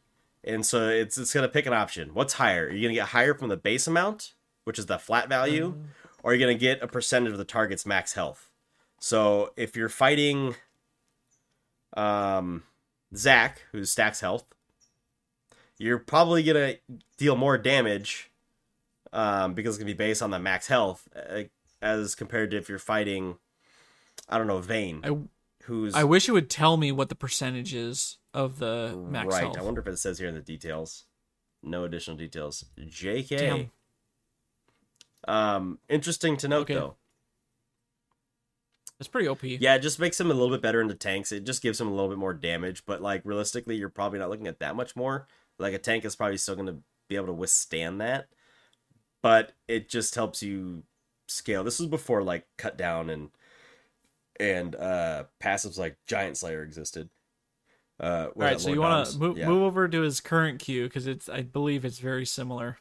And 0.45 0.65
so 0.67 0.89
it's 0.89 1.19
it's 1.19 1.33
gonna 1.33 1.49
pick 1.49 1.67
an 1.67 1.73
option. 1.73 2.15
What's 2.15 2.35
higher? 2.35 2.67
Are 2.67 2.71
you 2.73 2.83
gonna 2.83 2.95
get 2.95 3.09
higher 3.09 3.35
from 3.35 3.49
the 3.49 3.57
base 3.57 3.87
amount, 3.87 4.35
which 4.65 4.79
is 4.79 4.87
the 4.87 4.99
flat 4.99 5.29
value, 5.29 5.75
or 6.23 6.33
are 6.33 6.35
you 6.35 6.41
gonna 6.41 6.59
get 6.59 6.83
a 6.83 6.89
percentage 6.89 7.33
of 7.33 7.39
the 7.39 7.45
target's 7.45 7.87
max 7.87 8.15
health? 8.15 8.51
So 8.99 9.53
if 9.57 9.77
you're 9.77 9.89
fighting 9.89 10.57
um 11.97 12.65
Zac, 13.15 13.63
who 13.71 13.85
stacks 13.85 14.21
health, 14.21 14.47
you're 15.79 15.99
probably 15.99 16.43
gonna 16.43 16.75
deal 17.19 17.37
more 17.37 17.57
damage 17.57 18.32
um, 19.13 19.55
because 19.55 19.75
it's 19.75 19.83
gonna 19.83 19.93
be 19.93 19.97
based 19.97 20.23
on 20.23 20.31
the 20.31 20.39
max 20.39 20.67
health, 20.67 21.09
uh, 21.15 21.43
as 21.81 22.15
compared 22.15 22.51
to 22.51 22.57
if 22.57 22.69
you're 22.69 22.79
fighting, 22.79 23.37
I 24.29 24.39
don't 24.39 24.47
know, 24.47 24.59
Vayne, 24.59 25.01
I 25.05 25.17
who's 25.65 25.95
I 25.95 26.05
wish 26.05 26.29
it 26.29 26.33
would 26.33 26.51
tell 26.51 26.77
me 26.77 26.93
what 26.93 27.09
the 27.09 27.15
percentage 27.15 27.75
is 27.75 28.19
of 28.35 28.59
the 28.59 28.97
max 29.09 29.29
right. 29.29 29.43
health. 29.43 29.57
Right. 29.57 29.63
I 29.63 29.65
wonder 29.65 29.81
if 29.81 29.87
it 29.87 29.99
says 29.99 30.19
here 30.19 30.29
in 30.29 30.35
the 30.35 30.41
details. 30.41 31.05
No 31.63 31.85
additional 31.85 32.17
details. 32.17 32.65
Jk. 32.79 33.29
Damn. 33.39 33.71
Um, 35.29 35.79
interesting 35.89 36.37
to 36.39 36.49
note 36.49 36.63
Okay. 36.63 36.75
though. 36.75 36.97
It's 38.99 39.09
pretty 39.09 39.27
OP. 39.27 39.43
Yeah, 39.43 39.75
it 39.75 39.81
just 39.81 39.99
makes 39.99 40.21
him 40.21 40.31
a 40.31 40.35
little 40.35 40.51
bit 40.51 40.63
better 40.63 40.81
into 40.81 40.95
tanks. 40.95 41.33
It 41.33 41.45
just 41.45 41.61
gives 41.61 41.81
him 41.81 41.89
a 41.89 41.91
little 41.91 42.09
bit 42.09 42.19
more 42.19 42.33
damage, 42.33 42.85
but 42.87 43.03
like 43.03 43.23
realistically, 43.25 43.75
you're 43.75 43.89
probably 43.89 44.21
not 44.21 44.31
looking 44.31 44.47
at 44.47 44.61
that 44.61 44.77
much 44.77 44.95
more. 44.95 45.27
Like 45.59 45.75
a 45.75 45.79
tank 45.79 46.05
is 46.05 46.15
probably 46.15 46.37
still 46.37 46.55
going 46.55 46.69
to 46.69 46.79
be 47.09 47.17
able 47.17 47.27
to 47.27 47.33
withstand 47.33 48.01
that, 48.01 48.29
but 49.23 49.53
it 49.69 49.89
just 49.89 50.15
helps 50.15 50.43
you 50.43 50.83
scale. 51.29 51.65
This 51.65 51.79
was 51.79 51.89
before 51.89 52.23
like 52.23 52.47
cut 52.59 52.77
down 52.77 53.09
and 53.11 53.31
and 54.41 54.75
uh 54.77 55.25
passives 55.43 55.79
like 55.79 55.97
Giant 56.07 56.37
Slayer 56.37 56.63
existed. 56.63 57.09
Uh, 58.01 58.29
All 58.35 58.43
right, 58.43 58.61
so 58.61 58.71
you 58.71 58.81
want 58.81 59.07
to 59.07 59.19
move, 59.19 59.39
yeah. 59.39 59.47
move 59.47 59.63
over 59.63 59.87
to 59.87 60.01
his 60.01 60.19
current 60.19 60.59
Q 60.59 60.85
because 60.85 61.07
it's 61.07 61.29
I 61.29 61.43
believe 61.43 61.85
it's 61.85 61.99
very 62.01 62.27
similar. 62.27 62.79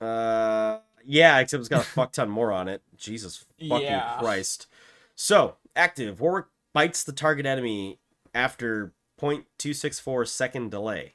Uh, 0.00 0.78
yeah, 1.04 1.38
except 1.38 1.60
it's 1.60 1.68
got 1.68 1.80
a 1.82 1.84
fuck 1.86 2.12
ton 2.12 2.28
more 2.28 2.52
on 2.52 2.68
it. 2.68 2.82
Jesus 2.96 3.46
fucking 3.66 3.82
Yeah. 3.86 4.18
Christ. 4.18 4.66
So, 5.14 5.56
active. 5.74 6.20
Warwick 6.20 6.46
bites 6.74 7.02
the 7.02 7.12
target 7.12 7.46
enemy 7.46 7.98
after 8.34 8.92
0.264 9.20 10.28
second 10.28 10.70
delay, 10.70 11.14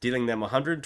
dealing 0.00 0.26
them 0.26 0.40
120% 0.42 0.82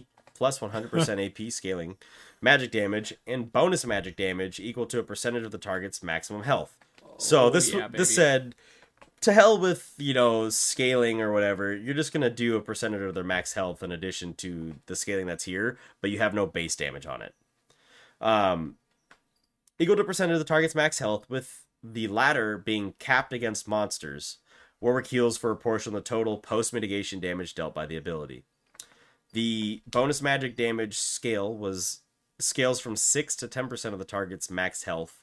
AD 0.00 0.06
plus 0.38 0.60
100% 0.60 1.46
AP 1.46 1.50
scaling, 1.52 1.96
magic 2.40 2.70
damage, 2.70 3.12
and 3.26 3.52
bonus 3.52 3.84
magic 3.84 4.16
damage 4.16 4.60
equal 4.60 4.86
to 4.86 4.98
a 4.98 5.02
percentage 5.02 5.42
of 5.44 5.50
the 5.50 5.58
target's 5.58 6.02
maximum 6.02 6.44
health. 6.44 6.78
So 7.18 7.46
Oh, 7.46 7.50
this 7.50 7.74
yeah, 7.74 7.88
this 7.88 8.14
said 8.14 8.54
to 9.22 9.32
hell 9.32 9.58
with 9.58 9.92
you 9.98 10.14
know 10.14 10.48
scaling 10.48 11.20
or 11.20 11.32
whatever. 11.32 11.74
You're 11.74 11.94
just 11.94 12.12
gonna 12.12 12.30
do 12.30 12.54
a 12.56 12.60
percentage 12.62 13.02
of 13.02 13.14
their 13.14 13.24
max 13.24 13.54
health 13.54 13.82
in 13.82 13.90
addition 13.90 14.34
to 14.34 14.76
the 14.86 14.94
scaling 14.94 15.26
that's 15.26 15.44
here 15.44 15.76
but 16.00 16.10
you 16.10 16.18
have 16.18 16.32
no 16.32 16.46
base 16.46 16.76
damage 16.76 17.04
on 17.06 17.20
it. 17.22 17.34
Um 18.20 18.76
equal 19.80 19.96
to 19.96 20.04
percentage 20.04 20.34
of 20.34 20.38
the 20.38 20.44
target's 20.44 20.74
max 20.76 21.00
health 21.00 21.28
with 21.28 21.64
the 21.82 22.06
latter 22.08 22.56
being 22.58 22.94
capped 22.98 23.32
against 23.32 23.66
monsters 23.68 24.38
warwick 24.80 25.08
heals 25.08 25.36
for 25.36 25.50
a 25.50 25.56
portion 25.56 25.94
of 25.94 26.02
the 26.02 26.08
total 26.08 26.38
post 26.38 26.72
mitigation 26.72 27.20
damage 27.20 27.54
dealt 27.54 27.74
by 27.74 27.86
the 27.86 27.96
ability 27.96 28.44
the 29.38 29.82
bonus 29.86 30.20
magic 30.20 30.56
damage 30.56 30.98
scale 30.98 31.56
was 31.56 32.00
scales 32.40 32.80
from 32.80 32.96
6 32.96 33.36
to 33.36 33.48
10% 33.48 33.92
of 33.92 33.98
the 33.98 34.04
target's 34.04 34.50
max 34.50 34.84
health 34.84 35.20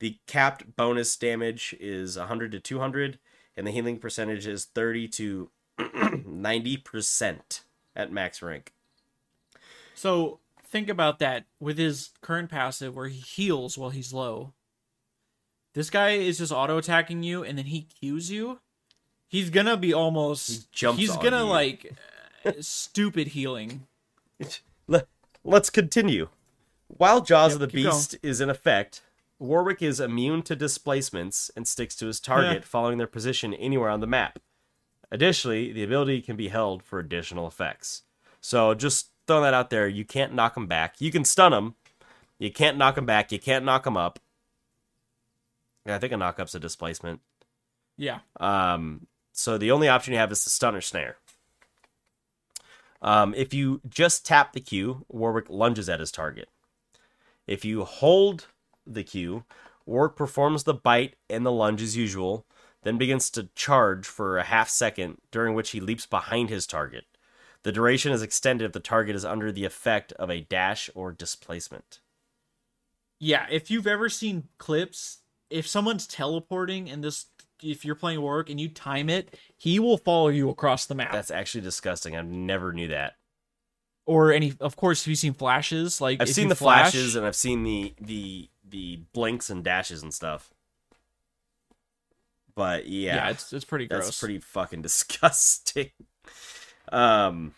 the 0.00 0.18
capped 0.26 0.76
bonus 0.76 1.16
damage 1.16 1.74
is 1.80 2.16
100 2.16 2.52
to 2.52 2.60
200, 2.60 3.18
and 3.56 3.66
the 3.66 3.70
healing 3.70 3.98
percentage 3.98 4.46
is 4.46 4.66
30 4.66 5.08
to 5.08 5.50
90% 5.78 7.60
at 7.96 8.12
max 8.12 8.40
rank. 8.40 8.72
So 9.94 10.38
think 10.64 10.88
about 10.88 11.18
that 11.18 11.46
with 11.58 11.78
his 11.78 12.10
current 12.20 12.50
passive 12.50 12.94
where 12.94 13.08
he 13.08 13.18
heals 13.18 13.76
while 13.76 13.90
he's 13.90 14.12
low. 14.12 14.52
This 15.74 15.90
guy 15.90 16.10
is 16.10 16.38
just 16.38 16.52
auto 16.52 16.78
attacking 16.78 17.24
you 17.24 17.42
and 17.42 17.58
then 17.58 17.66
he 17.66 17.82
cues 17.82 18.30
you. 18.30 18.60
He's 19.26 19.50
gonna 19.50 19.76
be 19.76 19.92
almost. 19.92 20.48
He 20.48 20.58
jumps 20.72 21.00
he's 21.00 21.10
on 21.10 21.22
gonna 21.22 21.44
you. 21.44 21.50
like 21.50 21.92
stupid 22.60 23.28
healing. 23.28 23.86
Le- 24.86 25.04
Let's 25.44 25.70
continue. 25.70 26.28
While 26.88 27.20
Jaws 27.20 27.52
Yep, 27.52 27.54
of 27.54 27.60
the 27.60 27.66
keep 27.76 27.84
going. 27.84 27.96
Beast 27.96 28.16
is 28.22 28.40
in 28.40 28.48
effect, 28.50 29.02
Warwick 29.38 29.82
is 29.82 30.00
immune 30.00 30.42
to 30.42 30.56
displacements 30.56 31.50
and 31.54 31.66
sticks 31.68 31.94
to 31.96 32.06
his 32.06 32.18
target, 32.20 32.54
Yeah. 32.62 32.64
following 32.66 32.98
their 32.98 33.06
position 33.06 33.52
anywhere 33.54 33.90
on 33.90 34.00
the 34.00 34.06
map. 34.06 34.38
Additionally, 35.10 35.72
the 35.72 35.82
ability 35.84 36.20
can 36.22 36.36
be 36.36 36.48
held 36.48 36.82
for 36.82 36.98
additional 36.98 37.46
effects. 37.46 38.02
So 38.40 38.74
just 38.74 39.10
throwing 39.26 39.42
that 39.42 39.54
out 39.54 39.70
there, 39.70 39.86
you 39.88 40.04
can't 40.04 40.34
knock 40.34 40.56
him 40.56 40.66
back. 40.66 41.00
You 41.00 41.10
can 41.10 41.24
stun 41.24 41.52
him. 41.52 41.74
You 42.38 42.50
can't 42.52 42.76
knock 42.76 42.96
him 42.98 43.06
back. 43.06 43.32
You 43.32 43.38
can't 43.38 43.64
knock 43.64 43.86
him 43.86 43.96
up. 43.96 44.18
I 45.86 45.98
think 45.98 46.12
a 46.12 46.16
knock 46.16 46.38
up's 46.38 46.54
a 46.54 46.60
displacement. 46.60 47.20
Yeah. 47.96 48.18
Um, 48.38 49.06
so 49.32 49.56
the 49.56 49.70
only 49.70 49.88
option 49.88 50.12
you 50.12 50.18
have 50.18 50.30
is 50.32 50.44
the 50.44 50.50
stun 50.50 50.74
or 50.74 50.80
snare. 50.82 51.16
Um, 53.00 53.34
if 53.34 53.54
you 53.54 53.80
just 53.88 54.26
tap 54.26 54.52
the 54.52 54.60
Q, 54.60 55.04
Warwick 55.08 55.46
lunges 55.48 55.88
at 55.88 56.00
his 56.00 56.10
target. 56.10 56.48
If 57.46 57.64
you 57.64 57.84
hold 57.84 58.46
the 58.86 59.04
Q, 59.04 59.44
Warwick 59.86 60.16
performs 60.16 60.64
the 60.64 60.74
bite 60.74 61.16
and 61.30 61.46
the 61.46 61.52
lunge 61.52 61.80
as 61.80 61.96
usual, 61.96 62.44
then 62.82 62.98
begins 62.98 63.30
to 63.30 63.48
charge 63.54 64.06
for 64.06 64.38
a 64.38 64.44
half 64.44 64.68
second, 64.68 65.18
during 65.30 65.54
which 65.54 65.70
he 65.70 65.80
leaps 65.80 66.06
behind 66.06 66.50
his 66.50 66.66
target. 66.66 67.04
The 67.62 67.72
duration 67.72 68.12
is 68.12 68.22
extended 68.22 68.64
if 68.64 68.72
the 68.72 68.80
target 68.80 69.16
is 69.16 69.24
under 69.24 69.50
the 69.50 69.64
effect 69.64 70.12
of 70.12 70.30
a 70.30 70.40
dash 70.40 70.90
or 70.94 71.12
displacement. 71.12 72.00
Yeah, 73.18 73.46
if 73.50 73.70
you've 73.70 73.86
ever 73.86 74.08
seen 74.08 74.48
clips, 74.58 75.18
if 75.50 75.66
someone's 75.66 76.06
teleporting 76.06 76.88
and 76.88 77.02
this 77.02 77.26
if 77.62 77.84
you're 77.84 77.94
playing 77.94 78.20
work 78.22 78.50
and 78.50 78.60
you 78.60 78.68
time 78.68 79.08
it, 79.10 79.36
he 79.56 79.78
will 79.78 79.98
follow 79.98 80.28
you 80.28 80.48
across 80.50 80.86
the 80.86 80.94
map. 80.94 81.12
That's 81.12 81.30
actually 81.30 81.62
disgusting. 81.62 82.16
I 82.16 82.22
never 82.22 82.72
knew 82.72 82.88
that. 82.88 83.14
or 84.06 84.32
any 84.32 84.54
of 84.60 84.76
course 84.76 85.04
have 85.04 85.08
you 85.10 85.16
seen 85.16 85.34
flashes? 85.34 86.00
Like 86.00 86.20
I've 86.22 86.28
seen 86.30 86.48
the 86.48 86.54
flash- 86.54 86.92
flashes 86.92 87.14
and 87.16 87.26
I've 87.26 87.36
seen 87.36 87.62
the 87.64 87.94
the 88.00 88.48
the 88.68 89.00
blinks 89.12 89.50
and 89.50 89.62
dashes 89.64 90.02
and 90.02 90.12
stuff. 90.14 90.50
But 92.54 92.86
yeah, 92.88 93.16
Yeah, 93.16 93.30
it's 93.30 93.52
it's 93.52 93.64
pretty 93.64 93.86
gross. 93.86 94.04
that's 94.06 94.18
pretty 94.20 94.38
fucking 94.38 94.82
disgusting. 94.88 95.90
Um 96.90 97.54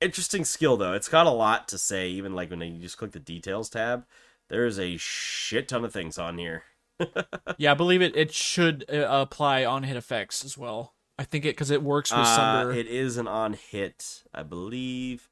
interesting 0.00 0.44
skill 0.44 0.76
though. 0.76 0.92
It's 0.94 1.08
got 1.08 1.26
a 1.26 1.30
lot 1.30 1.68
to 1.68 1.78
say 1.78 2.08
even 2.08 2.34
like 2.34 2.50
when 2.50 2.60
you 2.60 2.80
just 2.80 2.98
click 2.98 3.12
the 3.12 3.18
details 3.20 3.70
tab. 3.70 4.04
There's 4.48 4.78
a 4.78 4.96
shit 4.98 5.68
ton 5.68 5.84
of 5.84 5.92
things 5.92 6.18
on 6.18 6.36
here. 6.38 6.64
Yeah, 7.58 7.72
I 7.72 7.74
believe 7.74 8.02
it. 8.02 8.16
It 8.16 8.32
should 8.32 8.84
uh, 8.92 9.06
apply 9.08 9.64
on 9.64 9.82
hit 9.84 9.96
effects 9.96 10.44
as 10.44 10.56
well. 10.58 10.94
I 11.18 11.24
think 11.24 11.44
it 11.44 11.50
because 11.54 11.70
it 11.70 11.82
works 11.82 12.10
with 12.10 12.20
Uh, 12.20 12.36
Sunder. 12.36 12.72
it 12.72 12.86
is 12.86 13.16
an 13.16 13.28
on 13.28 13.52
hit, 13.54 14.22
I 14.34 14.42
believe. 14.42 15.28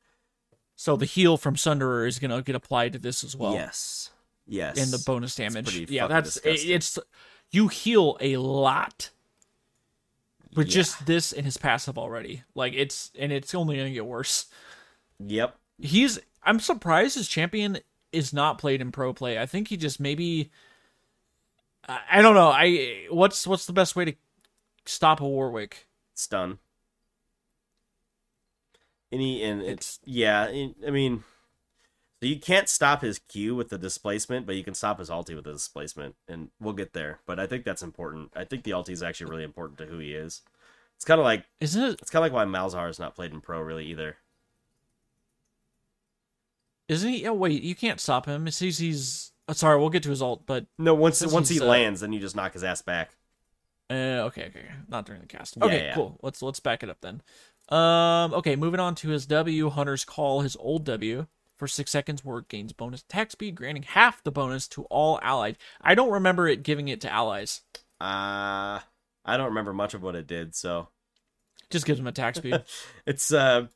so 0.77 0.97
the 0.97 1.05
heal 1.07 1.37
from 1.37 1.57
Sunderer 1.57 2.07
is 2.07 2.19
gonna 2.19 2.43
get 2.43 2.55
applied 2.55 2.93
to 2.95 2.99
this 2.99 3.23
as 3.25 3.35
well. 3.37 3.53
yes. 3.55 4.11
Yes. 4.47 4.79
and 4.79 4.91
the 4.93 5.03
bonus 5.07 5.35
damage. 5.37 5.91
Yeah, 5.91 6.07
that's 6.09 6.37
it, 6.39 6.65
it's 6.69 6.99
you 7.51 7.69
heal 7.69 8.17
a 8.21 8.37
lot 8.39 9.11
with 10.57 10.67
Yeah. 10.67 10.73
just 10.75 11.07
this 11.07 11.33
and 11.33 11.45
his 11.45 11.57
passive 11.57 11.97
already. 11.99 12.43
Like 12.55 12.73
it's 12.75 13.11
and 13.19 13.31
it's 13.33 13.55
only 13.55 13.77
gonna 13.77 13.91
get 13.91 14.07
worse. 14.07 14.47
Yep. 15.21 15.57
He's 15.81 16.19
I'm 16.43 16.59
surprised 16.61 17.15
his 17.17 17.29
champion 17.29 17.79
is 18.13 18.33
not 18.33 18.59
played 18.59 18.81
in 18.81 18.91
pro 18.91 19.13
play. 19.13 19.39
I 19.39 19.47
think 19.47 19.69
he 19.69 19.77
just 19.77 20.01
maybe 20.01 20.51
I, 21.91 22.01
I 22.19 22.23
don't 22.23 22.35
know. 22.35 22.49
I 22.49 23.07
what's 23.11 23.47
what's 23.47 23.67
the 23.67 23.73
best 23.73 23.97
way 23.97 24.05
to 24.07 24.15
stop 24.87 25.21
a 25.21 25.27
Warwick? 25.29 25.87
stun. 26.15 26.59
Any 29.13 29.43
and 29.43 29.61
It's- 29.63 29.77
it's 29.79 30.01
yeah. 30.05 30.45
I 30.87 30.91
mean, 30.91 31.25
so 32.21 32.27
you 32.27 32.39
can't 32.39 32.69
stop 32.69 33.01
his 33.03 33.19
Q 33.19 33.57
with 33.57 33.71
the 33.71 33.79
displacement, 33.79 34.47
but 34.47 34.55
you 34.55 34.63
can 34.63 34.75
stop 34.75 34.99
his 34.99 35.11
ulti 35.11 35.35
with 35.35 35.45
the 35.45 35.53
displacement, 35.53 36.15
and 36.29 36.51
we'll 36.61 36.75
get 36.75 36.93
there. 36.93 37.21
But 37.27 37.41
I 37.41 37.47
think 37.47 37.65
that's 37.65 37.83
important. 37.83 38.31
I 38.37 38.45
think 38.45 38.63
the 38.63 38.71
ulti 38.73 38.91
is 38.91 39.03
actually 39.03 39.31
really 39.31 39.43
important 39.45 39.79
to 39.79 39.87
who 39.87 39.99
he 39.99 40.13
is. 40.13 40.43
It's 40.97 41.05
kind 41.05 41.19
of 41.19 41.25
like 41.25 41.47
Isn't 41.61 41.83
it 41.83 41.99
it's 42.01 42.11
kind 42.11 42.25
of 42.25 42.31
like 42.33 42.37
why 42.37 42.45
Malzahar 42.59 42.89
is 42.91 42.99
not 43.01 43.17
played 43.17 43.33
in 43.33 43.41
pro 43.41 43.61
really 43.61 43.87
either. 43.87 44.19
isn't 46.89 47.09
he 47.11 47.27
oh 47.27 47.33
wait, 47.35 47.63
you 47.63 47.75
can't 47.75 48.01
stop 48.01 48.27
him. 48.27 48.47
It 48.47 48.53
says 48.53 48.79
he's 48.79 49.30
oh, 49.51 49.53
sorry, 49.53 49.79
we'll 49.79 49.91
get 49.91 50.03
to 50.05 50.11
his 50.11 50.23
ult, 50.23 50.47
but 50.47 50.67
No, 50.79 50.95
once 50.95 51.25
once 51.27 51.49
he 51.49 51.61
uh, 51.61 51.65
lands, 51.65 52.01
then 52.01 52.13
you 52.13 52.21
just 52.21 52.37
knock 52.37 52.53
his 52.55 52.65
ass 52.65 52.81
back. 52.83 53.11
Uh, 53.91 54.25
okay, 54.29 54.45
okay, 54.47 54.67
not 54.89 55.05
during 55.05 55.21
the 55.21 55.27
cast. 55.27 55.61
Okay, 55.61 55.87
yeah. 55.87 55.95
cool. 55.95 56.19
Let's 56.23 56.41
let's 56.43 56.61
back 56.61 56.83
it 56.83 56.89
up 56.91 57.01
then. 57.01 57.23
Um, 57.71 58.35
okay, 58.35 58.57
moving 58.57 58.81
on 58.81 58.95
to 58.97 59.09
his 59.11 59.27
W. 59.27 59.69
Hunter's 59.71 60.05
call 60.05 60.41
his 60.41 60.57
old 60.57 60.85
W 60.85 61.27
for 61.57 61.67
six 61.67 61.91
seconds. 61.91 62.25
Word 62.25 62.49
gains 62.49 62.73
bonus 62.73 63.03
attack 63.03 63.31
speed, 63.33 63.55
granting 63.57 63.83
half 63.83 64.23
the 64.23 64.31
bonus 64.33 64.69
to 64.69 64.85
all 64.85 65.19
allies. 65.23 65.57
I 65.81 65.95
don't 65.95 66.11
remember 66.11 66.49
it 66.49 66.63
giving 66.63 66.89
it 66.89 67.01
to 67.03 67.13
allies. 67.13 67.63
Uh 68.01 68.81
I 69.25 69.37
don't 69.37 69.47
remember 69.47 69.73
much 69.73 69.95
of 69.95 70.03
what 70.03 70.15
it 70.15 70.27
did, 70.27 70.55
so 70.55 70.89
Just 71.69 71.85
gives 71.85 71.99
them 71.99 72.07
attack 72.07 72.37
speed. 72.37 72.63
it's 73.07 73.33
uh 73.33 73.67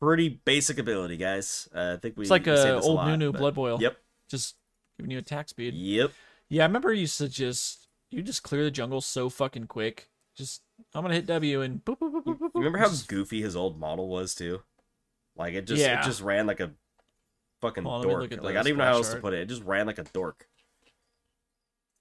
pretty 0.00 0.28
basic 0.28 0.78
ability, 0.78 1.16
guys. 1.16 1.68
Uh, 1.74 1.94
I 1.94 2.00
think 2.00 2.16
we 2.16 2.22
It's 2.22 2.30
like 2.30 2.46
a 2.46 2.80
old 2.80 2.96
lot, 2.96 3.08
Nunu 3.08 3.32
but- 3.32 3.38
blood 3.38 3.54
boil. 3.54 3.78
Yep. 3.80 3.96
Just 4.28 4.56
giving 4.98 5.10
you 5.10 5.18
attack 5.18 5.48
speed. 5.48 5.74
Yep. 5.74 6.12
Yeah, 6.48 6.62
I 6.64 6.66
remember 6.66 6.92
you 6.92 7.02
used 7.02 7.18
to 7.18 7.28
just 7.28 7.88
you 8.10 8.22
just 8.22 8.42
clear 8.42 8.64
the 8.64 8.70
jungle 8.70 9.00
so 9.00 9.28
fucking 9.28 9.66
quick. 9.66 10.10
Just 10.36 10.62
I'm 10.94 11.02
gonna 11.02 11.14
hit 11.14 11.26
W 11.26 11.62
and 11.62 11.84
boop 11.84 11.98
boop 11.98 12.12
boop 12.12 12.24
boop. 12.24 12.38
boop, 12.38 12.50
Remember 12.54 12.78
how 12.78 12.90
goofy 13.06 13.42
his 13.42 13.56
old 13.56 13.80
model 13.80 14.08
was 14.08 14.34
too? 14.34 14.62
Like 15.36 15.54
it 15.54 15.66
just 15.66 15.80
Yeah. 15.80 16.00
it 16.00 16.04
just 16.04 16.20
ran 16.20 16.46
like 16.46 16.60
a 16.60 16.72
fucking 17.60 17.86
on, 17.86 18.02
dork. 18.02 18.30
Like 18.30 18.56
I 18.56 18.58
don't 18.60 18.68
even 18.68 18.78
know 18.78 18.84
how 18.84 18.92
else 18.92 19.12
to 19.12 19.20
put 19.20 19.32
it. 19.34 19.40
It 19.40 19.48
just 19.48 19.62
ran 19.64 19.86
like 19.86 19.98
a 19.98 20.04
dork. 20.04 20.46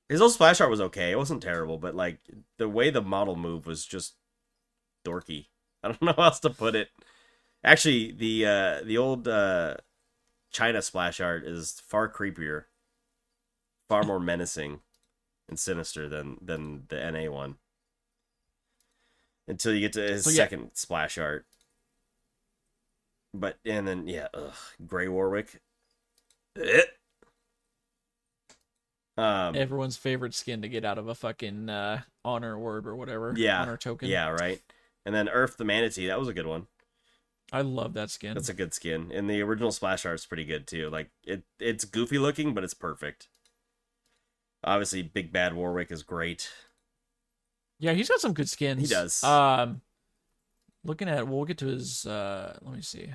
His 0.10 0.22
old 0.22 0.34
splash 0.34 0.62
art 0.62 0.70
was 0.70 0.82
okay. 0.82 1.12
It 1.12 1.18
wasn't 1.18 1.42
terrible, 1.42 1.78
but 1.78 1.96
like 1.96 2.20
the 2.58 2.70
way 2.70 2.90
the 2.92 3.02
model 3.02 3.36
moved 3.36 3.66
was 3.66 3.86
just 3.86 4.16
dorky. 5.06 5.48
I 5.84 5.90
don't 5.90 6.02
know 6.02 6.14
how 6.16 6.24
else 6.24 6.40
to 6.42 6.50
put 6.50 6.76
it. 6.76 6.90
Actually, 7.64 8.12
the 8.12 8.46
uh 8.46 8.82
the 8.84 8.98
old 8.98 9.28
uh 9.28 9.78
China 10.52 10.82
splash 10.82 11.20
art 11.20 11.44
is 11.46 11.82
far 11.88 12.08
creepier, 12.12 12.66
far 13.90 14.04
more 14.04 14.20
menacing 14.20 14.82
and 15.48 15.60
sinister 15.60 16.08
than 16.10 16.38
than 16.42 16.84
the 16.90 17.12
NA 17.12 17.32
one. 17.32 17.56
Until 19.48 19.74
you 19.74 19.82
get 19.82 19.94
to 19.94 20.02
his 20.02 20.24
So, 20.24 20.32
yeah. 20.32 20.38
second 20.38 20.72
splash 20.74 21.18
art. 21.18 21.46
But 23.34 23.58
and 23.66 23.88
then 23.88 24.08
yeah, 24.08 24.28
ugh, 24.34 24.56
Gray 24.86 25.08
Warwick. 25.08 25.62
Um 29.18 29.56
everyone's 29.56 29.96
favorite 29.98 30.34
skin 30.34 30.62
to 30.62 30.68
get 30.68 30.84
out 30.84 30.98
of 30.98 31.08
a 31.08 31.16
fucking 31.16 31.70
uh, 31.70 32.02
honor 32.26 32.58
word 32.60 32.86
or 32.86 32.96
whatever. 32.96 33.34
Yeah, 33.38 33.62
honor 33.62 33.78
token. 33.78 34.10
yeah, 34.10 34.30
right. 34.30 34.62
And 35.06 35.14
then 35.16 35.28
Urf 35.28 35.56
the 35.58 35.64
Manatee, 35.64 36.08
that 36.08 36.20
was 36.20 36.28
a 36.28 36.34
good 36.34 36.48
one. 36.48 36.68
I 37.52 37.62
love 37.62 37.94
that 37.94 38.10
skin. 38.10 38.34
That's 38.34 38.50
a 38.50 38.54
good 38.54 38.74
skin. 38.74 39.12
And 39.14 39.30
the 39.30 39.42
original 39.42 39.72
splash 39.72 40.06
art's 40.06 40.26
pretty 40.26 40.44
good 40.46 40.68
too. 40.68 40.90
Like 40.90 41.12
it 41.24 41.44
it's 41.60 41.86
goofy 41.86 42.18
looking, 42.18 42.54
but 42.54 42.64
it's 42.64 42.74
perfect. 42.74 43.30
Obviously, 44.66 45.04
Big 45.04 45.32
Bad 45.32 45.54
Warwick 45.54 45.92
is 45.92 46.02
great. 46.04 46.50
Yeah, 47.80 47.94
he's 47.94 48.10
got 48.10 48.20
some 48.20 48.34
good 48.34 48.50
skins. 48.50 48.82
He 48.82 48.88
does. 48.88 49.24
Um, 49.24 49.82
looking 50.84 51.08
at, 51.08 51.28
we'll 51.28 51.46
get 51.46 51.60
to 51.60 51.68
his. 51.68 52.06
Uh, 52.06 52.58
let 52.62 52.74
me 52.76 52.82
see. 52.82 53.14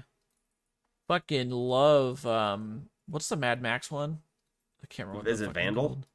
Fucking 1.09 1.51
love. 1.51 2.25
Um, 2.25 2.85
what's 3.09 3.29
the 3.29 3.37
Mad 3.37 3.61
Max 3.61 3.91
one? 3.91 4.19
I 4.83 4.87
can't 4.87 5.09
remember. 5.09 5.29
Is 5.29 5.41
it 5.41 5.51
Vandal? 5.51 5.89
called. 5.89 6.07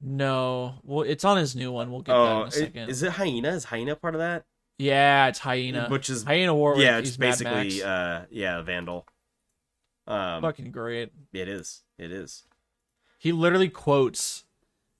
No, 0.00 0.74
well, 0.82 1.02
it's 1.02 1.24
on 1.24 1.36
his 1.36 1.54
new 1.54 1.70
one. 1.70 1.90
We'll 1.90 2.02
get 2.02 2.12
that 2.12 2.18
Oh, 2.18 2.42
in 2.42 2.48
a 2.48 2.50
second. 2.50 2.88
is 2.90 3.02
it 3.02 3.12
Hyena? 3.12 3.48
Is 3.50 3.64
Hyena 3.64 3.94
part 3.96 4.14
of 4.14 4.20
that? 4.20 4.44
yeah, 4.78 5.28
it's 5.28 5.38
Hyena. 5.38 5.86
Which 5.88 6.10
is 6.10 6.24
Hyena 6.24 6.54
Warwick. 6.54 6.82
yeah, 6.82 6.98
it's 6.98 7.16
basically 7.16 7.52
Max. 7.52 7.82
uh 7.82 8.24
yeah, 8.30 8.60
Vandal. 8.62 9.06
Um 10.08 10.42
fucking 10.42 10.72
great. 10.72 11.10
it 11.32 11.48
is. 11.48 11.82
It 11.98 12.10
is. 12.10 12.42
He 13.22 13.30
literally 13.30 13.68
quotes. 13.68 14.42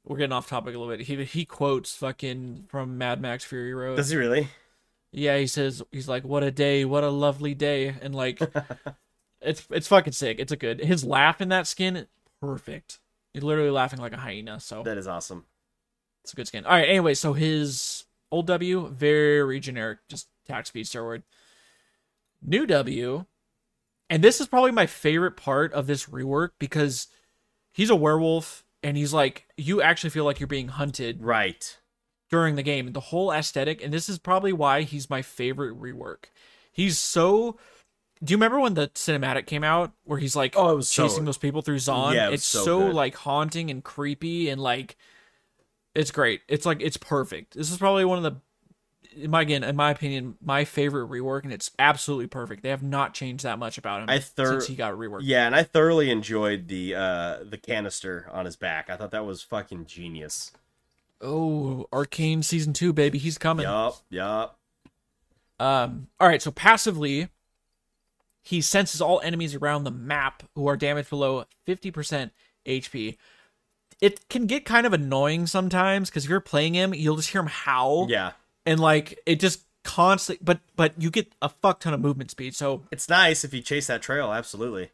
We're 0.04 0.16
getting 0.16 0.32
off 0.32 0.48
topic 0.48 0.76
a 0.76 0.78
little 0.78 0.96
bit. 0.96 1.06
He 1.06 1.24
he 1.24 1.44
quotes 1.44 1.96
fucking 1.96 2.66
from 2.68 2.96
Mad 2.96 3.20
Max 3.20 3.42
Fury 3.42 3.74
Road. 3.74 3.96
Does 3.96 4.10
he 4.10 4.16
really? 4.16 4.46
Yeah, 5.10 5.36
he 5.38 5.48
says 5.48 5.82
he's 5.90 6.06
like, 6.08 6.22
"What 6.22 6.44
a 6.44 6.52
day, 6.52 6.84
what 6.84 7.02
a 7.02 7.10
lovely 7.10 7.52
day," 7.52 7.96
and 8.00 8.14
like, 8.14 8.40
it's 9.40 9.66
it's 9.70 9.88
fucking 9.88 10.12
sick. 10.12 10.38
It's 10.38 10.52
a 10.52 10.56
good. 10.56 10.78
His 10.84 11.02
laugh 11.02 11.40
in 11.40 11.48
that 11.48 11.66
skin, 11.66 12.06
perfect. 12.40 13.00
He's 13.34 13.42
literally 13.42 13.70
laughing 13.70 13.98
like 13.98 14.12
a 14.12 14.18
hyena. 14.18 14.60
So 14.60 14.84
That 14.84 14.98
is 14.98 15.08
awesome. 15.08 15.46
it's 16.22 16.32
a 16.32 16.36
good 16.36 16.46
skin. 16.46 16.64
All 16.64 16.70
right. 16.76 16.88
Anyway, 16.88 17.14
so 17.14 17.32
his 17.32 18.04
old 18.30 18.46
W 18.46 18.86
very 18.86 19.58
generic, 19.58 19.98
just 20.08 20.28
attack 20.44 20.66
speed 20.66 20.86
steroid. 20.86 21.24
New 22.40 22.66
W, 22.66 23.24
and 24.08 24.22
this 24.22 24.40
is 24.40 24.46
probably 24.46 24.70
my 24.70 24.86
favorite 24.86 25.36
part 25.36 25.72
of 25.72 25.88
this 25.88 26.06
rework 26.06 26.50
because 26.60 27.08
he's 27.72 27.90
a 27.90 27.96
werewolf 27.96 28.64
and 28.82 28.96
he's 28.96 29.12
like 29.12 29.46
you 29.56 29.80
actually 29.82 30.10
feel 30.10 30.24
like 30.24 30.38
you're 30.40 30.46
being 30.46 30.68
hunted 30.68 31.22
Right. 31.22 31.78
during 32.30 32.56
the 32.56 32.62
game. 32.62 32.92
The 32.92 33.00
whole 33.00 33.30
aesthetic, 33.32 33.82
and 33.82 33.92
this 33.92 34.08
is 34.08 34.18
probably 34.18 34.52
why 34.52 34.82
he's 34.82 35.08
my 35.10 35.22
favorite 35.22 35.78
rework. 35.80 36.24
He's 36.72 36.98
so. 36.98 37.58
Do 38.24 38.30
you 38.32 38.36
remember 38.36 38.60
when 38.60 38.74
the 38.74 38.86
cinematic 38.88 39.46
came 39.46 39.64
out 39.64 39.92
where 40.04 40.18
he's 40.20 40.36
like 40.36 40.54
Oh, 40.56 40.70
it 40.70 40.76
was 40.76 40.88
so- 40.88 41.06
chasing 41.08 41.24
those 41.24 41.38
people 41.38 41.60
through 41.62 41.76
Zaun? 41.78 42.14
Yeah, 42.14 42.28
it 42.28 42.34
it's 42.34 42.44
so 42.44 42.64
so, 42.64 42.78
like 42.86 43.14
haunting 43.16 43.70
and 43.70 43.82
creepy 43.82 44.48
and 44.48 44.60
like 44.60 44.96
it's 45.94 46.10
great. 46.10 46.40
It's 46.48 46.64
like 46.64 46.80
it's 46.80 46.96
perfect. 46.96 47.54
This 47.54 47.70
is 47.70 47.78
probably 47.78 48.04
one 48.04 48.18
of 48.18 48.24
the 48.24 48.40
in 49.16 49.30
my 49.30 49.42
again, 49.42 49.62
in 49.64 49.76
my 49.76 49.90
opinion, 49.90 50.36
my 50.40 50.64
favorite 50.64 51.08
rework, 51.08 51.44
and 51.44 51.52
it's 51.52 51.70
absolutely 51.78 52.26
perfect. 52.26 52.62
They 52.62 52.70
have 52.70 52.82
not 52.82 53.14
changed 53.14 53.44
that 53.44 53.58
much 53.58 53.78
about 53.78 54.02
him 54.02 54.10
I 54.10 54.18
thir- 54.18 54.52
since 54.60 54.66
he 54.66 54.74
got 54.74 54.94
reworked. 54.94 55.22
Yeah, 55.24 55.46
and 55.46 55.54
I 55.54 55.62
thoroughly 55.62 56.10
enjoyed 56.10 56.68
the 56.68 56.94
uh 56.94 57.38
the 57.44 57.58
canister 57.58 58.28
on 58.32 58.44
his 58.44 58.56
back. 58.56 58.90
I 58.90 58.96
thought 58.96 59.10
that 59.12 59.26
was 59.26 59.42
fucking 59.42 59.86
genius. 59.86 60.52
Oh, 61.20 61.86
Arcane 61.92 62.42
season 62.42 62.72
two, 62.72 62.92
baby, 62.92 63.18
he's 63.18 63.38
coming. 63.38 63.64
Yup, 63.64 63.96
yup. 64.10 64.58
Um, 65.60 66.08
all 66.18 66.26
right, 66.26 66.42
so 66.42 66.50
passively, 66.50 67.28
he 68.42 68.60
senses 68.60 69.00
all 69.00 69.20
enemies 69.20 69.54
around 69.54 69.84
the 69.84 69.92
map 69.92 70.42
who 70.56 70.66
are 70.66 70.76
damaged 70.76 71.10
below 71.10 71.44
50% 71.66 72.32
HP. 72.66 73.16
It 74.00 74.28
can 74.28 74.46
get 74.46 74.64
kind 74.64 74.84
of 74.84 74.92
annoying 74.92 75.46
sometimes 75.46 76.10
because 76.10 76.24
if 76.24 76.30
you're 76.30 76.40
playing 76.40 76.74
him, 76.74 76.92
you'll 76.92 77.14
just 77.14 77.30
hear 77.30 77.40
him 77.42 77.46
howl, 77.46 78.08
Yeah. 78.10 78.32
And 78.66 78.78
like 78.80 79.18
it 79.26 79.40
just 79.40 79.64
constantly. 79.84 80.42
But 80.44 80.60
but 80.76 80.92
you 81.00 81.10
get 81.10 81.32
a 81.42 81.48
fuck 81.48 81.80
ton 81.80 81.94
of 81.94 82.00
movement 82.00 82.30
speed, 82.30 82.54
so 82.54 82.82
It's 82.90 83.08
nice 83.08 83.44
if 83.44 83.52
you 83.54 83.62
chase 83.62 83.86
that 83.88 84.02
trail, 84.02 84.32
absolutely. 84.32 84.90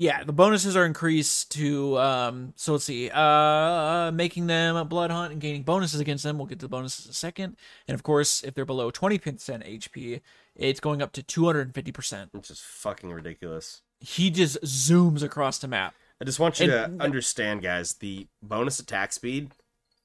yeah, 0.00 0.22
the 0.22 0.32
bonuses 0.32 0.76
are 0.76 0.84
increased 0.84 1.50
to 1.52 1.98
um. 1.98 2.52
So 2.56 2.72
let's 2.72 2.84
see, 2.84 3.10
uh, 3.10 4.12
making 4.12 4.46
them 4.46 4.76
a 4.76 4.84
blood 4.84 5.10
hunt 5.10 5.32
and 5.32 5.40
gaining 5.40 5.62
bonuses 5.64 5.98
against 6.00 6.22
them. 6.24 6.38
We'll 6.38 6.46
get 6.46 6.60
to 6.60 6.66
the 6.66 6.70
bonuses 6.70 7.06
in 7.06 7.10
a 7.10 7.14
second, 7.14 7.56
and 7.88 7.94
of 7.94 8.02
course, 8.04 8.42
if 8.44 8.54
they're 8.54 8.64
below 8.64 8.90
20% 8.92 9.20
HP, 9.66 10.20
it's 10.54 10.80
going 10.80 11.02
up 11.02 11.12
to 11.12 11.22
250%. 11.22 12.28
Which 12.32 12.50
is 12.50 12.60
fucking 12.60 13.10
ridiculous. 13.12 13.82
he 14.00 14.30
just 14.30 14.60
zooms 14.62 15.22
across 15.24 15.58
the 15.58 15.66
map. 15.68 15.94
I 16.20 16.24
just 16.24 16.38
want 16.40 16.58
you 16.60 16.72
And- 16.72 16.98
to 16.98 17.04
understand, 17.04 17.62
guys, 17.62 17.94
the 17.94 18.26
bonus 18.42 18.78
attack 18.80 19.12
speed 19.12 19.50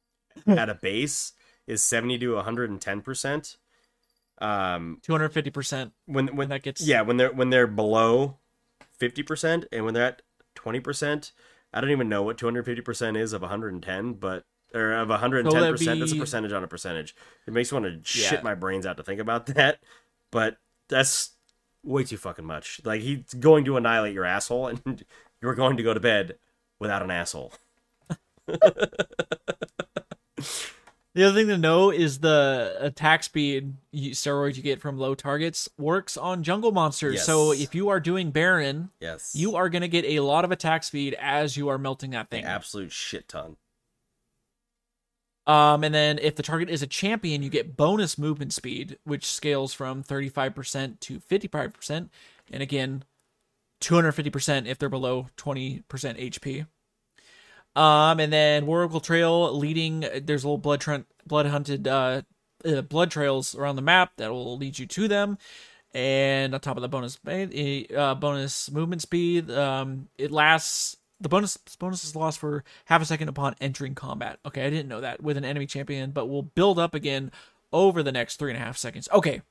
at 0.47 0.69
a 0.69 0.75
base 0.75 1.33
is 1.67 1.83
70 1.83 2.17
to 2.19 2.25
110%. 2.33 3.57
Um 4.39 4.99
250%. 5.07 5.91
when 6.05 6.27
when 6.27 6.35
When 6.35 6.49
that 6.49 6.63
gets 6.63 6.85
yeah, 6.85 7.01
when 7.01 7.17
they're 7.17 7.31
when 7.31 7.49
they're 7.49 7.67
below 7.67 8.37
50% 8.99 9.65
and 9.71 9.85
when 9.85 9.93
they're 9.93 10.05
at 10.05 10.21
20%, 10.55 11.31
I 11.73 11.81
don't 11.81 11.91
even 11.91 12.09
know 12.09 12.23
what 12.23 12.37
250% 12.37 13.17
is 13.17 13.33
of 13.33 13.41
110, 13.41 14.13
but 14.13 14.45
or 14.73 14.91
of 14.93 15.09
110%, 15.09 15.99
that's 15.99 16.11
a 16.11 16.15
percentage 16.15 16.51
on 16.51 16.63
a 16.63 16.67
percentage. 16.67 17.15
It 17.45 17.53
makes 17.53 17.71
me 17.71 17.79
want 17.79 18.03
to 18.05 18.19
Yeah. 18.19 18.29
shit 18.29 18.43
my 18.43 18.55
brains 18.55 18.85
out 18.87 18.97
to 18.97 19.03
think 19.03 19.19
about 19.21 19.45
that, 19.55 19.79
but 20.31 20.57
that's 20.89 21.31
way 21.83 22.03
too 22.03 22.17
fucking 22.17 22.45
much. 22.45 22.81
Like 22.83 23.01
he's 23.01 23.33
going 23.35 23.65
to 23.65 23.77
annihilate 23.77 24.13
your 24.13 24.25
asshole 24.25 24.67
and 24.67 25.05
you're 25.41 25.53
going 25.55 25.77
to 25.77 25.83
go 25.83 25.93
to 25.93 25.99
bed 25.99 26.37
without 26.79 27.03
an 27.03 27.11
asshole. 27.11 27.53
The 31.15 31.25
other 31.25 31.35
thing 31.39 31.47
to 31.49 31.57
know 31.59 31.91
is 31.91 32.19
the 32.19 32.75
attack 32.79 33.23
speed 33.23 33.75
steroid 33.93 34.55
you 34.55 34.63
get 34.63 34.81
from 34.81 34.97
low 34.97 35.13
targets 35.13 35.69
works 35.77 36.17
on 36.17 36.41
jungle 36.41 36.71
monsters. 36.71 37.23
So 37.23 37.51
if 37.51 37.75
you 37.75 37.89
are 37.89 37.99
doing 37.99 38.31
Baron, 38.31 38.89
Yes. 38.99 39.35
you 39.35 39.55
are 39.55 39.69
going 39.69 39.83
to 39.83 39.87
get 39.87 40.05
a 40.05 40.21
lot 40.21 40.43
of 40.43 40.51
attack 40.51 40.83
speed 40.83 41.15
as 41.19 41.55
you 41.55 41.69
are 41.69 41.77
melting 41.77 42.11
that 42.11 42.21
an 42.21 42.25
thing. 42.27 42.45
absolute 42.45 42.91
shit 42.91 43.27
ton. 43.27 43.57
Um, 45.45 45.83
and 45.83 45.93
then 45.93 46.17
if 46.19 46.35
the 46.35 46.41
target 46.41 46.69
is 46.69 46.81
a 46.81 46.87
champion, 46.87 47.43
you 47.43 47.49
get 47.49 47.75
bonus 47.77 48.17
movement 48.17 48.53
speed, 48.53 48.97
which 49.03 49.25
scales 49.25 49.73
from 49.73 50.01
35% 50.03 50.99
to 51.01 51.19
55%. 51.19 52.09
And 52.51 52.63
again, 52.63 53.03
250% 53.81 54.65
if 54.67 54.79
they're 54.79 54.87
below 54.89 55.27
20% 55.37 55.83
HP. 55.83 56.65
Um, 57.75 58.19
and 58.19 58.31
then 58.31 58.65
Oracle 58.65 58.99
Trail 58.99 59.51
leading, 59.57 60.01
there's 60.21 60.45
little 60.45 60.57
blood 60.57 60.81
tra- 60.81 61.05
blood 61.25 61.47
hunted 61.47 61.87
uh, 61.87 62.21
uh, 62.65 62.81
blood 62.81 63.11
trails 63.11 63.55
around 63.55 63.75
the 63.75 63.81
map 63.81 64.13
that 64.17 64.31
will 64.31 64.57
lead 64.57 64.77
you 64.77 64.85
to 64.85 65.07
them. 65.07 65.37
And 65.93 66.53
on 66.53 66.59
top 66.59 66.77
of 66.77 66.81
the 66.81 66.89
bonus 66.89 67.19
uh, 67.25 68.15
bonus 68.15 68.71
movement 68.71 69.01
speed, 69.01 69.51
um, 69.51 70.09
it 70.17 70.31
lasts. 70.31 70.97
The 71.21 71.29
bonus 71.29 71.57
bonus 71.79 72.03
is 72.03 72.15
lost 72.15 72.39
for 72.39 72.63
half 72.85 73.01
a 73.01 73.05
second 73.05 73.29
upon 73.29 73.55
entering 73.61 73.95
combat. 73.95 74.39
Okay, 74.45 74.65
I 74.65 74.69
didn't 74.69 74.89
know 74.89 75.01
that 75.01 75.23
with 75.23 75.37
an 75.37 75.45
enemy 75.45 75.67
champion, 75.67 76.11
but 76.11 76.27
will 76.27 76.41
build 76.41 76.77
up 76.77 76.93
again 76.93 77.31
over 77.71 78.03
the 78.03 78.11
next 78.11 78.37
three 78.37 78.51
and 78.51 78.61
a 78.61 78.65
half 78.65 78.75
seconds. 78.75 79.07
Okay, 79.13 79.41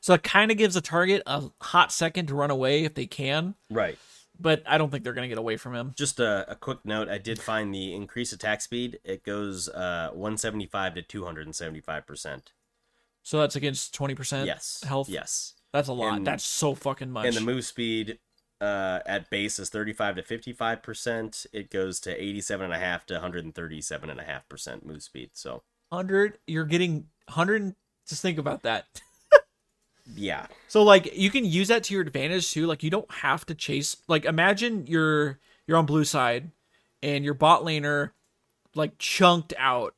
so 0.00 0.14
it 0.14 0.22
kind 0.22 0.50
of 0.50 0.56
gives 0.56 0.76
a 0.76 0.80
target 0.80 1.22
a 1.26 1.50
hot 1.60 1.92
second 1.92 2.26
to 2.26 2.34
run 2.34 2.50
away 2.50 2.84
if 2.84 2.94
they 2.94 3.06
can, 3.06 3.54
Right. 3.70 3.98
But 4.40 4.62
I 4.66 4.78
don't 4.78 4.90
think 4.90 5.04
they're 5.04 5.12
gonna 5.12 5.28
get 5.28 5.38
away 5.38 5.56
from 5.56 5.74
him. 5.74 5.92
Just 5.96 6.18
a, 6.20 6.50
a 6.50 6.54
quick 6.54 6.78
note, 6.84 7.08
I 7.08 7.18
did 7.18 7.40
find 7.40 7.74
the 7.74 7.94
increased 7.94 8.32
attack 8.32 8.60
speed. 8.62 8.98
It 9.04 9.24
goes 9.24 9.68
uh 9.68 10.10
175 10.12 10.94
to 10.94 11.02
275%. 11.02 12.42
So 13.22 13.38
that's 13.40 13.56
against 13.56 13.92
twenty 13.94 14.14
percent 14.14 14.46
Yes. 14.46 14.82
health. 14.86 15.08
Yes. 15.08 15.54
That's 15.72 15.88
a 15.88 15.92
lot. 15.92 16.16
And- 16.16 16.26
That's 16.26 16.44
so 16.44 16.74
fucking 16.74 17.10
much. 17.10 17.26
And 17.26 17.36
the 17.36 17.40
move 17.40 17.64
speed 17.64 18.18
uh, 18.60 19.00
at 19.06 19.30
base 19.30 19.58
is 19.58 19.70
35 19.70 20.16
to 20.16 20.22
55%. 20.22 21.46
It 21.52 21.70
goes 21.70 21.98
to 22.00 22.18
87.5 22.20 23.04
to 23.06 23.14
137.5% 23.14 24.84
move 24.84 25.02
speed. 25.02 25.30
So, 25.32 25.62
hundred, 25.92 26.38
you're 26.46 26.64
getting 26.64 27.06
hundred. 27.28 27.74
Just 28.08 28.20
think 28.22 28.38
about 28.38 28.62
that. 28.62 28.86
yeah. 30.14 30.46
So 30.68 30.82
like 30.82 31.16
you 31.16 31.30
can 31.30 31.44
use 31.44 31.68
that 31.68 31.84
to 31.84 31.94
your 31.94 32.02
advantage 32.02 32.50
too. 32.52 32.66
Like 32.66 32.82
you 32.82 32.90
don't 32.90 33.10
have 33.10 33.44
to 33.46 33.54
chase. 33.54 33.96
Like 34.08 34.24
imagine 34.24 34.86
you're 34.86 35.38
you're 35.66 35.76
on 35.76 35.86
blue 35.86 36.04
side, 36.04 36.50
and 37.02 37.24
your 37.24 37.34
bot 37.34 37.62
laner 37.62 38.10
like 38.74 38.98
chunked 38.98 39.52
out 39.58 39.94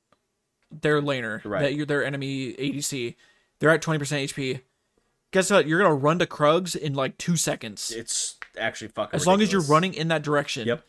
their 0.71 1.01
laner 1.03 1.45
Right. 1.45 1.63
that 1.63 1.75
you're 1.75 1.87
their 1.87 2.05
enemy 2.05 2.53
ADC. 2.55 3.15
They're 3.59 3.71
at 3.71 3.83
twenty 3.83 3.99
percent 3.99 4.31
HP. 4.31 4.61
Guess 5.33 5.51
what? 5.51 5.67
You're 5.67 5.81
gonna 5.81 5.95
run 5.95 6.19
to 6.19 6.27
Krugs 6.27 6.77
in 6.77 6.95
like 6.95 7.17
two 7.19 7.37
seconds. 7.37 7.91
It's 7.91 8.39
actually 8.59 8.89
fucking 8.89 9.15
As 9.17 9.27
long 9.27 9.41
as 9.41 9.51
you're 9.53 9.63
running 9.63 9.95
in 9.95 10.09
that 10.09 10.23
direction. 10.23 10.67
Yep. 10.69 10.83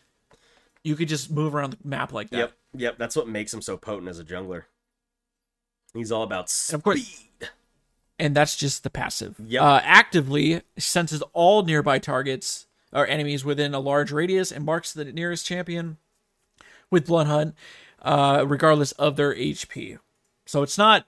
You 0.83 0.95
could 0.97 1.07
just 1.07 1.31
move 1.31 1.55
around 1.55 1.71
the 1.71 1.77
map 1.83 2.11
like 2.11 2.29
that. 2.31 2.37
Yep. 2.37 2.53
Yep. 2.75 2.97
That's 2.97 3.15
what 3.15 3.27
makes 3.27 3.53
him 3.53 3.61
so 3.61 3.77
potent 3.77 4.09
as 4.09 4.19
a 4.19 4.23
jungler. 4.25 4.63
He's 5.93 6.11
all 6.11 6.23
about 6.23 6.51
And 6.69 6.75
of 6.75 6.83
course- 6.83 7.05
speed. 7.05 7.29
And 8.23 8.33
that's 8.33 8.55
just 8.55 8.83
the 8.83 8.89
passive. 8.89 9.35
Yep. 9.45 9.61
Uh, 9.61 9.81
actively 9.83 10.61
senses 10.77 11.21
all 11.33 11.63
nearby 11.63 11.99
targets 11.99 12.67
or 12.93 13.05
enemies 13.05 13.43
within 13.43 13.73
a 13.73 13.81
large 13.81 14.13
radius 14.13 14.49
and 14.49 14.63
marks 14.63 14.93
the 14.93 15.03
nearest 15.03 15.45
champion 15.45 15.97
with 16.89 17.07
Blood 17.07 17.27
Hunt, 17.27 17.55
uh, 18.01 18.45
regardless 18.47 18.93
of 18.93 19.17
their 19.17 19.35
HP. 19.35 19.99
So 20.45 20.63
it's 20.63 20.77
not 20.77 21.05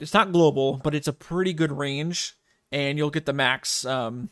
it's 0.00 0.12
not 0.12 0.32
global, 0.32 0.80
but 0.82 0.96
it's 0.96 1.06
a 1.06 1.12
pretty 1.12 1.52
good 1.52 1.70
range, 1.70 2.34
and 2.72 2.98
you'll 2.98 3.10
get 3.10 3.24
the 3.24 3.32
max. 3.32 3.84
Um, 3.86 4.30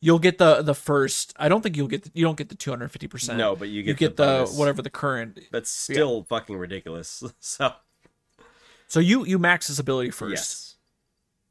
you'll 0.00 0.18
get 0.18 0.38
the 0.38 0.62
the 0.62 0.74
first. 0.74 1.34
I 1.36 1.50
don't 1.50 1.60
think 1.60 1.76
you'll 1.76 1.88
get 1.88 2.04
the, 2.04 2.10
you 2.14 2.24
don't 2.24 2.38
get 2.38 2.48
the 2.48 2.54
two 2.54 2.70
hundred 2.70 2.88
fifty 2.88 3.08
percent. 3.08 3.36
No, 3.36 3.54
but 3.54 3.68
you 3.68 3.82
get, 3.82 3.90
you 3.90 3.94
get 3.94 4.16
the, 4.16 4.46
the, 4.46 4.52
whatever 4.52 4.80
the 4.80 4.88
current. 4.88 5.38
That's 5.52 5.70
still 5.70 6.22
fucking 6.22 6.56
ridiculous. 6.56 7.22
So, 7.40 7.72
So 8.88 9.00
you 9.00 9.24
you 9.24 9.38
max 9.38 9.68
this 9.68 9.78
ability 9.78 10.10
first. 10.10 10.30
yes. 10.32 10.76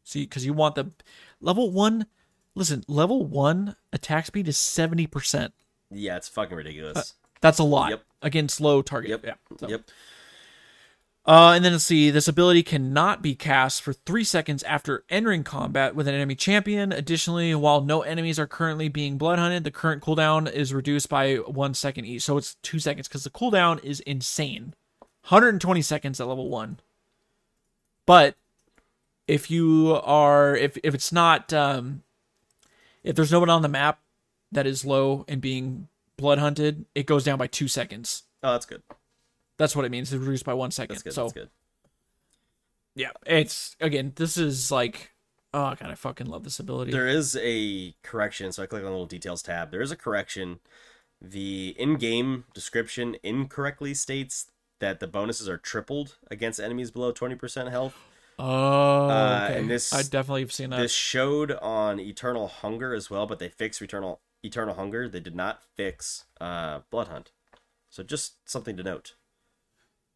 See, 0.03 0.23
because 0.23 0.45
you 0.45 0.53
want 0.53 0.75
the 0.75 0.91
level 1.39 1.71
one. 1.71 2.07
Listen, 2.55 2.83
level 2.87 3.25
one 3.25 3.75
attack 3.93 4.25
speed 4.25 4.47
is 4.47 4.57
seventy 4.57 5.05
percent. 5.07 5.53
Yeah, 5.91 6.17
it's 6.17 6.27
fucking 6.27 6.57
ridiculous. 6.57 7.13
That's 7.39 7.59
a 7.59 7.63
lot 7.63 7.91
Yep. 7.91 8.03
against 8.23 8.59
low 8.59 8.81
target. 8.81 9.09
Yep. 9.11 9.25
Yeah. 9.25 9.33
So- 9.59 9.69
Yep. 9.69 9.81
Uh, 11.25 11.51
and 11.57 11.65
then 11.65 11.73
let's 11.73 11.83
see. 11.83 12.09
This 12.09 12.29
ability 12.29 12.63
cannot 12.63 13.21
be 13.21 13.35
cast 13.35 13.81
for 13.81 13.91
three 13.91 14.23
seconds 14.23 14.63
after 14.63 15.03
entering 15.09 15.43
combat 15.43 15.93
with 15.93 16.07
an 16.07 16.15
enemy 16.15 16.35
champion. 16.35 16.93
Additionally, 16.93 17.53
while 17.53 17.81
no 17.81 18.01
enemies 18.01 18.39
are 18.39 18.47
currently 18.47 18.87
being 18.87 19.17
blood 19.17 19.37
hunted, 19.37 19.65
the 19.65 19.71
current 19.71 20.01
cooldown 20.01 20.49
is 20.49 20.73
reduced 20.73 21.09
by 21.09 21.35
one 21.35 21.73
second 21.73 22.05
each. 22.05 22.21
So 22.23 22.37
it's 22.37 22.55
two 22.63 22.79
seconds 22.79 23.09
because 23.09 23.25
the 23.25 23.29
cooldown 23.29 23.83
is 23.83 23.99
insane. 24.01 24.73
120 25.27 25.81
seconds 25.81 26.21
at 26.21 26.27
level 26.27 26.47
one. 26.49 26.79
But 28.07 28.35
if 29.27 29.51
you 29.51 29.99
are 30.03 30.55
if 30.55 30.77
if 30.83 30.95
it's 30.95 31.11
not 31.11 31.53
um 31.53 32.01
if 33.03 33.15
there's 33.15 33.31
no 33.31 33.39
one 33.39 33.51
on 33.51 33.61
the 33.61 33.67
map 33.67 33.99
that 34.51 34.65
is 34.65 34.83
low 34.83 35.25
and 35.27 35.39
being 35.39 35.89
blood 36.17 36.39
hunted, 36.39 36.85
it 36.95 37.05
goes 37.05 37.23
down 37.23 37.37
by 37.37 37.45
two 37.45 37.67
seconds. 37.67 38.23
Oh, 38.41 38.53
that's 38.53 38.65
good. 38.65 38.81
That's 39.57 39.75
what 39.75 39.85
it 39.85 39.91
means. 39.91 40.11
It's 40.11 40.19
reduced 40.19 40.45
by 40.45 40.55
one 40.55 40.71
second. 40.71 40.95
That's 40.95 41.03
good. 41.03 41.13
So 41.13 41.23
that's 41.23 41.33
good. 41.33 41.49
yeah, 42.95 43.11
it's 43.25 43.75
again. 43.79 44.13
This 44.15 44.37
is 44.37 44.71
like 44.71 45.11
Oh 45.53 45.75
god, 45.79 45.91
I 45.91 45.95
fucking 45.95 46.27
love 46.27 46.43
this 46.43 46.59
ability. 46.59 46.91
There 46.91 47.07
is 47.07 47.37
a 47.41 47.93
correction, 48.03 48.51
so 48.51 48.63
I 48.63 48.65
click 48.65 48.81
on 48.81 48.85
the 48.85 48.91
little 48.91 49.05
details 49.05 49.41
tab. 49.41 49.71
There 49.71 49.81
is 49.81 49.91
a 49.91 49.95
correction. 49.95 50.59
The 51.19 51.75
in-game 51.79 52.45
description 52.53 53.17
incorrectly 53.23 53.95
states 53.95 54.51
that 54.79 54.99
the 54.99 55.07
bonuses 55.07 55.47
are 55.49 55.57
tripled 55.57 56.17
against 56.29 56.59
enemies 56.59 56.91
below 56.91 57.11
20% 57.11 57.69
health. 57.69 57.95
oh, 58.39 59.09
Uh, 59.09 59.47
okay. 59.49 59.59
and 59.59 59.69
this- 59.69 59.91
I 59.93 60.03
definitely 60.03 60.41
have 60.41 60.53
seen 60.53 60.69
that. 60.69 60.77
This 60.77 60.91
showed 60.93 61.51
on 61.53 61.99
Eternal 61.99 62.47
Hunger 62.47 62.93
as 62.93 63.09
well, 63.09 63.25
but 63.25 63.39
they 63.39 63.49
fixed 63.49 63.81
Eternal 63.81 64.21
Eternal 64.43 64.75
Hunger. 64.75 65.09
They 65.09 65.19
did 65.19 65.35
not 65.35 65.63
fix 65.75 66.25
uh, 66.39 66.81
Blood 66.91 67.07
Hunt. 67.07 67.31
So 67.89 68.03
just 68.03 68.47
something 68.47 68.77
to 68.77 68.83
note. 68.83 69.15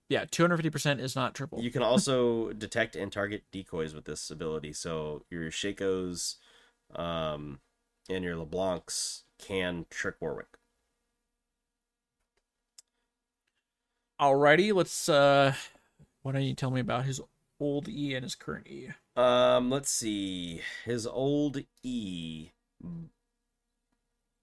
Yeah, 0.10 0.26
250% 0.26 1.00
is 1.00 1.16
not 1.16 1.34
triple. 1.34 1.60
You 1.62 1.72
can 1.72 1.82
also 1.82 2.54
detect 2.66 2.96
and 2.96 3.12
target 3.12 3.44
decoys 3.52 3.96
with 3.96 4.06
this 4.06 4.30
ability. 4.30 4.74
So 4.74 5.26
your 5.32 5.50
Shacos 5.50 6.36
um, 6.96 7.62
and 8.10 8.24
your 8.24 8.36
LeBlancs 8.36 9.24
can 9.40 9.86
trick 9.90 10.16
Warwick. 10.20 10.58
Alrighty, 14.22 14.72
let's 14.72 15.10
uh 15.10 15.56
why 16.22 16.32
don't 16.32 16.44
you 16.44 16.54
tell 16.54 16.70
me 16.70 16.80
about 16.80 17.06
his 17.06 17.20
old 17.60 17.90
E 17.90 18.14
and 18.14 18.24
his 18.24 18.36
current 18.36 18.68
E? 18.68 18.90
Um, 19.16 19.72
let's 19.72 19.90
see. 19.90 20.62
His 20.86 21.08
old 21.08 21.64
E. 21.82 22.52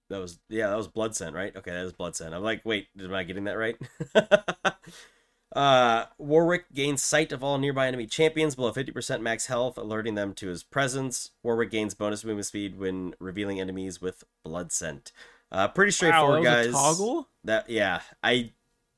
That 0.09 0.19
was 0.19 0.39
yeah, 0.49 0.67
that 0.67 0.77
was 0.77 0.89
Blood 0.89 1.15
Scent, 1.15 1.33
right? 1.33 1.55
Okay, 1.55 1.71
that 1.71 1.85
is 1.85 1.93
Blood 1.93 2.15
Scent. 2.15 2.33
I'm 2.33 2.43
like, 2.43 2.61
wait, 2.65 2.87
am 2.99 3.13
I 3.13 3.23
getting 3.23 3.45
that 3.45 3.57
right? 3.57 3.77
uh, 5.55 6.05
Warwick 6.17 6.73
gains 6.73 7.01
sight 7.01 7.31
of 7.31 7.41
all 7.41 7.57
nearby 7.57 7.87
enemy 7.87 8.05
champions 8.05 8.55
below 8.55 8.73
50% 8.73 9.21
max 9.21 9.45
health, 9.45 9.77
alerting 9.77 10.15
them 10.15 10.33
to 10.33 10.49
his 10.49 10.63
presence. 10.63 11.31
Warwick 11.41 11.71
gains 11.71 11.93
bonus 11.93 12.25
movement 12.25 12.47
speed 12.47 12.77
when 12.77 13.13
revealing 13.19 13.61
enemies 13.61 14.01
with 14.01 14.25
Blood 14.43 14.73
Scent. 14.73 15.13
Uh, 15.51 15.67
pretty 15.67 15.91
straightforward, 15.91 16.43
wow, 16.43 16.43
that 16.43 16.57
was 16.57 16.67
guys. 16.67 16.75
a 16.75 16.77
toggle? 16.77 17.29
That 17.43 17.69
yeah, 17.69 18.01
I 18.21 18.51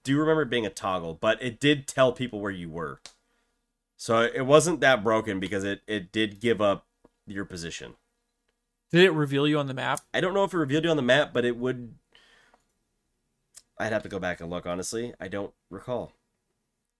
do 0.04 0.18
remember 0.18 0.43
it 0.43 0.49
being 0.49 0.66
a 0.66 0.70
toggle, 0.70 1.14
but 1.16 1.41
it 1.41 1.60
did 1.60 1.88
tell 1.88 2.12
people 2.12 2.39
where 2.39 2.52
you 2.52 2.70
were. 2.70 2.99
So 3.97 4.22
it 4.22 4.45
wasn't 4.45 4.80
that 4.82 5.04
broken 5.04 5.39
because 5.39 5.64
it 5.64 5.82
it 5.88 6.12
did 6.12 6.39
give 6.39 6.62
up 6.62 6.86
your 7.28 7.45
position. 7.45 7.93
Did 8.91 9.04
it 9.06 9.12
reveal 9.12 9.47
you 9.47 9.58
on 9.60 9.68
the 9.68 9.74
map? 9.74 10.02
I 10.14 10.20
don't 10.22 10.34
know 10.34 10.43
if 10.43 10.54
it 10.54 10.58
revealed 10.58 10.84
you 10.84 10.89
on 10.89 10.97
the 10.97 11.04
map, 11.04 11.32
but 11.34 11.45
it 11.45 11.56
would. 11.58 11.93
I'd 13.78 13.93
have 13.93 14.04
to 14.04 14.10
go 14.10 14.20
back 14.20 14.41
and 14.41 14.49
look. 14.49 14.66
Honestly, 14.66 15.14
I 15.20 15.28
don't 15.28 15.54
recall. 15.70 16.14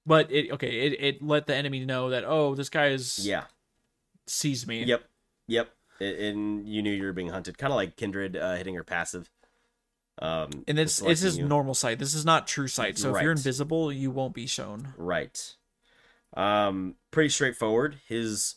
But 0.06 0.32
it 0.32 0.52
okay, 0.52 0.88
it, 0.88 0.93
it 0.99 1.22
let 1.24 1.47
the 1.47 1.56
enemy 1.56 1.86
know 1.86 2.10
that 2.10 2.24
oh, 2.26 2.56
this 2.56 2.70
guy 2.70 2.88
is 2.88 3.20
Yeah. 3.26 3.43
sees 4.28 4.66
me. 4.66 4.84
Yep. 4.84 5.04
Yep. 5.47 5.70
A- 5.99 6.30
And 6.30 6.68
you 6.68 6.82
knew 6.82 6.91
you 6.91 7.04
were 7.04 7.14
being 7.14 7.30
hunted, 7.30 7.58
kind 7.58 7.72
of 7.72 7.78
like 7.78 7.95
Kindred 7.97 8.36
uh, 8.36 8.56
hitting 8.56 8.76
her 8.76 8.84
passive. 8.84 9.30
Um, 10.22 10.63
And 10.67 10.78
it's 10.78 11.01
it's 11.01 11.22
his 11.22 11.38
you. 11.39 11.47
normal 11.47 11.74
sight. 11.74 11.97
This 11.99 12.13
is 12.13 12.24
not 12.24 12.47
true 12.47 12.67
sight. 12.67 12.97
So 12.99 13.15
if 13.15 13.22
you're 13.24 13.32
invisible, 13.32 13.91
you 13.91 14.11
won't 14.11 14.36
be 14.36 14.45
shown. 14.45 14.93
Right. 14.97 15.55
Um, 16.36 16.95
pretty 17.09 17.30
straightforward. 17.30 17.97
His 18.07 18.55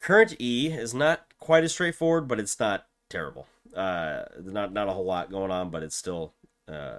current 0.00 0.36
E 0.40 0.68
is 0.72 0.94
not 0.94 1.26
quite 1.38 1.64
as 1.64 1.72
straightforward, 1.72 2.28
but 2.28 2.38
it's 2.38 2.58
not 2.60 2.86
terrible. 3.10 3.46
Uh, 3.74 4.24
not 4.42 4.72
not 4.72 4.88
a 4.88 4.92
whole 4.92 5.04
lot 5.04 5.30
going 5.30 5.50
on, 5.50 5.70
but 5.70 5.82
it's 5.82 5.96
still 5.96 6.34
uh 6.68 6.98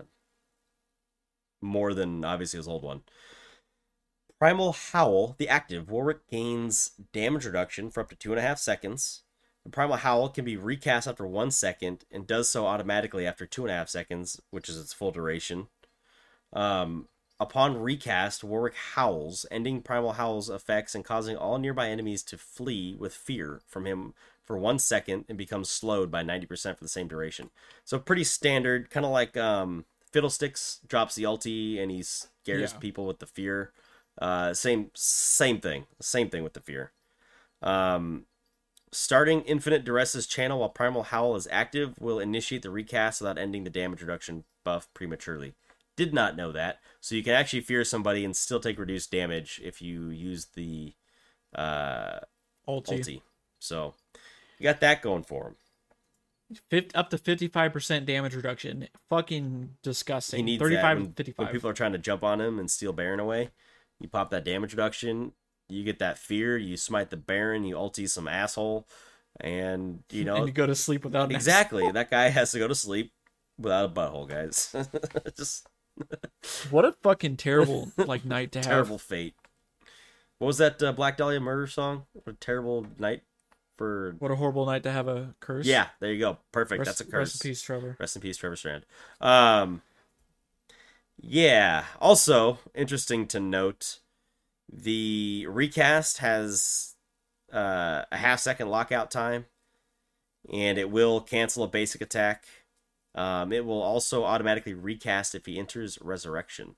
more 1.62 1.94
than 1.94 2.24
obviously 2.26 2.58
his 2.58 2.68
old 2.68 2.84
one. 2.84 3.02
Primal 4.40 4.72
Howl, 4.72 5.36
the 5.38 5.50
active, 5.50 5.90
Warwick 5.90 6.26
gains 6.30 6.92
damage 7.12 7.46
reduction 7.46 7.92
for 7.92 8.00
up 8.02 8.10
to 8.10 8.16
two 8.16 8.32
and 8.32 8.40
a 8.40 8.42
half 8.42 8.58
seconds. 8.58 9.24
The 9.66 9.70
Primal 9.72 9.98
Howl 9.98 10.30
can 10.30 10.46
be 10.46 10.58
recast 10.58 11.08
after 11.08 11.28
one 11.28 11.52
second 11.52 12.06
and 12.12 12.26
does 12.26 12.50
so 12.50 12.66
automatically 12.66 13.28
after 13.28 13.46
two 13.46 13.64
and 13.64 13.72
a 13.72 13.76
half 13.76 13.90
seconds, 13.90 14.42
which 14.52 14.70
is 14.70 14.78
its 14.80 14.94
full 14.94 15.12
duration. 15.12 15.68
Um, 16.54 17.08
upon 17.40 17.78
recast, 17.78 18.44
Warwick 18.44 18.76
howls, 18.96 19.46
ending 19.52 19.82
Primal 19.82 20.14
Howl's 20.14 20.50
effects 20.50 20.96
and 20.96 21.06
causing 21.06 21.36
all 21.36 21.58
nearby 21.58 21.90
enemies 21.90 22.24
to 22.24 22.38
flee 22.38 22.96
with 22.98 23.14
fear 23.14 23.62
from 23.68 23.86
him 23.86 24.14
for 24.44 24.58
one 24.58 24.80
second 24.80 25.26
and 25.30 25.38
becomes 25.38 25.70
slowed 25.70 26.10
by 26.10 26.24
90% 26.24 26.76
for 26.78 26.84
the 26.84 26.90
same 26.90 27.08
duration. 27.08 27.52
So 27.86 28.00
pretty 28.00 28.24
standard, 28.24 28.90
kind 28.90 29.06
of 29.06 29.12
like 29.12 29.38
um, 29.38 29.86
Fiddlesticks 30.12 30.80
drops 30.88 31.14
the 31.16 31.24
ulti 31.24 31.80
and 31.80 31.92
he 31.92 32.02
scares 32.02 32.72
Yeah. 32.74 32.80
people 32.80 33.06
with 33.06 33.20
the 33.20 33.28
fear. 33.28 33.72
Uh, 34.20 34.54
same 34.54 34.90
same 34.96 35.62
thing, 35.62 35.86
same 36.02 36.30
thing 36.30 36.44
with 36.44 36.54
the 36.54 36.60
fear. 36.60 36.92
Um, 37.62 38.26
starting 38.92 39.42
Infinite 39.42 39.84
Duress's 39.84 40.28
channel 40.28 40.60
while 40.60 40.70
Primal 40.70 41.04
Howl 41.04 41.36
is 41.36 41.48
active 41.52 41.96
will 42.00 42.20
initiate 42.20 42.62
the 42.62 42.70
recast 42.70 43.22
without 43.22 43.38
ending 43.38 43.64
the 43.64 43.70
damage 43.70 44.02
reduction 44.02 44.44
buff 44.64 44.88
prematurely. 44.94 45.54
Did 45.96 46.14
not 46.14 46.36
know 46.36 46.52
that. 46.52 46.80
So 47.02 47.16
you 47.16 47.24
can 47.24 47.34
actually 47.34 47.62
fear 47.62 47.84
somebody 47.84 48.24
and 48.24 48.36
still 48.36 48.60
take 48.60 48.80
reduced 48.80 49.12
damage 49.12 49.60
if 49.64 49.82
you 49.82 50.10
use 50.10 50.48
the 50.56 50.94
uh, 51.54 52.20
Ulti. 52.68 53.00
ulti. 53.00 53.22
So 53.60 53.94
you 54.58 54.64
got 54.64 54.80
that 54.80 55.02
going 55.02 55.24
for 55.24 55.48
him. 55.48 55.56
Fif- 56.70 56.96
up 56.96 57.10
to 57.12 57.18
55% 57.18 58.06
damage 58.06 58.34
reduction. 58.34 58.88
Fucking 59.10 59.76
disgusting. 59.84 60.38
He 60.40 60.44
needs 60.44 60.62
35 60.62 60.82
that 60.82 61.04
when, 61.04 61.14
55. 61.14 61.46
when 61.46 61.54
people 61.54 61.70
are 61.70 61.74
trying 61.74 61.92
to 61.92 61.98
jump 61.98 62.24
on 62.24 62.42
him 62.42 62.58
and 62.60 62.72
steal 62.72 62.94
Baron 62.94 63.20
away. 63.20 63.50
You 64.00 64.08
pop 64.08 64.30
that 64.32 64.46
damage 64.46 64.72
reduction. 64.74 65.34
You 65.70 65.84
get 65.84 66.00
that 66.00 66.18
fear. 66.18 66.58
You 66.58 66.78
smite 66.78 67.10
the 67.10 67.18
Baron. 67.18 67.64
You 67.64 67.76
ulti 67.76 68.10
some 68.10 68.28
asshole, 68.28 68.88
and 69.40 70.04
you 70.12 70.24
know 70.26 70.38
and 70.38 70.48
you 70.48 70.54
go 70.54 70.66
to 70.66 70.76
sleep 70.76 71.04
without 71.04 71.30
an 71.30 71.36
exactly 71.36 71.92
that 71.92 72.10
guy 72.10 72.30
has 72.30 72.52
to 72.52 72.60
go 72.60 72.68
to 72.68 72.76
sleep 72.76 73.14
without 73.58 73.86
a 73.86 73.90
butthole, 73.90 74.28
guys. 74.28 74.76
Just 75.38 75.68
What 76.70 76.86
a 76.86 76.94
fucking 77.04 77.38
terrible 77.38 77.92
like 77.98 78.26
night 78.26 78.52
to 78.54 78.60
have. 78.60 78.68
terrible 78.68 78.98
fate. 78.98 79.36
What 80.38 80.48
was 80.48 80.58
that 80.60 80.82
uh, 80.82 80.94
Black 80.94 81.18
Dahlia 81.18 81.40
murder 81.40 81.68
song? 81.68 82.06
What 82.14 82.28
a 82.28 82.34
terrible 82.34 82.88
night 82.98 83.24
for. 83.78 84.16
What 84.20 84.32
a 84.32 84.36
horrible 84.36 84.66
night 84.66 84.84
to 84.84 84.92
have 84.92 85.08
a 85.08 85.36
curse. 85.42 85.66
Yeah, 85.66 85.88
there 86.00 86.14
you 86.14 86.20
go. 86.20 86.38
Perfect. 86.52 86.80
Rest, 86.80 86.88
That's 86.88 87.02
a 87.02 87.12
curse. 87.12 87.34
Rest 87.34 87.46
in 87.46 87.50
peace, 87.50 87.62
Trevor. 87.62 87.98
Rest 88.00 88.16
in 88.16 88.22
peace, 88.22 88.38
Trevor 88.38 88.56
Strnad. 88.56 88.84
Um, 89.20 89.82
yeah. 91.20 91.86
Also, 92.00 92.60
interesting 92.74 93.28
to 93.28 93.40
note, 93.42 94.00
the 94.72 95.46
recast 95.48 96.20
has 96.20 96.96
uh, 97.52 98.04
a 98.12 98.18
half 98.18 98.40
second 98.40 98.70
lockout 98.70 99.12
time, 99.12 99.46
and 100.52 100.78
it 100.78 100.90
will 100.90 101.22
cancel 101.22 101.64
a 101.64 101.68
basic 101.68 102.02
attack. 102.02 102.46
Um, 103.16 103.52
it 103.52 103.66
will 103.66 103.82
also 103.82 104.24
automatically 104.24 104.74
recast 104.74 105.34
if 105.34 105.46
he 105.46 105.58
enters 105.58 105.98
Resurrection. 106.02 106.76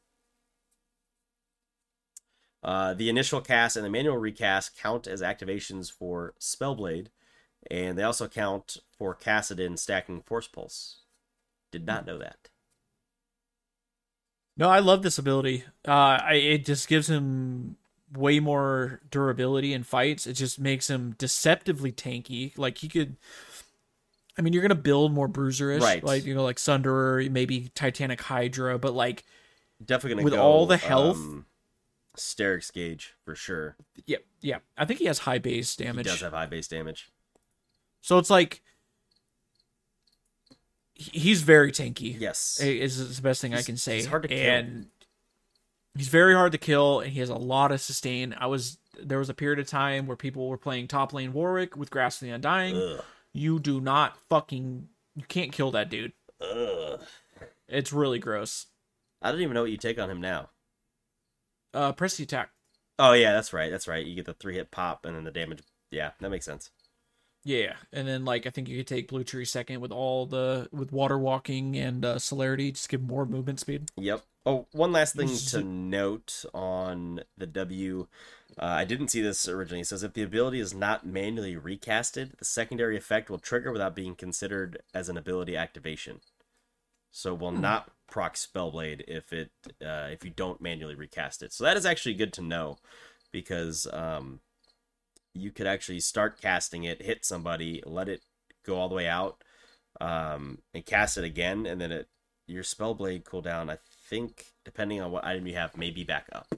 Uh, 2.64 2.94
the 2.94 3.10
initial 3.10 3.42
cast 3.42 3.76
and 3.76 3.86
the 3.86 3.90
manual 3.90 4.18
recast 4.18 4.78
count 4.78 5.08
as 5.08 5.22
activations 5.22 5.92
for 5.92 6.34
Spellblade, 6.40 7.08
and 7.70 7.98
they 7.98 8.04
also 8.04 8.28
count 8.28 8.78
for 8.98 9.16
Kassadin 9.16 9.78
stacking 9.78 10.22
Force 10.22 10.48
Pulse. 10.48 11.00
Did 11.72 11.86
not 11.86 12.06
know 12.06 12.18
that. 12.20 12.50
No, 14.58 14.70
I 14.70 14.80
love 14.80 15.02
this 15.02 15.18
ability. 15.18 15.64
Uh, 15.88 16.20
I, 16.22 16.34
it 16.34 16.66
just 16.66 16.88
gives 16.88 17.10
him 17.10 17.78
way 18.14 18.40
more 18.40 19.02
durability 19.10 19.74
in 19.74 19.84
fights. 19.84 20.28
It 20.28 20.34
just 20.34 20.60
makes 20.60 20.90
him 20.90 21.16
deceptively 21.18 21.92
tanky. 21.92 22.58
Like 22.58 22.78
he 22.80 22.88
could. 22.88 23.16
I 24.38 24.42
mean, 24.42 24.54
you're 24.54 24.62
gonna 24.62 24.76
build 24.76 25.12
more 25.14 25.28
bruiserish, 25.30 25.82
Right. 25.82 26.04
like 26.04 26.26
you 26.26 26.34
know, 26.34 26.44
like 26.44 26.58
Sunderer, 26.58 27.30
maybe 27.30 27.70
Titanic 27.76 28.22
Hydra, 28.22 28.78
but 28.80 28.94
like, 28.94 29.24
Definitely 29.84 30.16
gonna 30.16 30.24
With 30.26 30.34
go, 30.34 30.42
all 30.42 30.66
the 30.68 30.78
health- 30.78 31.18
um, 31.18 31.46
Sterak's 32.18 32.70
Gage 32.72 33.16
for 33.26 33.34
sure. 33.36 33.76
yeah, 34.06 34.18
yeah. 34.42 34.60
I 34.78 34.86
think 34.86 35.00
he 35.00 35.06
has 35.06 35.20
high 35.20 35.38
base 35.40 35.76
damage. 35.76 36.06
He 36.06 36.12
does 36.12 36.22
have 36.22 36.34
high 36.34 36.46
base 36.46 36.68
damage. 36.68 37.10
So 38.02 38.18
it's 38.18 38.30
like 38.30 38.62
he's 40.94 41.42
very 41.42 41.72
tanky. 41.72 42.20
Yes. 42.20 42.60
is 42.62 43.16
the 43.18 43.22
best 43.22 43.42
thing 43.42 43.54
I 43.54 43.62
can 43.64 43.78
say. 43.78 43.96
he's 43.96 44.06
hard 44.06 44.24
to 44.24 44.28
kill. 44.30 44.38
and 44.38 44.88
he's 45.96 46.08
very 46.08 46.34
hard 46.34 46.52
to 46.52 46.58
kill, 46.58 47.00
and 47.00 47.12
he 47.12 47.20
has 47.20 47.30
a 47.30 47.36
lot 47.36 47.72
of 47.72 47.82
sustain. 47.82 48.36
I 48.38 48.48
was 48.48 48.78
there 49.02 49.20
was 49.20 49.30
a 49.30 49.34
period 49.34 49.60
of 49.60 49.68
time 49.68 50.06
where 50.06 50.18
people 50.18 50.48
were 50.48 50.58
playing 50.58 50.88
top 50.88 51.14
lane 51.14 51.34
Warwick 51.34 51.76
with 51.76 51.90
Grasp 51.90 52.22
of 52.22 52.28
the 52.28 52.34
Undying. 52.34 52.76
Ugh. 52.76 53.04
You 53.34 53.60
do 53.60 53.80
not 53.80 54.18
fucking 54.30 54.88
you 55.16 55.24
can't 55.28 55.52
kill 55.52 55.72
that 55.72 55.90
dude. 55.90 56.14
Ugh. 56.42 57.02
It's 57.68 57.94
really 57.94 58.20
gross. 58.20 58.68
I 59.22 59.32
don't 59.32 59.42
even 59.42 59.54
know 59.54 59.62
what 59.62 59.72
you 59.72 59.78
take 59.78 60.00
on 60.00 60.10
him 60.10 60.20
now. 60.20 60.50
Uh, 61.74 61.94
press 61.94 62.18
the 62.18 62.24
attack. 62.24 62.52
Oh 63.00 63.14
yeah, 63.14 63.32
that's 63.32 63.54
right. 63.54 63.72
That's 63.72 63.88
right. 63.88 64.06
You 64.06 64.16
get 64.16 64.26
the 64.26 64.34
three 64.34 64.56
hit 64.56 64.72
pop 64.72 65.06
and 65.06 65.16
then 65.16 65.24
the 65.24 65.32
damage. 65.32 65.62
Yeah, 65.90 66.12
that 66.20 66.30
makes 66.30 66.46
sense. 66.46 66.70
Yeah, 67.44 67.74
and 67.92 68.08
then 68.08 68.26
like 68.26 68.46
I 68.46 68.50
think 68.52 68.70
you 68.70 68.78
could 68.78 68.88
take 68.88 69.08
Blue 69.08 69.24
Tree 69.24 69.46
second 69.46 69.80
with 69.82 69.92
all 69.92 70.26
the 70.26 70.70
with 70.72 70.92
water 70.92 71.18
walking 71.18 71.76
and 71.76 72.06
uh, 72.06 72.20
celerity, 72.20 72.72
just 72.72 72.90
give 72.90 73.02
more 73.02 73.26
movement 73.26 73.60
speed. 73.60 73.90
Yep. 73.98 74.22
Oh, 74.44 74.68
one 74.72 74.92
last 74.92 75.16
thing 75.16 75.30
to 75.50 75.62
note 75.62 76.46
on 76.54 77.22
the 77.38 77.46
W. 77.46 78.08
Uh, 78.60 78.66
I 78.66 78.86
didn't 78.86 79.10
see 79.10 79.22
this 79.22 79.48
originally. 79.48 79.82
It 79.82 79.88
says 79.88 80.02
if 80.02 80.14
the 80.14 80.24
ability 80.24 80.60
is 80.60 80.74
not 80.74 81.06
manually 81.06 81.56
recasted, 81.56 82.38
the 82.38 82.46
secondary 82.46 82.98
effect 82.98 83.30
will 83.30 83.38
trigger 83.38 83.72
without 83.72 83.96
being 83.96 84.16
considered 84.16 84.82
as 84.96 85.10
an 85.10 85.18
ability 85.18 85.56
activation. 85.56 86.22
So 87.12 87.36
will 87.36 87.52
not 87.52 87.92
proc 88.10 88.36
Spellblade 88.36 89.04
if 89.08 89.32
it 89.32 89.52
uh, 89.86 90.08
if 90.12 90.24
you 90.24 90.32
don't 90.32 90.62
manually 90.62 90.96
recast 90.96 91.44
it. 91.44 91.54
So 91.54 91.64
that 91.64 91.78
is 91.78 91.86
actually 91.86 92.16
good 92.16 92.34
to 92.34 92.42
know 92.42 92.78
because 93.32 93.88
um, 93.94 94.40
you 95.36 95.52
could 95.52 95.68
actually 95.68 96.00
start 96.00 96.42
casting 96.42 96.84
it, 96.84 97.04
hit 97.04 97.26
somebody, 97.26 97.84
let 97.86 98.10
it 98.10 98.24
go 98.66 98.78
all 98.78 98.90
the 98.90 98.96
way 98.96 99.08
out, 99.08 99.44
um, 100.00 100.60
and 100.74 100.86
cast 100.86 101.18
it 101.18 101.24
again, 101.24 101.66
and 101.66 101.80
then 101.80 101.92
it 101.92 102.08
your 102.48 102.64
Spellblade 102.64 103.24
cooldown. 103.24 103.70
I 103.70 103.78
think 104.12 104.46
depending 104.64 105.02
on 105.02 105.10
what 105.12 105.26
item 105.26 105.48
you 105.48 105.56
have, 105.56 105.76
may 105.76 105.90
be 105.90 106.04
back 106.04 106.28
up. 106.32 106.54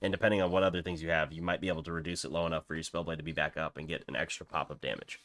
And 0.00 0.12
depending 0.12 0.40
on 0.40 0.50
what 0.50 0.62
other 0.62 0.80
things 0.82 1.02
you 1.02 1.10
have, 1.10 1.32
you 1.32 1.42
might 1.42 1.60
be 1.60 1.68
able 1.68 1.82
to 1.82 1.92
reduce 1.92 2.24
it 2.24 2.30
low 2.30 2.46
enough 2.46 2.66
for 2.66 2.74
your 2.74 2.84
Spellblade 2.84 3.16
to 3.16 3.22
be 3.22 3.32
back 3.32 3.56
up 3.56 3.76
and 3.76 3.88
get 3.88 4.04
an 4.08 4.14
extra 4.16 4.46
pop 4.46 4.70
of 4.70 4.80
damage. 4.80 5.20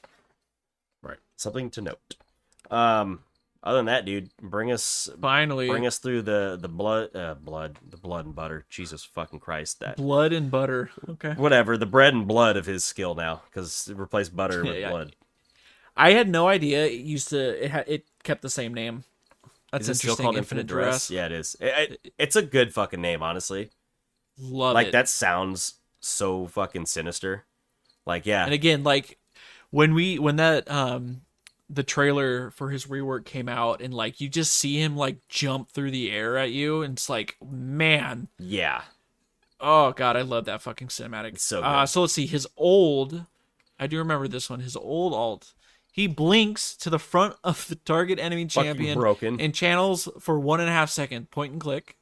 Right. 1.04 1.20
Something 1.36 1.70
to 1.72 1.82
note. 1.82 2.16
Um, 2.72 3.20
other 3.64 3.78
than 3.78 3.86
that, 3.86 4.06
dude, 4.06 4.30
bring 4.42 4.72
us 4.72 5.10
Finally, 5.22 5.68
bring 5.68 5.86
us 5.86 6.00
through 6.00 6.24
the 6.24 6.58
the 6.60 6.70
blood 6.70 7.16
uh 7.16 7.36
blood 7.36 7.78
the 7.88 7.98
blood 7.98 8.26
and 8.26 8.34
butter. 8.36 8.66
Jesus 8.70 9.04
fucking 9.04 9.40
Christ, 9.40 9.80
that 9.82 9.98
blood 9.98 10.34
and 10.34 10.50
butter. 10.50 10.90
Okay. 11.10 11.34
whatever 11.34 11.78
the 11.78 11.86
bread 11.86 12.14
and 12.14 12.28
blood 12.28 12.58
of 12.58 12.66
his 12.66 12.84
skill 12.84 13.14
now 13.14 13.42
because 13.50 13.88
it 13.88 13.98
replaced 13.98 14.36
butter 14.36 14.64
with 14.64 14.74
Yeah, 14.74 14.80
yeah. 14.80 14.90
blood. 14.90 15.16
I 15.96 16.14
had 16.14 16.30
no 16.30 16.48
idea 16.48 16.86
it 16.86 17.02
used 17.02 17.30
to. 17.30 17.64
It 17.66 17.70
had 17.72 17.88
it 17.88 18.06
kept 18.24 18.42
the 18.42 18.50
same 18.50 18.74
name. 18.74 19.04
That's 19.72 19.84
Is 19.84 19.90
it 19.90 20.00
still 20.00 20.12
interesting. 20.12 20.24
called 20.26 20.38
Infinite, 20.38 20.68
Duress. 20.68 21.10
Yeah, 21.10 21.26
it 21.28 21.32
is. 21.32 21.56
It- 21.60 22.00
it- 22.04 22.14
it's 22.18 22.36
a 22.36 22.42
good 22.42 22.74
fucking 22.74 23.02
name, 23.02 23.24
honestly. 23.24 23.70
Love 24.38 24.74
like 24.74 24.86
it. 24.86 24.88
Like 24.88 24.92
that 24.94 25.10
sounds 25.10 25.76
so 26.00 26.48
fucking 26.48 26.86
sinister. 26.88 27.46
Like 28.06 28.26
yeah, 28.26 28.44
And 28.46 28.54
again, 28.54 28.84
like 28.84 29.18
when 29.70 29.94
we 29.94 30.20
when 30.20 30.36
that 30.38 30.70
um 30.70 31.22
the 31.70 31.84
trailer 31.84 32.50
for 32.52 32.70
his 32.72 32.88
rework 32.88 33.24
came 33.24 33.48
out 33.48 33.82
and 33.82 33.94
like 33.94 34.20
you 34.20 34.28
just 34.28 34.52
see 34.54 34.82
him 34.82 34.98
like 34.98 35.26
jump 35.30 35.70
through 35.70 35.92
the 35.92 36.12
air 36.12 36.38
at 36.38 36.52
you 36.52 36.82
and 36.82 36.94
it's 36.98 37.10
like 37.10 37.38
man 37.50 38.28
yeah. 38.38 38.82
oh 39.62 39.94
god 39.94 40.18
i 40.18 40.22
love 40.22 40.44
that 40.44 40.62
fucking 40.62 40.90
cinematic 40.90 41.36
It's 41.36 41.44
so 41.46 41.62
uh 41.64 41.86
so 41.86 42.02
let's 42.02 42.12
see 42.12 42.26
his 42.28 42.46
old 42.58 43.24
i 43.80 43.88
do 43.88 43.98
remember 44.00 44.28
this 44.28 44.50
one 44.50 44.60
his 44.60 44.76
old 44.76 45.14
ult 45.14 45.54
he 45.92 46.08
blinks 46.08 46.76
to 46.78 46.90
the 46.90 46.98
front 47.00 47.36
of 47.44 47.68
the 47.68 47.76
target 47.76 48.18
enemy 48.18 48.46
champion 48.46 48.98
broken. 48.98 49.40
and 49.42 49.54
channels 49.54 50.08
for 50.20 50.40
one 50.40 50.60
and 50.62 50.70
a 50.70 50.72
half 50.74 50.90
second 50.90 51.30
point 51.32 51.52
and 51.52 51.62
click 51.62 51.98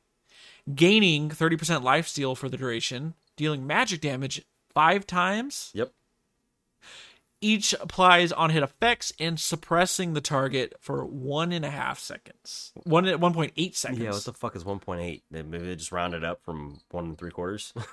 gaining 0.75 1.29
30% 1.29 1.81
life 1.83 2.07
steal 2.07 2.35
for 2.35 2.47
the 2.49 2.57
duration 2.57 3.15
dealing 3.35 3.65
magic 3.65 3.99
damage 4.01 4.45
five 4.73 5.07
times 5.07 5.71
Yep. 5.73 5.91
each 7.41 7.73
applies 7.81 8.31
on 8.31 8.51
hit 8.51 8.61
effects 8.61 9.11
and 9.19 9.39
suppressing 9.39 10.13
the 10.13 10.21
target 10.21 10.75
for 10.79 11.03
one 11.05 11.51
and 11.51 11.65
a 11.65 11.71
half 11.71 11.97
seconds. 11.99 12.71
One 12.83 13.07
at 13.07 13.19
one 13.19 13.33
point 13.33 13.53
eight 13.57 13.75
seconds. 13.75 13.99
Yeah, 14.01 14.11
what 14.11 14.23
the 14.25 14.33
fuck 14.33 14.55
is 14.55 14.63
1.8? 14.63 15.21
Maybe 15.31 15.57
they 15.57 15.75
just 15.75 15.91
rounded 15.91 16.23
up 16.23 16.43
from 16.43 16.79
one 16.91 17.05
and 17.05 17.17
three 17.17 17.31
quarters. 17.31 17.73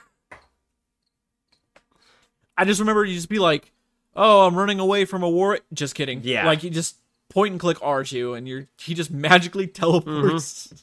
I 2.59 2.65
just 2.65 2.81
remember 2.81 3.05
you 3.05 3.15
just 3.15 3.29
be 3.29 3.39
like, 3.39 3.71
"Oh, 4.17 4.47
I'm 4.47 4.57
running 4.57 4.81
away 4.81 5.05
from 5.05 5.23
a 5.23 5.29
war." 5.31 5.61
Just 5.73 5.95
kidding. 5.95 6.21
Yeah. 6.25 6.47
like 6.47 6.63
you 6.63 6.71
just 6.71 6.97
point 7.29 7.53
and 7.53 7.61
click 7.61 7.79
R 7.83 8.05
two, 8.05 8.35
and 8.35 8.49
you're 8.49 8.67
he 8.79 8.95
just 8.95 9.11
magically 9.29 9.67
teleports. 9.67 10.69
Mm-hmm. 10.69 10.77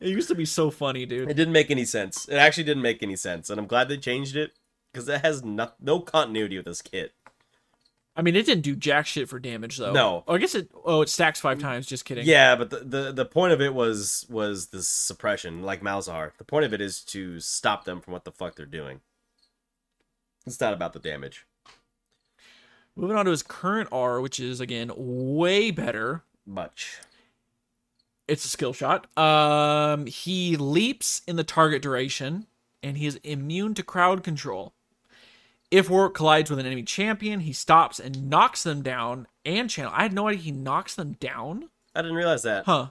It 0.00 0.08
used 0.10 0.28
to 0.28 0.34
be 0.34 0.44
so 0.44 0.70
funny, 0.70 1.06
dude. 1.06 1.28
it 1.28 1.34
didn't 1.34 1.52
make 1.52 1.70
any 1.70 1.84
sense. 1.84 2.28
It 2.28 2.36
actually 2.36 2.64
didn't 2.64 2.82
make 2.82 3.02
any 3.02 3.16
sense, 3.16 3.50
and 3.50 3.58
I'm 3.58 3.66
glad 3.66 3.88
they 3.88 3.96
changed 3.96 4.36
it 4.36 4.52
because 4.92 5.08
it 5.08 5.22
has 5.22 5.42
no, 5.42 5.70
no 5.80 6.00
continuity 6.00 6.56
with 6.56 6.66
this 6.66 6.82
kit. 6.82 7.14
I 8.14 8.22
mean, 8.22 8.34
it 8.34 8.46
didn't 8.46 8.62
do 8.62 8.74
jack 8.74 9.06
shit 9.06 9.28
for 9.28 9.38
damage 9.38 9.76
though. 9.76 9.92
No. 9.92 10.24
Oh, 10.26 10.34
I 10.34 10.38
guess 10.38 10.54
it. 10.56 10.68
Oh, 10.84 11.02
it 11.02 11.08
stacks 11.08 11.40
five 11.40 11.60
times. 11.60 11.86
Just 11.86 12.04
kidding. 12.04 12.26
Yeah, 12.26 12.56
but 12.56 12.70
the, 12.70 12.78
the 12.78 13.12
the 13.12 13.24
point 13.24 13.52
of 13.52 13.60
it 13.60 13.74
was 13.74 14.26
was 14.28 14.68
the 14.68 14.82
suppression, 14.82 15.62
like 15.62 15.82
Malzahar. 15.82 16.32
The 16.36 16.44
point 16.44 16.64
of 16.64 16.72
it 16.74 16.80
is 16.80 17.00
to 17.06 17.38
stop 17.38 17.84
them 17.84 18.00
from 18.00 18.12
what 18.12 18.24
the 18.24 18.32
fuck 18.32 18.56
they're 18.56 18.66
doing. 18.66 19.00
It's 20.46 20.60
not 20.60 20.72
about 20.74 20.94
the 20.94 20.98
damage. 20.98 21.46
Moving 22.98 23.16
on 23.16 23.26
to 23.26 23.30
his 23.30 23.44
current 23.44 23.88
R, 23.92 24.20
which 24.20 24.40
is 24.40 24.60
again 24.60 24.90
way 24.96 25.70
better. 25.70 26.24
Much. 26.44 26.98
It's 28.26 28.44
a 28.44 28.48
skill 28.48 28.72
shot. 28.72 29.06
Um, 29.16 30.06
he 30.06 30.56
leaps 30.56 31.22
in 31.28 31.36
the 31.36 31.44
target 31.44 31.80
duration, 31.80 32.48
and 32.82 32.98
he 32.98 33.06
is 33.06 33.20
immune 33.22 33.74
to 33.74 33.84
crowd 33.84 34.24
control. 34.24 34.74
If 35.70 35.88
Warwick 35.88 36.14
collides 36.14 36.50
with 36.50 36.58
an 36.58 36.66
enemy 36.66 36.82
champion, 36.82 37.40
he 37.40 37.52
stops 37.52 38.00
and 38.00 38.28
knocks 38.28 38.64
them 38.64 38.82
down 38.82 39.28
and 39.44 39.70
channel. 39.70 39.92
I 39.94 40.02
had 40.02 40.12
no 40.12 40.26
idea 40.26 40.40
he 40.40 40.50
knocks 40.50 40.96
them 40.96 41.12
down. 41.20 41.68
I 41.94 42.02
didn't 42.02 42.16
realize 42.16 42.42
that. 42.42 42.64
Huh. 42.64 42.88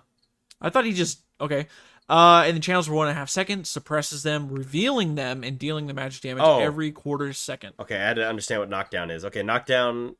I 0.61 0.69
thought 0.69 0.85
he 0.85 0.93
just 0.93 1.19
okay. 1.41 1.67
Uh, 2.09 2.43
and 2.45 2.55
the 2.55 2.61
channels 2.61 2.87
for 2.87 2.93
one 2.93 3.07
and 3.07 3.15
a 3.17 3.19
half 3.19 3.29
seconds, 3.29 3.69
suppresses 3.69 4.23
them, 4.23 4.47
revealing 4.49 5.15
them 5.15 5.43
and 5.43 5.59
dealing 5.59 5.87
the 5.87 5.93
magic 5.93 6.21
damage 6.21 6.43
Oh. 6.45 6.59
every 6.59 6.91
quarter 6.91 7.33
second. 7.33 7.73
Okay, 7.79 7.95
I 7.97 7.99
had 7.99 8.15
to 8.15 8.27
understand 8.27 8.61
what 8.61 8.69
knockdown 8.69 9.11
is. 9.11 9.25
Okay, 9.25 9.43
knockdown 9.43 10.15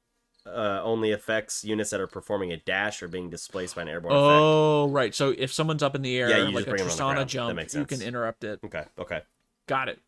uh, 0.46 0.82
only 0.84 1.12
affects 1.12 1.64
units 1.64 1.90
that 1.90 2.00
are 2.00 2.08
performing 2.08 2.52
a 2.54 2.58
dash 2.58 3.02
or 3.04 3.08
being 3.08 3.30
displaced 3.30 3.76
by 3.76 3.82
an 3.84 3.90
airborne 3.90 4.14
effect. 4.14 4.40
Oh, 4.42 4.88
right. 4.90 5.14
So 5.14 5.34
if 5.38 5.52
someone's 5.54 5.84
up 5.84 5.94
in 5.96 6.02
the 6.02 6.18
air, 6.18 6.30
Yeah, 6.30 6.38
you 6.48 6.52
like 6.56 6.68
a 6.68 6.70
bring 6.70 6.82
'em 6.82 6.88
on 6.90 7.16
the 7.16 7.24
Tristana 7.24 7.28
jump, 7.28 7.74
you 7.74 7.86
can 7.86 8.02
interrupt 8.02 8.44
it. 8.46 8.60
Okay, 8.66 8.84
okay. 9.00 9.22
Got 9.68 9.90
it. 9.90 10.00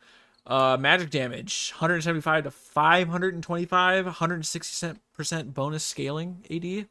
Uh, 0.48 0.78
magic 0.80 1.10
damage 1.12 1.72
175 1.78 2.46
to 2.46 2.52
525, 2.52 4.06
160% 4.08 5.54
bonus 5.54 5.84
scaling 5.84 6.46
AD. 6.50 6.88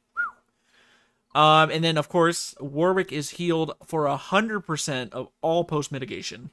Um, 1.35 1.71
and 1.71 1.85
then 1.85 1.97
of 1.99 2.09
course 2.09 2.55
Warwick 2.59 3.13
is 3.13 3.31
healed 3.31 3.73
for 3.85 4.07
a 4.07 4.17
100% 4.17 5.13
of 5.13 5.29
all 5.43 5.65
post 5.65 5.93
mitigation. 5.93 6.51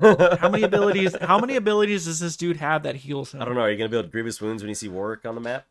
How 0.00 0.48
many 0.48 0.62
abilities? 0.62 1.16
How 1.20 1.38
many 1.40 1.56
abilities 1.56 2.04
does 2.04 2.20
this 2.20 2.36
dude 2.36 2.58
have 2.58 2.84
that 2.84 2.96
heals 2.96 3.34
him? 3.34 3.42
I 3.42 3.44
don't 3.44 3.54
know. 3.54 3.62
Are 3.62 3.70
you 3.70 3.76
gonna 3.76 3.88
build 3.88 4.12
grievous 4.12 4.40
wounds 4.40 4.62
when 4.62 4.68
you 4.68 4.74
see 4.76 4.88
Warwick 4.88 5.24
on 5.26 5.34
the 5.34 5.40
map? 5.40 5.66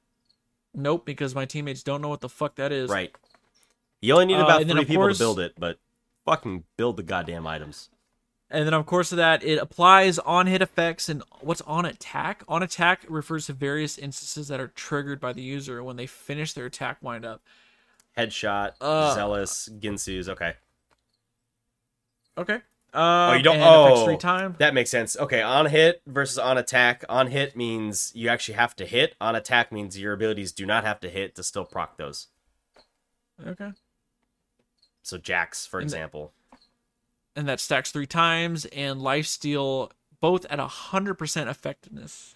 Nope, 0.74 1.06
because 1.06 1.34
my 1.34 1.46
teammates 1.46 1.84
don't 1.84 2.02
know 2.02 2.10
what 2.10 2.20
the 2.22 2.28
fuck 2.30 2.56
that 2.56 2.72
is. 2.74 2.90
Right. 2.90 3.16
You 4.02 4.14
only 4.14 4.26
need 4.26 4.36
Uh, 4.36 4.44
about 4.44 4.68
then, 4.68 4.76
three 4.76 4.86
people 4.86 5.04
course- 5.04 5.18
to 5.18 5.24
build 5.24 5.40
it, 5.40 5.54
but 5.58 5.80
fucking 6.26 6.66
build 6.76 6.98
the 6.98 7.04
goddamn 7.04 7.48
items. 7.48 7.90
And 8.52 8.66
then, 8.66 8.74
of 8.74 8.86
course, 8.88 9.12
of 9.12 9.18
that, 9.18 9.44
it 9.44 9.60
applies 9.60 10.18
on 10.20 10.48
hit 10.48 10.62
effects 10.62 11.08
and 11.08 11.22
what's 11.42 11.62
on 11.62 11.86
attack. 11.86 12.44
On 12.48 12.64
attack 12.64 13.02
refers 13.08 13.46
to 13.46 13.54
various 13.54 13.98
instances 13.98 14.48
that 14.48 14.60
are 14.60 14.70
triggered 14.70 15.20
by 15.20 15.34
the 15.34 15.42
user 15.44 15.84
when 15.84 15.98
they 15.98 16.08
finish 16.08 16.54
their 16.54 16.66
attack 16.66 16.98
windup. 17.02 17.42
Headshot, 18.18 18.72
Uh. 18.82 19.14
zealous, 19.14 19.70
Guinsoo's. 19.80 20.28
Okay, 20.30 20.56
Okay. 22.38 22.56
Um, 22.92 23.02
oh, 23.04 23.34
you 23.34 23.44
don't. 23.44 23.58
And 23.58 23.64
Oh, 23.64 24.06
free 24.06 24.18
time. 24.18 24.56
that 24.58 24.74
makes 24.74 24.90
sense. 24.90 25.16
Okay, 25.16 25.44
on 25.44 25.68
hit 25.68 26.02
versus 26.08 26.40
on 26.40 26.58
attack. 26.58 27.04
On 27.08 27.28
hit 27.28 27.56
means 27.56 28.12
you 28.16 28.30
actually 28.30 28.56
have 28.56 28.76
to 28.78 28.86
hit. 28.86 29.16
On 29.22 29.36
attack 29.36 29.72
means 29.72 30.00
your 30.00 30.14
abilities 30.14 30.52
do 30.52 30.66
not 30.66 30.84
have 30.86 31.00
to 31.02 31.10
hit 31.10 31.36
to 31.36 31.44
still 31.44 31.66
proc 31.66 31.98
those. 31.98 32.28
Okay. 33.46 33.74
So 35.04 35.18
Jax, 35.20 35.68
for 35.68 35.80
And- 35.80 35.86
example. 35.86 36.34
And 37.36 37.48
that 37.48 37.60
stacks 37.60 37.92
three 37.92 38.08
times 38.08 38.66
and 38.66 39.02
life 39.02 39.26
steal 39.26 39.92
both 40.20 40.46
at 40.50 40.60
a 40.60 40.68
hundred 40.68 41.16
percent 41.16 41.50
effectiveness. 41.50 42.36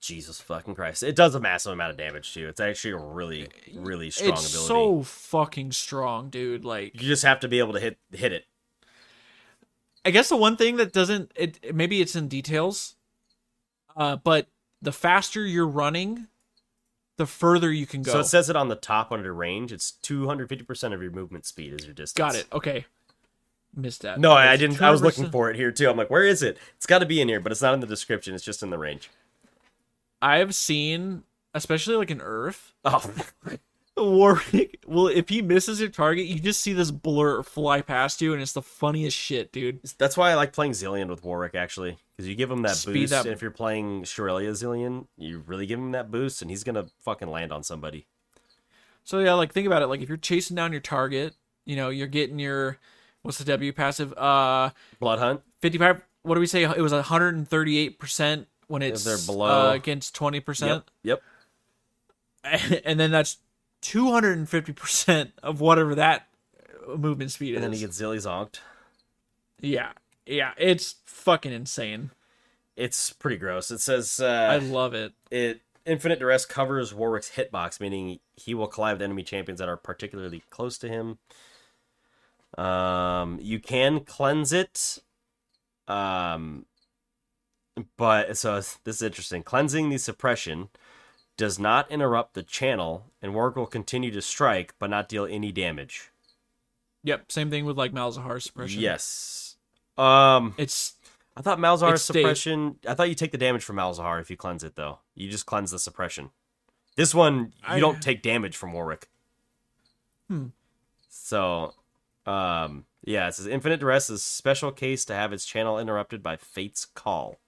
Jesus 0.00 0.40
fucking 0.40 0.74
Christ! 0.74 1.02
It 1.02 1.16
does 1.16 1.34
a 1.34 1.40
massive 1.40 1.72
amount 1.72 1.90
of 1.90 1.96
damage 1.96 2.32
too. 2.32 2.48
It's 2.48 2.60
actually 2.60 2.92
a 2.92 2.98
really, 2.98 3.48
really 3.74 4.10
strong 4.10 4.28
ability. 4.28 4.44
it's 4.46 4.54
ability. 4.54 4.68
so 4.68 5.02
fucking 5.02 5.72
strong, 5.72 6.30
dude. 6.30 6.64
Like 6.64 6.94
You 6.94 7.08
just 7.08 7.24
have 7.24 7.40
to 7.40 7.48
be 7.48 7.58
able 7.58 7.72
to 7.72 7.80
hit 7.80 7.98
hit 8.12 8.32
it. 8.32 8.44
I 10.04 10.10
guess 10.10 10.28
the 10.28 10.36
one 10.36 10.56
thing 10.56 10.76
that 10.76 10.92
doesn't 10.92 11.32
it 11.34 11.74
maybe 11.74 12.00
it's 12.00 12.14
in 12.14 12.28
details, 12.28 12.94
uh, 13.96 14.16
but 14.16 14.46
the 14.80 14.92
faster 14.92 15.44
you're 15.44 15.66
running, 15.66 16.28
the 17.16 17.26
further 17.26 17.72
you 17.72 17.86
can 17.86 18.02
go. 18.02 18.12
So 18.12 18.20
it 18.20 18.26
says 18.26 18.48
it 18.48 18.54
on 18.54 18.68
the 18.68 18.76
top 18.76 19.10
under 19.10 19.34
range. 19.34 19.72
It's 19.72 19.90
two 19.90 20.26
hundred 20.26 20.48
fifty 20.48 20.64
percent 20.64 20.94
of 20.94 21.02
your 21.02 21.10
movement 21.10 21.46
speed 21.46 21.74
is 21.80 21.86
your 21.86 21.94
distance. 21.94 22.16
Got 22.16 22.36
it. 22.36 22.46
Okay, 22.52 22.86
missed 23.76 24.02
that. 24.02 24.18
No, 24.18 24.32
I 24.32 24.52
It's 24.54 24.60
didn't. 24.60 24.80
I 24.82 24.90
was 24.90 25.02
looking 25.02 25.24
200%. 25.26 25.32
for 25.32 25.50
it 25.50 25.56
here 25.56 25.70
too. 25.70 25.88
I'm 25.88 25.96
like, 25.96 26.10
where 26.10 26.24
is 26.24 26.42
it? 26.42 26.58
It's 26.76 26.86
got 26.86 26.98
to 27.00 27.06
be 27.06 27.20
in 27.20 27.28
here, 27.28 27.40
but 27.40 27.52
it's 27.52 27.62
not 27.62 27.74
in 27.74 27.80
the 27.80 27.86
description. 27.86 28.34
It's 28.34 28.44
just 28.44 28.62
in 28.62 28.70
the 28.70 28.78
range. 28.78 29.10
I've 30.22 30.54
seen, 30.54 31.22
especially 31.54 31.96
like 31.96 32.10
in 32.10 32.20
Urf, 32.20 32.72
Oh, 32.84 33.10
Warwick. 33.96 34.80
Well, 34.86 35.08
if 35.08 35.28
he 35.28 35.40
misses 35.42 35.80
your 35.80 35.88
target, 35.88 36.26
you 36.26 36.38
just 36.38 36.60
see 36.60 36.72
this 36.72 36.90
blur 36.90 37.42
fly 37.42 37.80
past 37.80 38.20
you, 38.20 38.32
and 38.32 38.42
it's 38.42 38.52
the 38.52 38.62
funniest 38.62 39.16
shit, 39.16 39.52
dude. 39.52 39.80
that's 39.98 40.16
why 40.16 40.30
I 40.30 40.34
like 40.34 40.52
playing 40.52 40.72
Zilean 40.72 41.08
with 41.08 41.24
Warwick 41.24 41.54
actually, 41.54 41.96
because 42.16 42.28
you 42.28 42.34
give 42.34 42.50
him 42.50 42.62
that 42.62 42.76
Speed 42.76 42.92
boost. 42.94 43.12
up. 43.14 43.24
And 43.24 43.32
if 43.34 43.40
you're 43.42 43.50
playing 43.50 44.02
Shurelya 44.02 44.50
Zilean, 44.50 45.06
you 45.16 45.42
really 45.46 45.66
give 45.66 45.78
him 45.78 45.92
that 45.92 46.10
boost, 46.10 46.42
and 46.42 46.50
he's 46.50 46.62
gonna 46.64 46.86
fucking 47.00 47.28
land 47.28 47.52
on 47.52 47.62
somebody. 47.62 48.06
So 49.04 49.20
yeah, 49.20 49.34
like 49.34 49.52
think 49.52 49.66
about 49.66 49.82
it. 49.82 49.86
Like 49.86 50.00
if 50.02 50.08
you're 50.08 50.16
chasing 50.18 50.56
down 50.56 50.72
your 50.72 50.80
target, 50.80 51.34
you 51.64 51.76
know, 51.76 51.88
you're 51.88 52.06
getting 52.06 52.38
your 52.38 52.78
what's 53.26 53.38
the 53.38 53.44
W 53.44 53.72
passive? 53.72 54.12
Uh, 54.16 54.70
Blood 54.98 55.18
Hunt. 55.18 55.40
55. 55.60 56.02
What 56.22 56.34
do 56.34 56.40
we 56.40 56.46
say? 56.46 56.62
It 56.64 56.80
was 56.80 56.92
138 56.92 57.98
percent 57.98 58.48
when 58.68 58.82
it's 58.82 59.04
they're 59.04 59.18
below. 59.18 59.70
uh, 59.70 59.72
against 59.74 60.14
20 60.14 60.40
percent, 60.40 60.84
Yep. 61.04 61.20
Yep. 62.44 62.82
and 62.84 62.98
then 62.98 63.10
that's 63.10 63.38
250 63.82 64.72
percent 64.72 65.32
of 65.42 65.60
whatever 65.60 65.94
that 65.94 66.28
movement 66.96 67.30
speed 67.32 67.54
And 67.54 67.58
is. 67.58 67.64
And 67.64 67.72
then 67.72 67.78
he 67.78 67.84
gets 67.84 68.00
zilly 68.00 68.16
zonked. 68.18 68.60
yeah, 69.60 69.92
yeah, 70.26 70.52
it's 70.58 70.96
fucking 71.04 71.52
insane. 71.52 72.10
It's 72.76 73.12
pretty 73.12 73.36
gross. 73.36 73.70
It 73.70 73.80
says 73.80 74.20
uh, 74.20 74.26
I 74.50 74.56
uh, 74.56 74.60
love 74.60 74.94
it. 74.94 75.12
it 75.30 75.60
infinite 75.86 76.18
duress 76.18 76.44
covers 76.44 76.92
Warwick's 76.92 77.30
hitbox, 77.36 77.80
meaning 77.80 78.18
he 78.34 78.52
will 78.54 78.66
collide 78.66 78.94
with 78.94 79.02
enemy 79.02 79.22
champions 79.22 79.60
that 79.60 79.68
are 79.68 79.76
particularly 79.76 80.42
close 80.50 80.76
to 80.78 80.88
him. 80.88 81.18
Um, 82.56 83.38
you 83.40 83.58
can 83.60 84.00
cleanse 84.00 84.52
it. 84.52 84.98
Um, 85.88 86.66
but 87.96 88.36
so 88.36 88.56
this 88.56 88.96
is 88.96 89.02
interesting. 89.02 89.42
Cleansing 89.42 89.90
the 89.90 89.98
suppression 89.98 90.68
does 91.36 91.58
not 91.58 91.90
interrupt 91.90 92.34
the 92.34 92.42
channel, 92.42 93.04
and 93.20 93.34
Warwick 93.34 93.56
will 93.56 93.66
continue 93.66 94.10
to 94.10 94.22
strike 94.22 94.74
but 94.78 94.90
not 94.90 95.08
deal 95.08 95.26
any 95.26 95.52
damage. 95.52 96.10
Yep, 97.04 97.30
same 97.30 97.50
thing 97.50 97.64
with 97.66 97.76
like 97.76 97.92
Malzahar 97.92 98.42
suppression. 98.42 98.80
Yes. 98.80 99.56
Um, 99.98 100.54
it's 100.56 100.94
I 101.36 101.42
thought 101.42 101.58
Malzahar 101.58 101.98
suppression. 101.98 102.76
I 102.88 102.94
thought 102.94 103.08
you 103.08 103.14
take 103.14 103.32
the 103.32 103.38
damage 103.38 103.62
from 103.62 103.76
Malzahar 103.76 104.20
if 104.20 104.30
you 104.30 104.36
cleanse 104.36 104.64
it, 104.64 104.74
though. 104.76 104.98
You 105.14 105.30
just 105.30 105.46
cleanse 105.46 105.70
the 105.70 105.78
suppression. 105.78 106.30
This 106.96 107.14
one, 107.14 107.52
you 107.68 107.74
I- 107.74 107.80
don't 107.80 108.00
take 108.02 108.22
damage 108.22 108.56
from 108.56 108.72
Warwick. 108.72 109.08
Hmm. 110.28 110.46
So, 111.08 111.74
um, 112.26 112.84
yeah, 113.04 113.28
it 113.28 113.34
says 113.34 113.46
Infinite 113.46 113.80
Duress 113.80 114.10
is 114.10 114.20
a 114.20 114.24
special 114.24 114.72
case 114.72 115.04
to 115.06 115.14
have 115.14 115.32
its 115.32 115.46
channel 115.46 115.78
interrupted 115.78 116.22
by 116.22 116.36
Fate's 116.36 116.84
Call, 116.84 117.38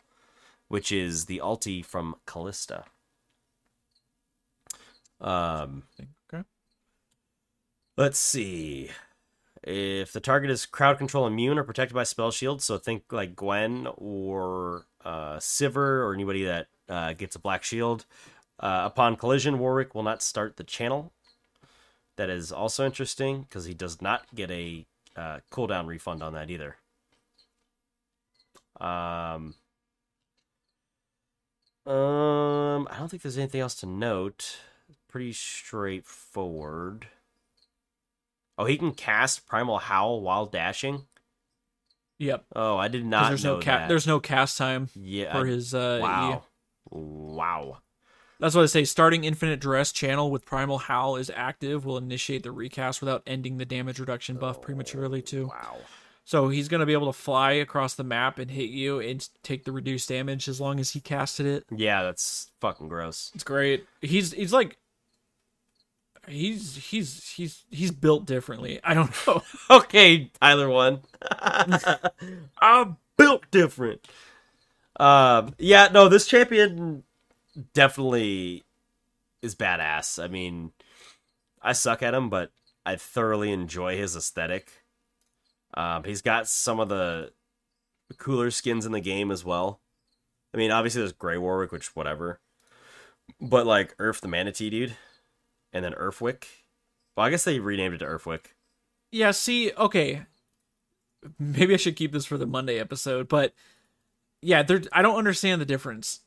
which 0.68 0.92
is 0.92 1.26
the 1.26 1.40
ulti 1.42 1.84
from 1.84 2.14
Kalista. 2.26 2.84
Um, 5.20 5.82
okay. 6.32 6.44
Let's 7.96 8.18
see. 8.18 8.90
If 9.64 10.12
the 10.12 10.20
target 10.20 10.50
is 10.50 10.64
crowd 10.64 10.98
control 10.98 11.26
immune 11.26 11.58
or 11.58 11.64
protected 11.64 11.94
by 11.94 12.04
spell 12.04 12.30
shield, 12.30 12.62
so 12.62 12.78
think 12.78 13.04
like 13.10 13.34
Gwen 13.34 13.88
or 13.96 14.86
uh, 15.04 15.38
Sivir 15.38 15.76
or 15.76 16.14
anybody 16.14 16.44
that 16.44 16.68
uh, 16.88 17.12
gets 17.14 17.34
a 17.34 17.40
black 17.40 17.64
shield, 17.64 18.06
uh, 18.60 18.82
upon 18.84 19.16
collision, 19.16 19.58
Warwick 19.58 19.94
will 19.94 20.04
not 20.04 20.22
start 20.22 20.56
the 20.56 20.64
channel. 20.64 21.12
That 22.18 22.30
is 22.30 22.50
also 22.50 22.84
interesting 22.84 23.42
because 23.42 23.64
he 23.64 23.74
does 23.74 24.02
not 24.02 24.24
get 24.34 24.50
a 24.50 24.84
uh, 25.14 25.38
cooldown 25.52 25.86
refund 25.86 26.20
on 26.20 26.32
that 26.32 26.50
either. 26.50 26.74
Um, 28.80 29.54
um, 31.86 32.88
I 32.90 32.98
don't 32.98 33.08
think 33.08 33.22
there's 33.22 33.38
anything 33.38 33.60
else 33.60 33.76
to 33.76 33.86
note. 33.86 34.58
Pretty 35.06 35.32
straightforward. 35.32 37.06
Oh, 38.58 38.64
he 38.64 38.76
can 38.76 38.94
cast 38.94 39.46
Primal 39.46 39.78
Howl 39.78 40.20
while 40.20 40.46
dashing. 40.46 41.04
Yep. 42.18 42.46
Oh, 42.56 42.76
I 42.76 42.88
did 42.88 43.06
not 43.06 43.28
there's 43.28 43.44
know 43.44 43.58
no 43.58 43.62
ca- 43.62 43.78
that. 43.78 43.88
there's 43.88 44.08
no 44.08 44.18
cast 44.18 44.58
time 44.58 44.88
yeah, 44.96 45.38
for 45.38 45.46
his 45.46 45.72
uh 45.72 45.98
E. 46.00 46.02
wow, 46.02 46.42
wow. 46.90 47.78
That's 48.40 48.54
what 48.54 48.62
I 48.62 48.66
say. 48.66 48.84
Starting 48.84 49.24
Infinite 49.24 49.60
Duress 49.60 49.92
channel 49.92 50.30
with 50.30 50.46
Primal 50.46 50.78
Howl 50.78 51.16
is 51.16 51.30
active 51.34 51.84
will 51.84 51.96
initiate 51.96 52.44
the 52.44 52.52
recast 52.52 53.00
without 53.00 53.22
ending 53.26 53.58
the 53.58 53.64
damage 53.64 53.98
reduction 53.98 54.36
buff 54.36 54.62
prematurely 54.62 55.22
too. 55.22 55.48
Wow. 55.48 55.78
So 56.24 56.48
he's 56.48 56.68
gonna 56.68 56.86
be 56.86 56.92
able 56.92 57.06
to 57.06 57.18
fly 57.18 57.52
across 57.52 57.94
the 57.94 58.04
map 58.04 58.38
and 58.38 58.50
hit 58.50 58.70
you 58.70 59.00
and 59.00 59.26
take 59.42 59.64
the 59.64 59.72
reduced 59.72 60.08
damage 60.08 60.46
as 60.46 60.60
long 60.60 60.78
as 60.78 60.90
he 60.90 61.00
casted 61.00 61.46
it. 61.46 61.64
Yeah, 61.74 62.02
that's 62.02 62.50
fucking 62.60 62.88
gross. 62.88 63.32
It's 63.34 63.44
great. 63.44 63.86
He's 64.02 64.32
he's 64.32 64.52
like 64.52 64.76
he's 66.28 66.76
he's 66.76 67.28
he's 67.30 67.64
he's 67.70 67.90
built 67.90 68.26
differently. 68.26 68.78
I 68.84 68.94
don't 68.94 69.10
know. 69.26 69.42
okay, 69.70 70.30
Tyler1. 70.40 71.00
I'm 72.60 72.98
built 73.16 73.50
different. 73.50 74.06
Um, 75.00 75.54
yeah, 75.58 75.88
no, 75.92 76.08
this 76.08 76.26
champion 76.26 77.04
definitely 77.74 78.64
is 79.42 79.54
badass. 79.54 80.22
I 80.22 80.28
mean, 80.28 80.72
I 81.62 81.72
suck 81.72 82.02
at 82.02 82.14
him, 82.14 82.28
but 82.28 82.52
I 82.84 82.96
thoroughly 82.96 83.52
enjoy 83.52 83.96
his 83.96 84.16
aesthetic. 84.16 84.70
Um, 85.74 86.04
he's 86.04 86.22
got 86.22 86.48
some 86.48 86.80
of 86.80 86.88
the 86.88 87.32
cooler 88.16 88.50
skins 88.50 88.86
in 88.86 88.92
the 88.92 89.00
game 89.00 89.30
as 89.30 89.44
well. 89.44 89.80
I 90.54 90.56
mean, 90.56 90.70
obviously 90.70 91.02
there's 91.02 91.12
Grey 91.12 91.38
Warwick, 91.38 91.72
which 91.72 91.94
whatever, 91.94 92.40
but 93.40 93.66
like 93.66 93.96
Urf 93.98 94.20
the 94.20 94.28
Manatee 94.28 94.70
dude, 94.70 94.96
and 95.72 95.84
then 95.84 95.92
Urfwick. 95.92 96.44
Well, 97.16 97.26
I 97.26 97.30
guess 97.30 97.44
they 97.44 97.58
renamed 97.58 97.94
it 97.94 97.98
to 97.98 98.06
Urfwick. 98.06 98.46
Yeah, 99.12 99.32
see, 99.32 99.72
okay. 99.72 100.22
Maybe 101.38 101.74
I 101.74 101.78
should 101.78 101.96
keep 101.96 102.12
this 102.12 102.24
for 102.24 102.38
the 102.38 102.46
Monday 102.46 102.78
episode, 102.78 103.28
but 103.28 103.52
yeah, 104.40 104.62
there 104.62 104.80
I 104.92 105.02
don't 105.02 105.18
understand 105.18 105.60
the 105.60 105.66
difference. 105.66 106.20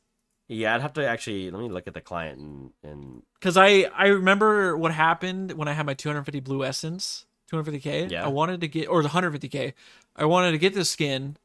Yeah, 0.51 0.75
I'd 0.75 0.81
have 0.81 0.93
to 0.93 1.07
actually 1.07 1.49
let 1.49 1.61
me 1.61 1.69
look 1.69 1.87
at 1.87 1.93
the 1.93 2.01
client 2.01 2.39
and 2.39 2.71
and 2.83 3.23
Cuz 3.39 3.55
I 3.57 3.89
I 3.95 4.07
remember 4.07 4.75
what 4.77 4.91
happened 4.91 5.53
when 5.53 5.67
I 5.67 5.73
had 5.73 5.85
my 5.85 5.93
250 5.93 6.39
blue 6.41 6.63
essence, 6.65 7.25
250k. 7.51 8.11
Yeah. 8.11 8.25
I 8.25 8.27
wanted 8.27 8.59
to 8.61 8.67
get 8.67 8.87
or 8.87 9.01
the 9.01 9.09
150k. 9.09 9.73
I 10.15 10.25
wanted 10.25 10.51
to 10.51 10.57
get 10.57 10.73
this 10.73 10.89
skin. 10.89 11.37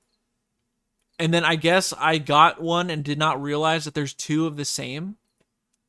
And 1.18 1.32
then 1.32 1.44
I 1.44 1.56
guess 1.56 1.94
I 1.96 2.18
got 2.18 2.60
one 2.60 2.90
and 2.90 3.02
did 3.04 3.18
not 3.18 3.40
realize 3.40 3.84
that 3.86 3.94
there's 3.94 4.12
two 4.12 4.46
of 4.46 4.56
the 4.56 4.64
same. 4.66 5.16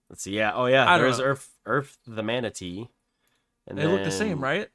let's 0.10 0.22
see. 0.24 0.32
Yeah, 0.38 0.52
oh 0.54 0.68
yeah, 0.68 0.98
there's 0.98 1.20
know. 1.20 1.26
Urf 1.26 1.48
Urf 1.66 1.98
the 2.06 2.24
manatee. 2.24 2.90
And 3.68 3.78
They 3.78 3.86
look 3.86 4.04
the 4.06 4.12
same, 4.12 4.40
right? 4.42 4.70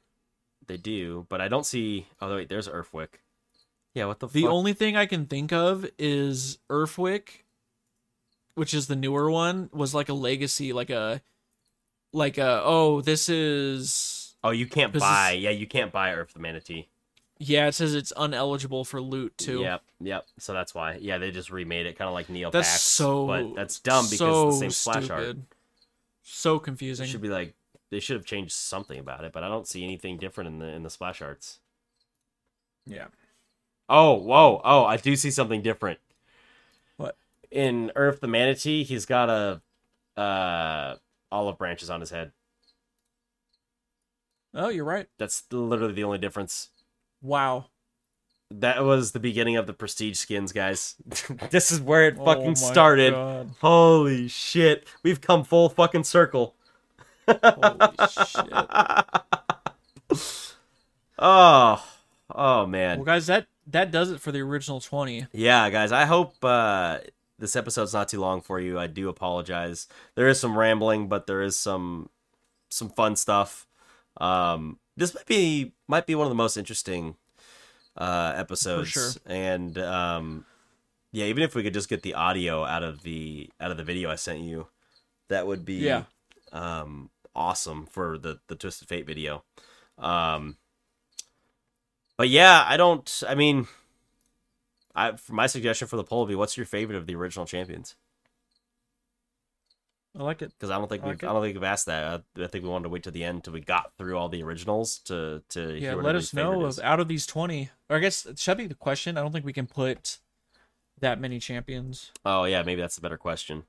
They 0.67 0.77
do, 0.77 1.25
but 1.29 1.41
I 1.41 1.47
don't 1.47 1.65
see. 1.65 2.07
Oh 2.21 2.35
wait, 2.35 2.49
there's 2.49 2.67
Urfwick. 2.67 3.19
Yeah, 3.93 4.05
what 4.05 4.19
the 4.19 4.27
The 4.27 4.43
fuck? 4.43 4.51
only 4.51 4.73
thing 4.73 4.95
I 4.97 5.05
can 5.05 5.25
think 5.27 5.51
of 5.53 5.89
is 5.97 6.59
Urfwick, 6.69 7.42
which 8.55 8.73
is 8.73 8.87
the 8.87 8.95
newer 8.95 9.29
one, 9.31 9.69
was 9.73 9.93
like 9.93 10.09
a 10.09 10.13
legacy, 10.13 10.73
like 10.73 10.89
a, 10.89 11.21
like 12.11 12.37
a. 12.37 12.61
Oh, 12.63 13.01
this 13.01 13.29
is. 13.29 14.35
oh, 14.43 14.51
you 14.51 14.67
can't 14.67 14.93
this 14.93 15.01
is- 15.01 15.07
buy. 15.07 15.31
Yeah, 15.31 15.49
you 15.51 15.67
can't 15.67 15.91
buy 15.91 16.11
Urf 16.11 16.33
the 16.33 16.39
manatee. 16.39 16.87
Yeah, 17.39 17.67
it 17.67 17.73
says 17.73 17.93
it's 17.93 18.13
uneligible 18.13 18.85
for 18.87 19.01
loot 19.01 19.37
too. 19.37 19.61
Yep, 19.61 19.81
yep. 20.01 20.25
So 20.39 20.53
that's 20.53 20.73
why. 20.73 20.97
Yeah, 21.01 21.17
they 21.17 21.31
just 21.31 21.49
remade 21.51 21.85
it, 21.87 21.97
kind 21.97 22.07
of 22.07 22.13
like 22.13 22.29
Neo. 22.29 22.51
that's 22.51 22.79
so. 22.79 23.27
but 23.27 23.55
that's 23.55 23.79
dumb 23.79 24.05
because 24.05 24.17
so 24.19 24.47
it's 24.49 24.55
the 24.55 24.59
same 24.61 24.69
splash 24.69 25.09
art. 25.09 25.23
stupid. 25.23 25.45
So 26.21 26.55
It 26.55 26.63
confusing. 26.63 27.05
should 27.07 27.21
be 27.21 27.27
like 27.29 27.53
they 27.89 27.99
should 27.99 28.15
have 28.15 28.25
changed 28.25 28.53
something 28.53 28.97
about 28.97 29.25
it, 29.25 29.33
but 29.33 29.43
I 29.43 29.49
don't 29.49 29.67
see 29.67 29.83
anything 29.83 30.17
different 30.17 30.47
in 30.47 30.59
the 30.59 30.67
in 30.67 30.83
the 30.83 30.89
splash 30.89 31.21
arts. 31.21 31.59
Yeah. 32.85 33.07
Oh, 33.89 34.13
whoa, 34.13 34.61
oh, 34.63 34.85
I 34.85 34.95
do 34.97 35.15
see 35.17 35.29
something 35.31 35.61
different. 35.61 35.99
In 37.53 37.91
Urf 37.95 38.19
the 38.19 38.27
Manatee, 38.27 38.83
he's 38.83 39.05
got 39.05 39.29
a 39.29 39.61
uh 40.19 40.95
olive 41.31 41.57
branches 41.59 41.89
on 41.91 41.99
his 41.99 42.09
head. 42.09 42.31
Oh, 44.55 44.69
you're 44.69 44.83
right. 44.85 45.07
That's 45.19 45.43
literally 45.51 45.93
the 45.93 46.03
only 46.03 46.17
difference. 46.17 46.69
Wow. 47.21 47.67
That 48.49 48.83
was 48.83 49.11
the 49.11 49.19
beginning 49.19 49.55
of 49.55 49.65
the 49.67 49.73
prestige 49.73 50.17
skins, 50.17 50.51
guys. 50.51 50.95
this 51.51 51.71
is 51.71 51.79
where 51.79 52.07
it 52.07 52.17
Oh 52.19 52.25
fucking 52.25 52.47
my 52.49 52.53
started. 52.53 53.13
God. 53.13 53.51
Holy 53.61 54.27
shit. 54.27 54.87
We've 55.03 55.21
come 55.21 55.43
full 55.43 55.69
fucking 55.69 56.03
circle. 56.05 56.55
Holy 57.27 57.89
shit. 58.09 58.53
Oh. 61.19 61.83
Oh 62.33 62.65
man. 62.65 62.97
Well, 62.97 63.05
guys, 63.05 63.27
that 63.27 63.45
that 63.67 63.91
does 63.91 64.11
it 64.11 64.19
for 64.19 64.31
the 64.31 64.39
original 64.41 64.79
20. 64.81 65.27
Yeah, 65.31 65.69
guys, 65.69 65.91
I 65.91 66.05
hope 66.05 66.35
uh, 66.43 66.99
this 67.39 67.55
episode's 67.55 67.93
not 67.93 68.07
too 68.09 68.19
long 68.19 68.41
for 68.41 68.59
you. 68.59 68.79
I 68.79 68.87
do 68.87 69.09
apologize. 69.09 69.87
There 70.15 70.27
is 70.27 70.39
some 70.39 70.57
rambling, 70.57 71.07
but 71.07 71.27
there 71.27 71.41
is 71.41 71.55
some 71.55 72.09
some 72.69 72.89
fun 72.89 73.15
stuff. 73.15 73.67
Um, 74.17 74.79
this 74.97 75.13
might 75.15 75.25
be 75.25 75.73
might 75.87 76.05
be 76.05 76.15
one 76.15 76.25
of 76.27 76.31
the 76.31 76.35
most 76.35 76.57
interesting 76.57 77.15
uh, 77.97 78.33
episodes, 78.35 78.89
sure. 78.89 79.09
and 79.25 79.77
um, 79.77 80.45
yeah, 81.11 81.25
even 81.25 81.43
if 81.43 81.55
we 81.55 81.63
could 81.63 81.73
just 81.73 81.89
get 81.89 82.01
the 82.03 82.13
audio 82.13 82.63
out 82.63 82.83
of 82.83 83.03
the 83.03 83.49
out 83.59 83.71
of 83.71 83.77
the 83.77 83.83
video 83.83 84.09
I 84.11 84.15
sent 84.15 84.39
you, 84.39 84.67
that 85.29 85.47
would 85.47 85.65
be 85.65 85.75
Yeah. 85.75 86.03
um, 86.51 87.09
awesome 87.35 87.85
for 87.87 88.17
the 88.17 88.39
the 88.47 88.55
Twisted 88.55 88.87
Fate 88.87 89.05
video. 89.07 89.43
Um, 89.97 90.57
but 92.17 92.29
yeah, 92.29 92.63
I 92.67 92.77
don't. 92.77 93.23
I 93.27 93.35
mean, 93.35 93.67
I 94.95 95.13
for 95.13 95.33
my 95.33 95.47
suggestion 95.47 95.87
for 95.87 95.97
the 95.97 96.03
poll 96.03 96.21
would 96.21 96.29
be, 96.29 96.35
what's 96.35 96.57
your 96.57 96.65
favorite 96.65 96.97
of 96.97 97.07
the 97.07 97.15
original 97.15 97.45
champions? 97.45 97.95
I 100.17 100.21
like 100.21 100.43
it. 100.43 100.51
because 100.51 100.69
I 100.69 100.77
don't 100.77 100.87
think 100.87 101.03
I 101.03 101.07
we've 101.07 101.13
like 101.15 101.23
I 101.23 101.33
don't 101.33 101.41
think 101.41 101.55
we've 101.55 101.63
asked 101.63 101.87
that. 101.87 102.23
I, 102.37 102.43
I 102.43 102.47
think 102.47 102.63
we 102.63 102.69
wanted 102.69 102.83
to 102.83 102.89
wait 102.89 103.03
to 103.03 103.11
the 103.11 103.23
end 103.23 103.43
till 103.43 103.53
we 103.53 103.61
got 103.61 103.93
through 103.97 104.15
all 104.17 104.29
the 104.29 104.43
originals 104.43 104.99
to 105.05 105.41
to 105.49 105.73
Yeah, 105.79 105.95
let 105.95 106.15
us 106.15 106.33
know 106.33 106.65
of 106.65 106.79
out 106.79 106.99
of 106.99 107.07
these 107.07 107.25
twenty. 107.25 107.71
Or 107.89 107.97
I 107.97 107.99
guess 107.99 108.25
it 108.25 108.37
should 108.37 108.57
be 108.57 108.67
the 108.67 108.75
question. 108.75 109.17
I 109.17 109.21
don't 109.21 109.31
think 109.31 109.45
we 109.45 109.53
can 109.53 109.65
put 109.65 110.19
that 110.99 111.19
many 111.19 111.39
champions. 111.39 112.11
Oh 112.23 112.43
yeah, 112.43 112.61
maybe 112.61 112.81
that's 112.81 112.97
a 112.97 113.01
better 113.01 113.17
question. 113.17 113.63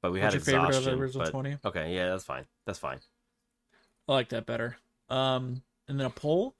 But 0.00 0.12
we 0.12 0.20
What's 0.20 0.34
had 0.34 0.46
your 0.46 0.60
favorite 0.60 0.76
of 0.76 0.84
the 0.84 0.92
original 0.92 1.26
twenty? 1.28 1.58
Okay, 1.64 1.92
yeah, 1.92 2.10
that's 2.10 2.24
fine. 2.24 2.44
That's 2.64 2.78
fine. 2.78 3.00
I 4.08 4.12
like 4.12 4.28
that 4.28 4.46
better. 4.46 4.76
Um, 5.08 5.62
and 5.88 5.98
then 5.98 6.06
a 6.06 6.10
poll. 6.10 6.54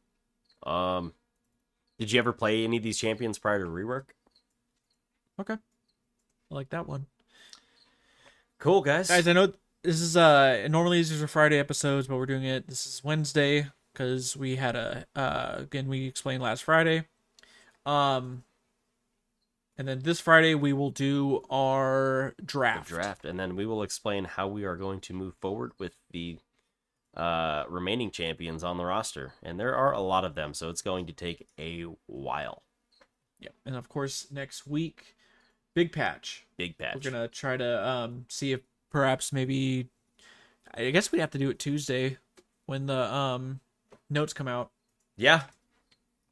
Um, 0.64 1.12
did 1.98 2.12
you 2.12 2.18
ever 2.18 2.32
play 2.32 2.64
any 2.64 2.76
of 2.76 2.82
these 2.82 2.98
champions 2.98 3.38
prior 3.38 3.64
to 3.64 3.70
rework? 3.70 4.04
Okay. 5.40 5.54
I 5.54 6.54
like 6.54 6.70
that 6.70 6.86
one. 6.86 7.06
Cool, 8.58 8.80
guys. 8.82 9.08
Guys, 9.08 9.28
I 9.28 9.32
know 9.32 9.52
this 9.82 10.00
is 10.00 10.16
uh 10.16 10.66
normally 10.70 10.98
these 10.98 11.22
are 11.22 11.26
Friday 11.28 11.58
episodes, 11.58 12.06
but 12.06 12.16
we're 12.16 12.26
doing 12.26 12.44
it. 12.44 12.66
This 12.68 12.86
is 12.86 13.04
Wednesday 13.04 13.66
because 13.92 14.36
we 14.36 14.56
had 14.56 14.76
a 14.76 15.06
uh 15.14 15.56
again 15.58 15.88
we 15.88 16.06
explained 16.06 16.42
last 16.42 16.64
Friday. 16.64 17.06
Um, 17.84 18.44
and 19.78 19.86
then 19.86 20.00
this 20.00 20.20
Friday 20.20 20.54
we 20.54 20.72
will 20.72 20.90
do 20.90 21.42
our 21.50 22.34
The 22.38 22.42
draft. 22.44 22.88
draft, 22.88 23.24
and 23.24 23.38
then 23.38 23.54
we 23.56 23.66
will 23.66 23.82
explain 23.82 24.24
how 24.24 24.48
we 24.48 24.64
are 24.64 24.76
going 24.76 25.00
to 25.02 25.12
move 25.12 25.34
forward 25.40 25.72
with 25.78 25.94
the 26.10 26.38
uh, 27.16 27.64
remaining 27.68 28.10
champions 28.10 28.62
on 28.62 28.76
the 28.76 28.84
roster, 28.84 29.32
and 29.42 29.58
there 29.58 29.74
are 29.74 29.92
a 29.92 30.00
lot 30.00 30.24
of 30.24 30.34
them, 30.34 30.52
so 30.54 30.68
it's 30.68 30.82
going 30.82 31.06
to 31.06 31.12
take 31.12 31.48
a 31.58 31.86
while. 32.06 32.62
Yep. 33.40 33.54
And 33.64 33.76
of 33.76 33.88
course 33.88 34.28
next 34.30 34.66
week, 34.66 35.16
big 35.74 35.92
patch. 35.92 36.46
Big 36.56 36.78
patch. 36.78 36.94
We're 36.94 37.10
gonna 37.10 37.28
try 37.28 37.56
to 37.56 37.88
um 37.88 38.26
see 38.28 38.52
if 38.52 38.60
perhaps 38.90 39.32
maybe 39.32 39.88
I 40.74 40.90
guess 40.90 41.12
we 41.12 41.18
have 41.20 41.30
to 41.30 41.38
do 41.38 41.50
it 41.50 41.58
Tuesday 41.58 42.18
when 42.66 42.86
the 42.86 43.14
um 43.14 43.60
notes 44.08 44.32
come 44.32 44.48
out. 44.48 44.70
Yeah. 45.16 45.42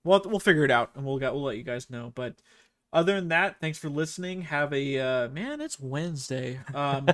We'll 0.02 0.22
we'll 0.24 0.40
figure 0.40 0.64
it 0.64 0.70
out 0.70 0.90
and 0.94 1.04
we'll 1.04 1.18
got 1.18 1.34
we'll 1.34 1.44
let 1.44 1.56
you 1.56 1.62
guys 1.62 1.90
know. 1.90 2.12
But 2.14 2.36
other 2.94 3.14
than 3.16 3.28
that, 3.28 3.60
thanks 3.60 3.76
for 3.76 3.90
listening. 3.90 4.42
Have 4.42 4.72
a 4.72 4.98
uh 4.98 5.28
man, 5.28 5.60
it's 5.60 5.78
Wednesday. 5.78 6.60
Um 6.74 7.08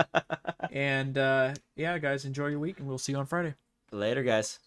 and 0.72 1.18
uh 1.18 1.54
yeah, 1.76 1.98
guys, 1.98 2.24
enjoy 2.24 2.46
your 2.46 2.60
week 2.60 2.78
and 2.78 2.88
we'll 2.88 2.98
see 2.98 3.12
you 3.12 3.18
on 3.18 3.26
Friday. 3.26 3.54
Later, 3.92 4.22
guys. 4.22 4.58